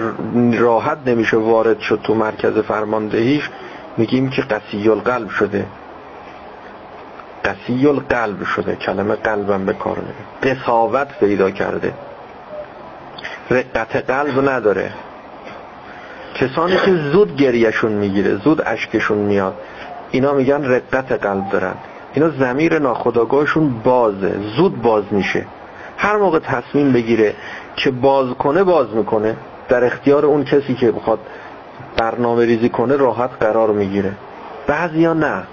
راحت 0.53 0.97
نمیشه 1.05 1.37
وارد 1.37 1.79
شد 1.79 1.99
تو 2.03 2.15
مرکز 2.15 2.57
فرماندهیش 2.57 3.49
میگیم 3.97 4.29
که 4.29 4.41
قسی 4.41 4.89
القلب 4.89 5.29
شده. 5.29 5.65
قسی 7.45 7.87
القلب 7.87 8.43
شده. 8.43 8.75
کلمه 8.75 9.15
قلبم 9.15 9.65
به 9.65 9.73
کار 9.73 9.97
میره 9.99 10.55
قصاوت 10.55 11.19
پیدا 11.19 11.51
کرده. 11.51 11.93
رقت 13.49 13.95
قلب 13.95 14.49
نداره. 14.49 14.91
کسانی 16.35 16.75
که 16.85 16.95
زود 17.11 17.37
گریهشون 17.37 17.91
می‌گیره 17.91 18.35
زود 18.35 18.61
اشکشون 18.65 19.17
میاد 19.17 19.53
اینا 20.11 20.33
میگن 20.33 20.63
رقت 20.63 21.11
قلب 21.11 21.49
دارن. 21.49 21.73
اینا 22.13 22.29
زمیر 22.29 22.79
ناخداگاهشون 22.79 23.79
بازه. 23.83 24.39
زود 24.57 24.81
باز 24.81 25.03
میشه. 25.11 25.45
هر 25.97 26.17
موقع 26.17 26.39
تصمیم 26.39 26.93
بگیره 26.93 27.35
که 27.75 27.91
باز 27.91 28.33
کنه 28.33 28.63
باز 28.63 28.87
می‌کنه. 28.93 29.35
در 29.69 29.83
اختیار 29.83 30.25
اون 30.25 30.43
کسی 30.43 30.75
که 30.75 30.91
بخواد 30.91 31.19
برنامه 31.97 32.45
ریزی 32.45 32.69
کنه 32.69 32.95
راحت 32.95 33.29
قرار 33.39 33.71
می‌گیره. 33.71 34.11
بعضیا 34.67 35.13
نه. 35.13 35.43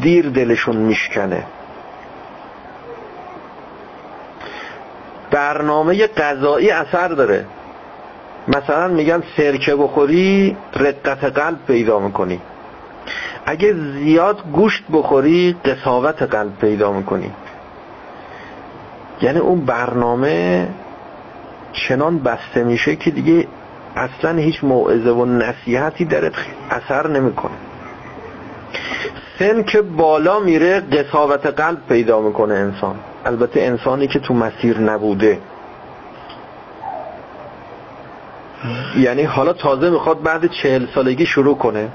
دیر 0.00 0.28
دلشون 0.28 0.76
میشکنه. 0.76 1.46
برنامه 5.30 6.06
غذایی 6.06 6.70
اثر 6.70 7.08
داره. 7.08 7.46
مثلا 8.48 8.88
میگن 8.88 9.22
سرکه 9.36 9.76
بخوری 9.76 10.56
رقت 10.76 11.24
قلب 11.24 11.58
پیدا 11.66 11.98
می‌کنی. 11.98 12.40
اگه 13.46 13.74
زیاد 13.74 14.42
گوشت 14.52 14.84
بخوری 14.92 15.56
قصاوت 15.64 16.22
قلب 16.22 16.58
پیدا 16.60 16.92
می‌کنی. 16.92 17.30
یعنی 19.22 19.38
اون 19.38 19.60
برنامه 19.60 20.68
چنان 21.72 22.18
بسته 22.18 22.64
میشه 22.64 22.96
که 22.96 23.10
دیگه 23.10 23.46
اصلا 23.96 24.38
هیچ 24.38 24.64
موعظه 24.64 25.10
و 25.10 25.24
نصیحتی 25.24 26.04
درت 26.04 26.32
اثر 26.70 27.08
نمی‌کنه. 27.08 27.52
سن 29.38 29.62
که 29.62 29.82
بالا 29.82 30.40
میره 30.40 30.80
قصاوت 30.80 31.46
قلب 31.46 31.78
پیدا 31.88 32.20
می‌کنه 32.20 32.54
انسان. 32.54 32.96
البته 33.24 33.60
انسانی 33.60 34.06
که 34.06 34.18
تو 34.18 34.34
مسیر 34.34 34.78
نبوده. 34.78 35.38
یعنی 38.96 39.22
حالا 39.22 39.52
تازه 39.52 39.90
می‌خواد 39.90 40.22
بعد 40.22 40.46
چهل 40.46 40.86
سالگی 40.94 41.26
شروع 41.26 41.58
کنه. 41.58 41.88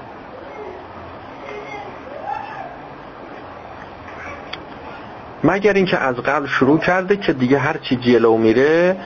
مگر 5.44 5.72
اینکه 5.72 5.98
از 5.98 6.16
قبل 6.16 6.46
شروع 6.46 6.78
کرده 6.78 7.16
که 7.16 7.32
دیگه 7.32 7.58
هر 7.58 7.76
چی 7.76 7.96
جلو 7.96 8.36
میره 8.36 8.96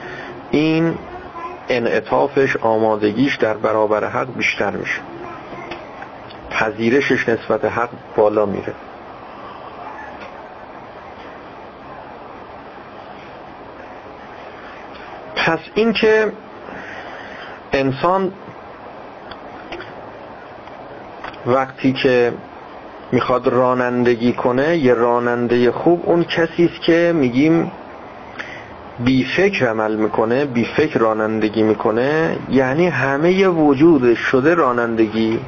این 0.51 0.97
انعطافش 1.69 2.55
آمادگیش 2.55 3.35
در 3.35 3.53
برابر 3.53 4.09
حق 4.09 4.33
بیشتر 4.33 4.71
میشه. 4.71 5.01
پذیرشش 6.49 7.29
نسبت 7.29 7.65
حق 7.65 7.89
بالا 8.15 8.45
میره. 8.45 8.73
پس 15.35 15.59
اینکه 15.75 16.31
انسان 17.73 18.33
وقتی 21.45 21.93
که 21.93 22.33
می‌خواد 23.13 23.47
رانندگی 23.47 24.33
کنه 24.33 24.77
یه 24.77 24.93
راننده 24.93 25.71
خوب 25.71 26.03
اون 26.05 26.23
کسی 26.23 26.65
است 26.65 26.81
که 26.81 27.11
میگیم 27.15 27.71
بی 28.99 29.25
فکر 29.37 29.67
عمل 29.67 29.95
می‌کنه 29.95 30.45
بی 30.45 30.65
فکر 30.65 30.99
رانندگی 30.99 31.63
می‌کنه. 31.63 32.37
یعنی 32.49 32.87
همه 32.87 33.47
وجودش 33.47 34.19
شده 34.19 34.55
رانندگی. 34.55 35.39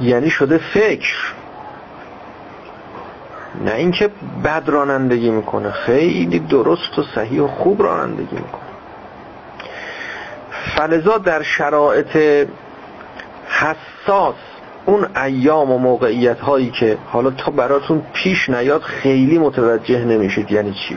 یعنی 0.00 0.30
شده 0.30 0.58
فکر. 0.58 1.14
نه 3.64 3.74
اینکه 3.74 4.10
بد 4.44 4.62
رانندگی 4.66 5.30
می‌کنه 5.30 5.70
خیلی 5.70 6.38
درست 6.38 6.98
و 6.98 7.02
صحیح 7.14 7.42
و 7.42 7.46
خوب 7.46 7.82
رانندگی 7.82 8.36
می‌کنه. 8.36 8.70
فلزا 10.76 11.18
در 11.18 11.42
شرایط 11.42 12.46
حساس 13.48 14.34
اون 14.86 15.06
ایام 15.16 15.72
و 15.72 15.78
موقعیت 15.78 16.40
هایی 16.40 16.70
که 16.70 16.98
حالا 17.06 17.30
تا 17.30 17.50
براتون 17.50 18.02
پیش 18.12 18.48
نیاد 18.48 18.82
خیلی 18.82 19.38
متوجه 19.38 20.04
نمیشید 20.04 20.52
یعنی 20.52 20.72
چی. 20.72 20.96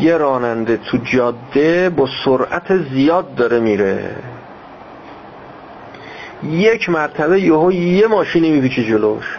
یه 0.00 0.16
راننده 0.16 0.76
تو 0.76 0.98
جاده 1.04 1.90
با 1.90 2.08
سرعت 2.24 2.76
زیاد 2.76 3.34
داره 3.34 3.60
میره. 3.60 4.10
یک 6.42 6.88
مرتبه 6.88 7.40
یهو 7.40 7.72
یه 7.72 8.06
ماشینی 8.06 8.50
میپیچه 8.50 8.84
جلوش. 8.84 9.38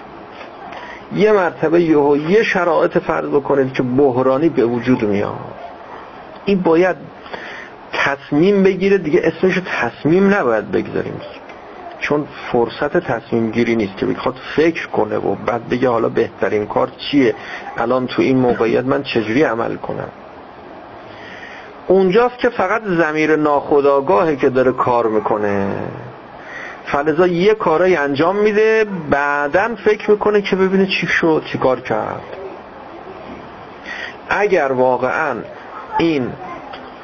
یه 1.16 1.32
مرتبه 1.32 1.82
یهو 1.82 2.18
یه 2.18 2.44
شرایط 2.44 2.98
فرض 2.98 3.30
بکنید 3.30 3.74
که 3.74 3.84
بحرانی 3.84 4.50
به 4.50 4.66
وجود 4.66 5.04
میاد. 5.04 5.36
این 6.46 6.62
باید 6.62 6.96
تصمیم 7.94 8.64
بگیره 8.64 8.98
دیگه 8.98 9.22
اسمش 9.24 9.62
تصمیم 9.82 10.34
نباید 10.34 10.72
بگذاریم. 10.72 11.22
چون 12.08 12.28
فرصت 12.52 12.98
تصمیم 12.98 13.52
گیری 13.52 13.76
نیست 13.76 13.98
که 13.98 14.06
بخواد 14.06 14.36
فکر 14.56 14.88
کنه 14.88 15.18
و 15.18 15.36
بعد 15.36 15.70
بگه 15.70 15.90
حالا 15.90 16.10
بهترین 16.10 16.66
کار 16.66 16.92
چیه؟ 16.98 17.36
الان 17.78 18.08
تو 18.08 18.22
این 18.22 18.38
موقعیت 18.38 18.86
من 18.86 19.04
چجوری 19.04 19.44
عمل 19.44 19.76
کنم؟ 19.76 20.10
اونجاست 21.88 22.38
که 22.38 22.50
فقط 22.50 22.82
زمیر 22.84 23.36
ناخداگاهه 23.36 24.36
که 24.36 24.50
داره 24.50 24.72
کار 24.72 25.08
می‌کنه. 25.08 25.68
فلزا 26.86 27.28
یه 27.28 27.54
کارای 27.54 27.96
انجام 27.96 28.36
میده 28.36 28.86
بعدا 29.10 29.76
فکر 29.86 30.12
می‌کنه 30.12 30.42
که 30.42 30.56
ببینه 30.56 30.86
چی 30.86 31.08
شد 31.08 31.44
چی 31.52 31.58
کار 31.58 31.80
کرد. 31.80 32.22
اگر 34.30 34.72
واقعا 34.72 35.36
این 35.98 36.30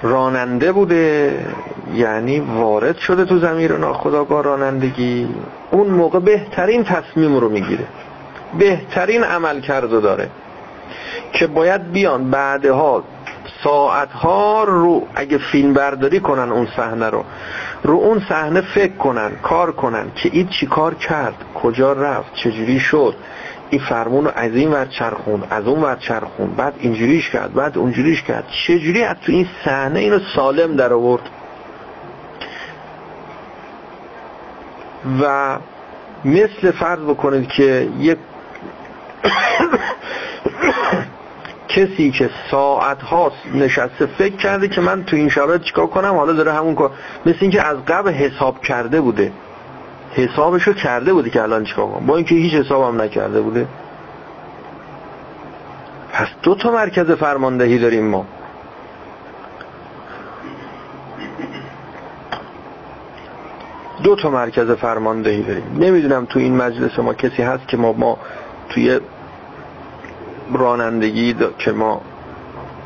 راننده 0.01 0.71
بوده 0.71 1.33
یعنی 1.93 2.39
وارد 2.39 2.97
شده 2.97 3.25
تو 3.25 3.39
زمیر 3.39 3.77
ناخداگاه 3.77 4.43
رانندگی. 4.43 5.29
اون 5.71 5.87
موقع 5.87 6.19
بهترین 6.19 6.83
تصمیم 6.83 7.37
رو 7.37 7.49
می‌گیره. 7.49 7.85
بهترین 8.59 9.23
عمل 9.23 9.59
کرده 9.59 9.99
داره 9.99 10.29
که 11.33 11.47
باید 11.47 11.91
بیان 11.91 12.31
بعدها 12.31 13.03
ساعتها 13.63 14.63
رو 14.63 15.07
اگه 15.15 15.37
فیلم 15.37 15.73
برداری 15.73 16.19
کنن 16.19 16.51
اون 16.51 16.67
صحنه 16.77 17.09
رو. 17.09 17.23
رو 17.83 17.93
اون 17.95 18.21
صحنه 18.29 18.61
فکر 18.61 18.93
کنن 18.93 19.31
کار 19.43 19.71
کنن 19.71 20.05
که 20.15 20.29
این 20.33 20.47
چی 20.47 20.65
کار 20.65 20.93
کرد 20.93 21.35
کجا 21.63 21.93
رفت 21.93 22.35
چجوری 22.35 22.79
شد. 22.79 23.15
این 23.71 23.81
فرمون 23.81 24.27
از 24.27 24.55
این 24.55 24.71
ور 24.71 24.85
چرخون 24.85 25.43
از 25.49 25.67
اون 25.67 25.81
ور 25.83 25.95
چرخون 25.95 26.47
بعد 26.47 26.73
اینجوریش 26.79 27.29
کرد 27.29 27.53
بعد 27.53 27.77
اونجوریش 27.77 28.23
کرد. 28.23 28.43
چجوری 28.67 29.03
از 29.03 29.17
تو 29.25 29.31
این 29.31 29.47
صحنه 29.65 29.99
اینو 29.99 30.19
سالم 30.35 30.75
در 30.75 30.93
آورد؟ 30.93 31.21
و 35.21 35.57
مثل 36.25 36.71
فرض 36.71 36.99
بکنید 36.99 37.47
که 37.47 37.89
یک 37.99 38.17
کسی 41.75 42.11
که 42.11 42.29
ساعت 42.51 43.01
هاست 43.01 43.45
نشسته 43.53 44.05
فکر 44.05 44.35
کرده 44.35 44.67
که 44.67 44.81
من 44.81 45.03
تو 45.03 45.15
این 45.15 45.29
شرایط 45.29 45.61
چیکار 45.61 45.87
کنم؟ 45.87 46.15
حالا 46.15 46.33
داره 46.33 46.53
همون 46.53 46.75
کار 46.75 46.91
مثل 47.25 47.37
اینکه 47.41 47.61
از 47.67 47.77
قبل 47.87 48.11
حساب 48.11 48.61
کرده 48.61 49.01
بوده. 49.01 49.31
حسابشو 50.13 50.73
کرده 50.73 51.13
بوده 51.13 51.29
که 51.29 51.41
الان 51.41 51.63
چیکار 51.63 51.87
کنم؟ 51.87 52.05
با 52.05 52.15
اینکه 52.15 52.35
هیچ 52.35 52.53
حسابم 52.53 53.01
نکرده 53.01 53.41
بوده 53.41 53.67
پس 56.13 56.27
دو 56.43 56.55
تا 56.55 56.71
مرکز 56.71 57.11
فرماندهی 57.11 57.79
داریم 57.79 58.07
ما. 58.07 58.25
دو 64.03 64.15
تا 64.15 64.29
مرکز 64.29 64.71
فرماندهی 64.71 65.43
داریم. 65.43 65.77
نمی‌دونم 65.79 66.25
تو 66.25 66.39
این 66.39 66.57
مجلس 66.57 66.99
ما 66.99 67.13
کسی 67.13 67.43
هست 67.43 67.67
که 67.67 67.77
ما 67.77 67.93
ما 67.93 68.17
توی 68.69 68.99
رانندگی 70.53 71.35
که 71.57 71.71
ما 71.71 72.01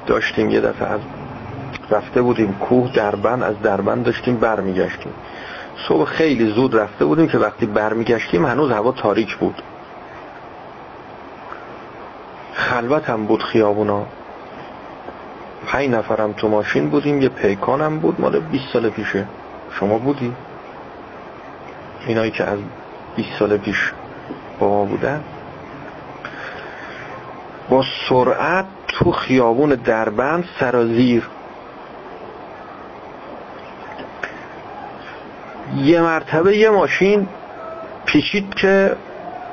داشتیم 0.07 0.49
یه 0.49 0.61
دفعه 0.61 0.87
از 0.87 0.99
رفته 1.91 2.21
بودیم 2.21 2.53
کوه 2.53 2.93
دربن 2.93 3.43
از 3.43 3.61
دربن 3.63 4.01
داشتیم 4.01 4.37
برمیگشتیم. 4.37 5.13
صبح 5.77 6.05
خیلی 6.05 6.51
زود 6.51 6.75
رفته 6.75 7.05
بودیم 7.05 7.27
که 7.27 7.37
وقتی 7.37 7.65
برمیگشتیم 7.65 8.45
هنوز 8.45 8.71
هوا 8.71 8.91
تاریک 8.91 9.35
بود. 9.35 9.61
خلوت 12.53 13.09
هم 13.09 13.25
بود 13.25 13.43
خیابونا. 13.43 14.05
پنج 15.67 15.89
نفرم 15.89 16.33
تو 16.33 16.49
ماشین 16.49 16.89
بودیم 16.89 17.21
یه 17.21 17.29
پیکانم 17.29 17.99
بود 17.99 18.21
مال 18.21 18.39
20 18.39 18.63
سال 18.73 18.89
پیشه. 18.89 19.27
شما 19.71 19.97
بودی؟ 19.97 20.33
اینایی 22.07 22.31
که 22.31 22.43
از 22.43 22.59
20 23.15 23.29
سال 23.39 23.57
پیش 23.57 23.91
با 24.59 24.69
ما 24.69 24.85
بودن. 24.85 25.23
با 27.69 27.83
سرعت 28.09 28.65
تو 28.87 29.11
خیابون 29.11 29.69
دربند 29.69 30.45
سرازیر 30.59 31.23
یه 35.75 36.01
مرتبه 36.01 36.57
یه 36.57 36.69
ماشین 36.69 37.27
پیچید 38.05 38.53
که 38.53 38.95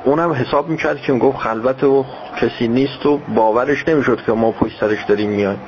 اونم 0.05 0.31
حساب 0.33 0.69
می‌کرد 0.69 0.97
که 0.97 1.13
گفت 1.13 1.37
خلوت 1.37 1.83
و 1.83 2.05
کسی 2.41 2.67
نیست 2.67 3.05
و 3.05 3.17
باورش 3.17 3.87
نمی‌شد 3.87 4.19
که 4.25 4.31
ما 4.31 4.51
پشت 4.51 4.79
سرش 4.79 5.03
داریم 5.03 5.29
میایم. 5.29 5.59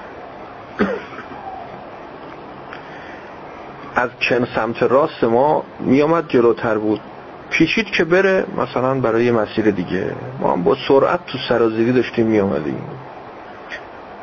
از 3.96 4.10
چن 4.20 4.48
سمت 4.56 4.84
راست 4.84 5.24
ما 5.24 5.64
میامد 5.80 6.28
جلوتر 6.28 6.78
بود. 6.78 7.02
پیچید 7.50 7.86
که 7.86 8.04
بره 8.04 8.46
مثلا 8.58 9.00
برای 9.00 9.32
مسیر 9.32 9.72
دیگه. 9.72 10.12
ما 10.40 10.54
هم 10.54 10.64
با 10.64 10.78
سرعت 10.88 11.26
تو 11.26 11.38
سرازیری 11.50 11.92
داشتیم 11.92 12.26
میامدیم 12.26 12.82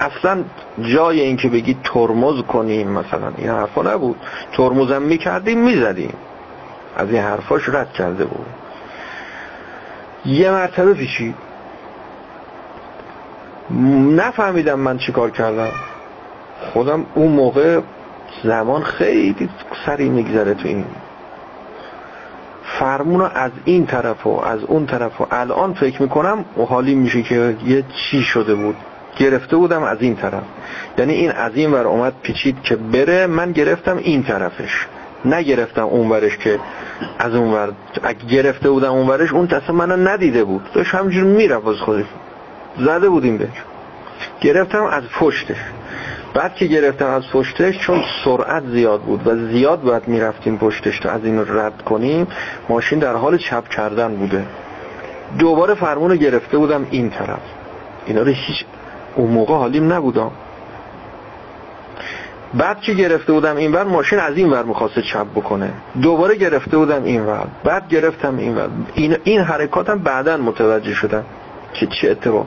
اصلا 0.02 0.44
جای 0.82 1.20
این 1.20 1.36
که 1.36 1.48
بگید 1.48 1.76
ترمز 1.84 2.42
کنیم 2.42 2.88
مثلا 2.88 3.32
این 3.36 3.48
حرفا 3.48 3.82
نبود. 3.82 4.16
ترمزم 4.56 5.02
می‌کردیم 5.02 5.58
می‌زدیم. 5.58 6.14
از 6.96 7.10
این 7.10 7.22
حرفاش 7.22 7.68
رد 7.68 7.92
کرده 7.92 8.24
بود. 8.24 8.46
یه 10.24 10.50
مرتبه 10.50 10.94
پیچید 10.94 11.34
نفهمیدم 14.16 14.80
من 14.80 14.98
چیکار 14.98 15.30
کردم. 15.30 15.70
خودم 16.72 17.06
اون 17.14 17.32
موقع 17.32 17.80
زمان 18.44 18.82
خیلی 18.82 19.48
سریع 19.86 20.10
میگذره 20.10 20.54
تو 20.54 20.68
این. 20.68 20.84
فرمون 22.78 23.30
از 23.34 23.50
این 23.64 23.86
طرف 23.86 24.26
و 24.26 24.40
از 24.44 24.62
اون 24.62 24.86
طرف 24.86 25.20
و 25.20 25.26
الان 25.30 25.74
فکر 25.74 26.02
می‌کنم 26.02 26.44
حالی 26.68 26.94
میشه 26.94 27.22
که 27.22 27.56
یه 27.66 27.84
چی 27.96 28.22
شده 28.22 28.54
بود. 28.54 28.76
گرفته 29.16 29.56
بودم 29.56 29.82
از 29.82 29.98
این 30.00 30.16
طرف. 30.16 30.42
یعنی 30.98 31.12
این 31.12 31.30
از 31.30 31.52
این 31.54 31.72
ور 31.72 31.86
اومد 31.86 32.12
پیچید 32.22 32.62
که 32.62 32.76
بره 32.76 33.26
من 33.26 33.52
گرفتم 33.52 33.96
این 33.96 34.22
طرفش. 34.22 34.86
نگرفتم 35.24 35.84
اون 35.84 36.08
ورش 36.08 36.36
که 36.36 36.58
از 37.18 37.34
اون 37.34 37.52
ور 37.52 37.72
اگه 38.02 38.26
گرفته 38.26 38.70
بودم 38.70 38.92
اون 38.92 39.08
ورش 39.08 39.32
اون 39.32 39.46
تصمیم 39.46 39.78
منو 39.78 40.08
ندیده 40.08 40.44
بود. 40.44 40.62
داشت 40.74 40.94
همجور 40.94 41.24
می‌رفت 41.24 41.66
از 41.66 41.76
خودش. 41.76 42.04
زده 42.78 43.08
بودیم 43.08 43.38
بهش. 43.38 43.62
گرفتم 44.40 44.84
از 44.84 45.02
پشتش. 45.20 45.56
بعد 46.34 46.54
که 46.54 46.66
گرفتم 46.66 47.06
از 47.06 47.22
پشتش 47.32 47.78
چون 47.78 48.02
سرعت 48.24 48.62
زیاد 48.66 49.00
بود 49.00 49.26
و 49.26 49.48
زیاد 49.48 49.82
باید 49.82 50.08
می‌رفتیم 50.08 50.58
پشتش 50.58 50.98
تا 50.98 51.10
از 51.10 51.24
این 51.24 51.44
رد 51.48 51.82
کنیم 51.82 52.26
ماشین 52.68 52.98
در 52.98 53.14
حال 53.14 53.38
چپ 53.38 53.68
کردن 53.68 54.16
بوده. 54.16 54.46
دوباره 55.38 55.74
فرمون 55.74 56.16
گرفته 56.16 56.58
بودم 56.58 56.86
این 56.90 57.10
طرف. 57.10 57.40
اینا 58.06 58.22
رو 58.22 58.32
هیچ 58.32 58.64
اون 59.16 59.30
موقع 59.30 59.54
حالیم 59.54 59.92
نبودم. 59.92 60.30
بعد 62.54 62.80
که 62.80 62.92
گرفته 62.92 63.32
بودم 63.32 63.56
این 63.56 63.72
ور؟ 63.72 63.84
ماشین 63.84 64.18
از 64.18 64.36
این 64.36 64.50
ور 64.50 64.62
می‌خواسته 64.62 65.02
چپ 65.02 65.26
بکنه. 65.34 65.70
دوباره 66.02 66.36
گرفته 66.36 66.76
بودم 66.76 67.04
این 67.04 67.26
ور. 67.26 67.46
بعد 67.64 67.88
گرفتم 67.88 68.36
این 68.36 68.56
ور. 68.56 68.68
این, 68.94 69.16
این 69.24 69.40
حرکاتم 69.40 69.98
بعدا 69.98 70.36
متوجه 70.36 70.94
شدم 70.94 71.24
که 71.72 71.86
چه 71.86 72.10
اتفاق. 72.10 72.46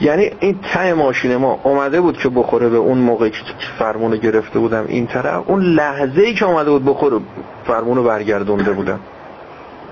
یعنی 0.00 0.30
این 0.40 0.58
ته 0.72 0.94
ماشین 0.94 1.36
ما 1.36 1.60
اومده 1.62 2.00
بود 2.00 2.18
که 2.18 2.28
بخوره 2.28 2.68
به 2.68 2.76
اون 2.76 2.98
موقعی 2.98 3.30
که 3.30 3.38
فرمونو 3.78 4.16
گرفته 4.16 4.58
بودم 4.58 4.84
این 4.88 5.06
طرف. 5.06 5.42
اون 5.46 5.62
لحظه 5.62 6.20
ای 6.20 6.34
که 6.34 6.44
اومده 6.44 6.70
بود 6.70 6.84
بخوره 6.84 7.18
فرمونو 7.66 8.02
برگردونده 8.02 8.72
بودم. 8.72 9.00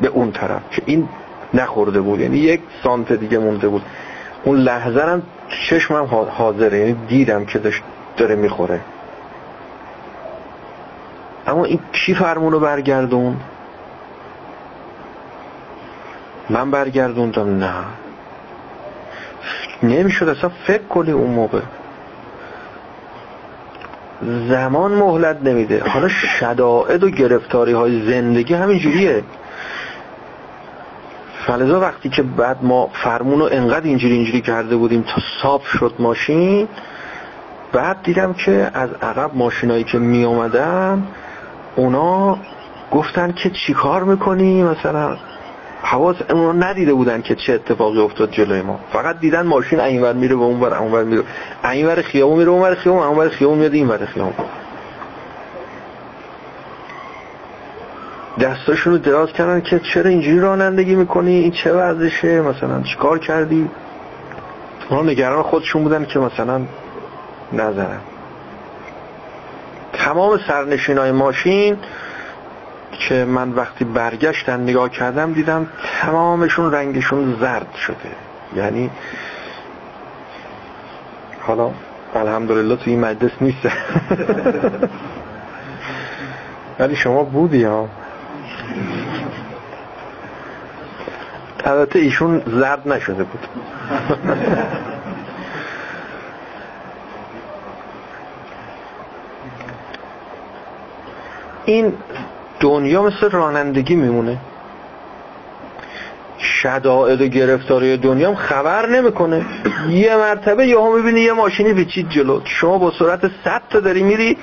به 0.01 0.09
اون 0.09 0.33
طرف 0.33 0.63
که 0.71 0.83
این 0.87 1.09
نخورده 1.55 2.01
بود. 2.01 2.21
یعنی 2.21 2.39
یک 2.39 2.61
سانت 2.83 3.13
دیگه 3.13 3.39
مونده 3.39 3.69
بود. 3.69 3.83
اون 4.45 4.57
لحظه 4.57 5.03
هم 5.03 5.23
چشمم 5.69 6.05
حاضره 6.31 6.79
یعنی 6.79 6.97
دیدم 7.09 7.45
که 7.45 7.59
داشت 7.59 7.83
داره 8.17 8.35
می‌خوره. 8.35 8.81
اما 11.47 11.65
این 11.65 11.81
کی 11.93 12.15
فرمونو 12.15 12.61
برگردون 12.61 13.37
من 16.51 16.71
برگردوندم 16.71 17.59
نه. 17.59 17.73
نمی‌شد 19.83 20.29
اصلا 20.29 20.51
فکر 20.67 20.83
کنی 20.83 21.11
اون 21.11 21.31
موقع. 21.31 21.61
زمان 24.49 24.93
مهلت 24.93 25.43
نمیده. 25.43 25.83
حالا 25.89 26.09
شدائد 26.09 27.05
و 27.05 27.11
گرفتاری 27.11 27.73
های 27.73 28.11
زندگی 28.11 28.55
همینجوریه. 28.55 29.23
فلزا 31.51 31.81
وقتی 31.81 32.09
که 32.09 32.23
بعد 32.23 32.57
ما 32.63 32.91
فرمون 32.93 33.39
رو 33.39 33.49
انقدر 33.53 33.87
اینجوری 33.87 34.15
اینجوری 34.15 34.41
کرده 34.41 34.77
بودیم 34.77 35.03
تا 35.03 35.23
صاف 35.43 35.67
شد 35.67 35.95
ماشین 35.99 36.69
بعد 37.73 38.03
دیدم 38.03 38.33
که 38.33 38.71
از 38.75 38.91
عقب 39.03 39.31
ماشینایی 39.35 39.85
که 39.85 39.99
می 39.99 40.25
اومدن 40.25 41.07
اونا 41.77 42.39
گفتن 42.91 43.33
که 43.33 43.51
چیکار 43.51 44.05
می‌کنی؟ 44.05 44.63
مثلا 44.63 45.17
حواس 45.83 46.17
اونا 46.31 46.53
ندیده 46.53 46.95
بودن 46.95 47.23
که 47.23 47.35
چه 47.35 47.53
اتفاقی 47.53 48.01
افتاد 48.01 48.31
جلوی 48.31 48.63
ما. 48.63 48.81
فقط 48.93 49.21
دیدن 49.21 49.47
ماشین 49.47 49.81
اینور 49.81 50.13
میره 50.13 50.37
و 50.37 50.43
اونور 50.43 50.75
اونور 50.75 51.05
میره. 51.05 51.23
اینور 51.65 52.03
خیابون 52.03 52.39
میره 52.39 52.51
اونور 52.51 52.75
خیابون 52.75 53.03
اونور 53.03 53.29
خیابون 53.29 53.59
میاد 53.59 53.75
اینور 53.75 54.07
خیابون. 54.07 54.47
دستاشونو 58.41 58.99
دراز 58.99 59.33
کردن 59.33 59.61
که 59.61 59.79
چرا 59.79 60.11
اینجوری 60.11 60.41
رانندگی 60.41 60.95
می‌کنی؟ 60.95 61.31
این 61.31 61.51
چه 61.51 61.73
ورزشه؟ 61.73 62.41
مثلا 62.41 62.83
چیکار 62.83 63.19
کردی؟ 63.19 63.71
اونا 64.91 65.03
نگران 65.03 65.43
خودشون 65.43 65.83
بودن 65.83 66.05
که 66.05 66.19
مثلا 66.19 66.61
نزنن. 67.53 68.01
تمام 69.93 70.39
سرنشین 70.49 70.99
های 70.99 71.13
ماشین 71.13 71.77
که 73.09 73.25
من 73.25 73.51
وقتی 73.51 73.85
برگشتن 73.85 74.61
نگاه 74.61 74.89
کردم 74.89 75.33
دیدم 75.33 75.67
تمامشون 76.01 76.73
رنگشون 76.73 77.37
زرد 77.41 77.75
شده. 77.75 77.97
یعنی 78.57 78.91
حالا 81.41 81.71
الحمدلله 82.15 82.77
تو 82.77 82.91
این 82.91 83.01
مجلس 83.01 83.33
نیست 83.41 83.59
ولی 86.79 86.97
شما 86.97 87.25
بودی 87.25 87.65
ها. 87.65 87.89
البته 91.65 91.99
ایشون 91.99 92.43
زرد 92.47 92.89
نشده 92.89 93.25
بود. 93.25 93.47
این 101.65 101.93
دنیا 102.61 103.03
مثل 103.03 103.31
رانندگی 103.31 103.95
میمونه. 103.95 104.39
شدائد 106.39 107.21
و 107.21 107.27
گرفتاری 107.27 107.97
دنیا 107.97 108.35
خبر 108.35 108.87
نمی‌کنه. 108.87 109.45
یه 109.89 110.17
مرتبه 110.17 110.67
یهو 110.67 110.97
می‌بینی 110.97 111.21
یه 111.21 111.33
ماشینی 111.33 111.75
پیچید 111.75 112.09
جلو. 112.09 112.41
شما 112.45 112.79
با 112.79 112.93
سرعت 112.99 113.21
100 113.45 113.63
تا 113.71 113.81
داری 113.81 114.03
میری 114.03 114.39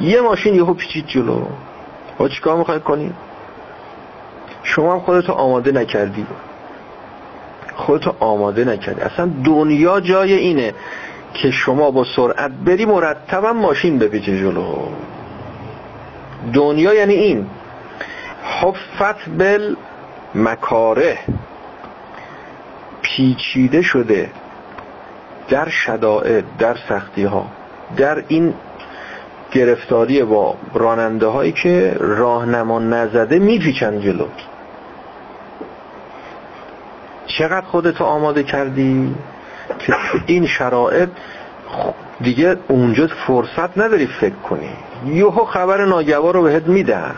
یه 0.00 0.20
ماشین 0.20 0.54
یهو 0.54 0.74
پیچید 0.74 1.06
جلو. 1.06 1.46
با 2.18 2.28
چیکار 2.28 2.56
می‌خوای 2.56 2.80
کنی؟ 2.80 3.12
شما 4.62 4.92
هم 4.92 5.00
خودتو 5.00 5.32
آماده 5.32 5.72
نکردی. 5.72 6.26
خودتو 7.78 8.14
آماده 8.20 8.64
نکردی. 8.64 9.00
اصلا 9.00 9.30
دنیا 9.44 10.00
جای 10.00 10.32
اینه 10.32 10.74
که 11.34 11.50
شما 11.50 11.90
با 11.90 12.04
سرعت 12.16 12.50
بری 12.50 12.86
مرتبا 12.86 13.52
ماشین 13.52 13.98
بپیچه 13.98 14.38
جلو. 14.38 14.76
دنیا 16.52 16.94
یعنی 16.94 17.14
این. 17.14 17.46
حفت 18.60 19.28
بل 19.38 19.74
مکاره. 20.34 21.18
پیچیده 23.02 23.82
شده 23.82 24.30
در 25.48 25.68
شدائد 25.68 26.44
در 26.58 26.76
سختی 26.88 27.24
ها 27.24 27.46
در 27.96 28.24
این 28.28 28.54
گرفتاری 29.52 30.22
با 30.22 30.54
راننده 30.74 31.26
هایی 31.26 31.52
که 31.52 31.96
راهنما 32.00 32.78
نزده 32.78 33.38
میپیچن 33.38 34.00
جلو. 34.00 34.26
چقدر 37.38 37.66
خودتو 37.66 38.04
آماده 38.04 38.42
کردی 38.42 39.14
که 39.78 39.94
این 40.26 40.46
شرایط 40.46 41.08
دیگه 42.20 42.56
اونجا 42.68 43.08
فرصت 43.26 43.78
نداری 43.78 44.06
فکر 44.06 44.34
کنی. 44.34 44.70
یهو 45.06 45.44
خبر 45.44 45.84
ناگوار 45.84 46.34
رو 46.34 46.42
بهت 46.42 46.66
میدن. 46.66 47.14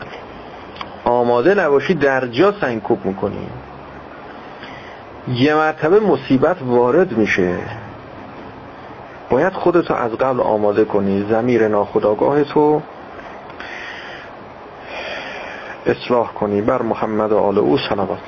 آماده 1.05 1.55
نباشی 1.55 1.95
در 1.95 2.27
جا 2.27 2.55
سنگکوب 2.61 3.05
می‌کنی. 3.05 3.47
یه 5.29 5.55
مرتبه 5.55 6.01
مصیبت 6.01 6.57
وارد 6.63 7.13
میشه. 7.13 7.59
باید 9.31 9.53
خودتو 9.53 9.95
از 9.95 10.13
قبل 10.13 10.41
آماده 10.41 10.85
کنی. 10.85 11.27
زمیر 11.31 11.69
ناخداگاه 11.69 12.45
تو 12.45 12.83
اصلاح 15.87 16.33
کنی. 16.33 16.63
بر 16.63 16.83
محمد 16.83 17.33
و 17.33 17.39
آل 17.39 17.59
او 17.59 17.79
صلوات. 17.79 18.19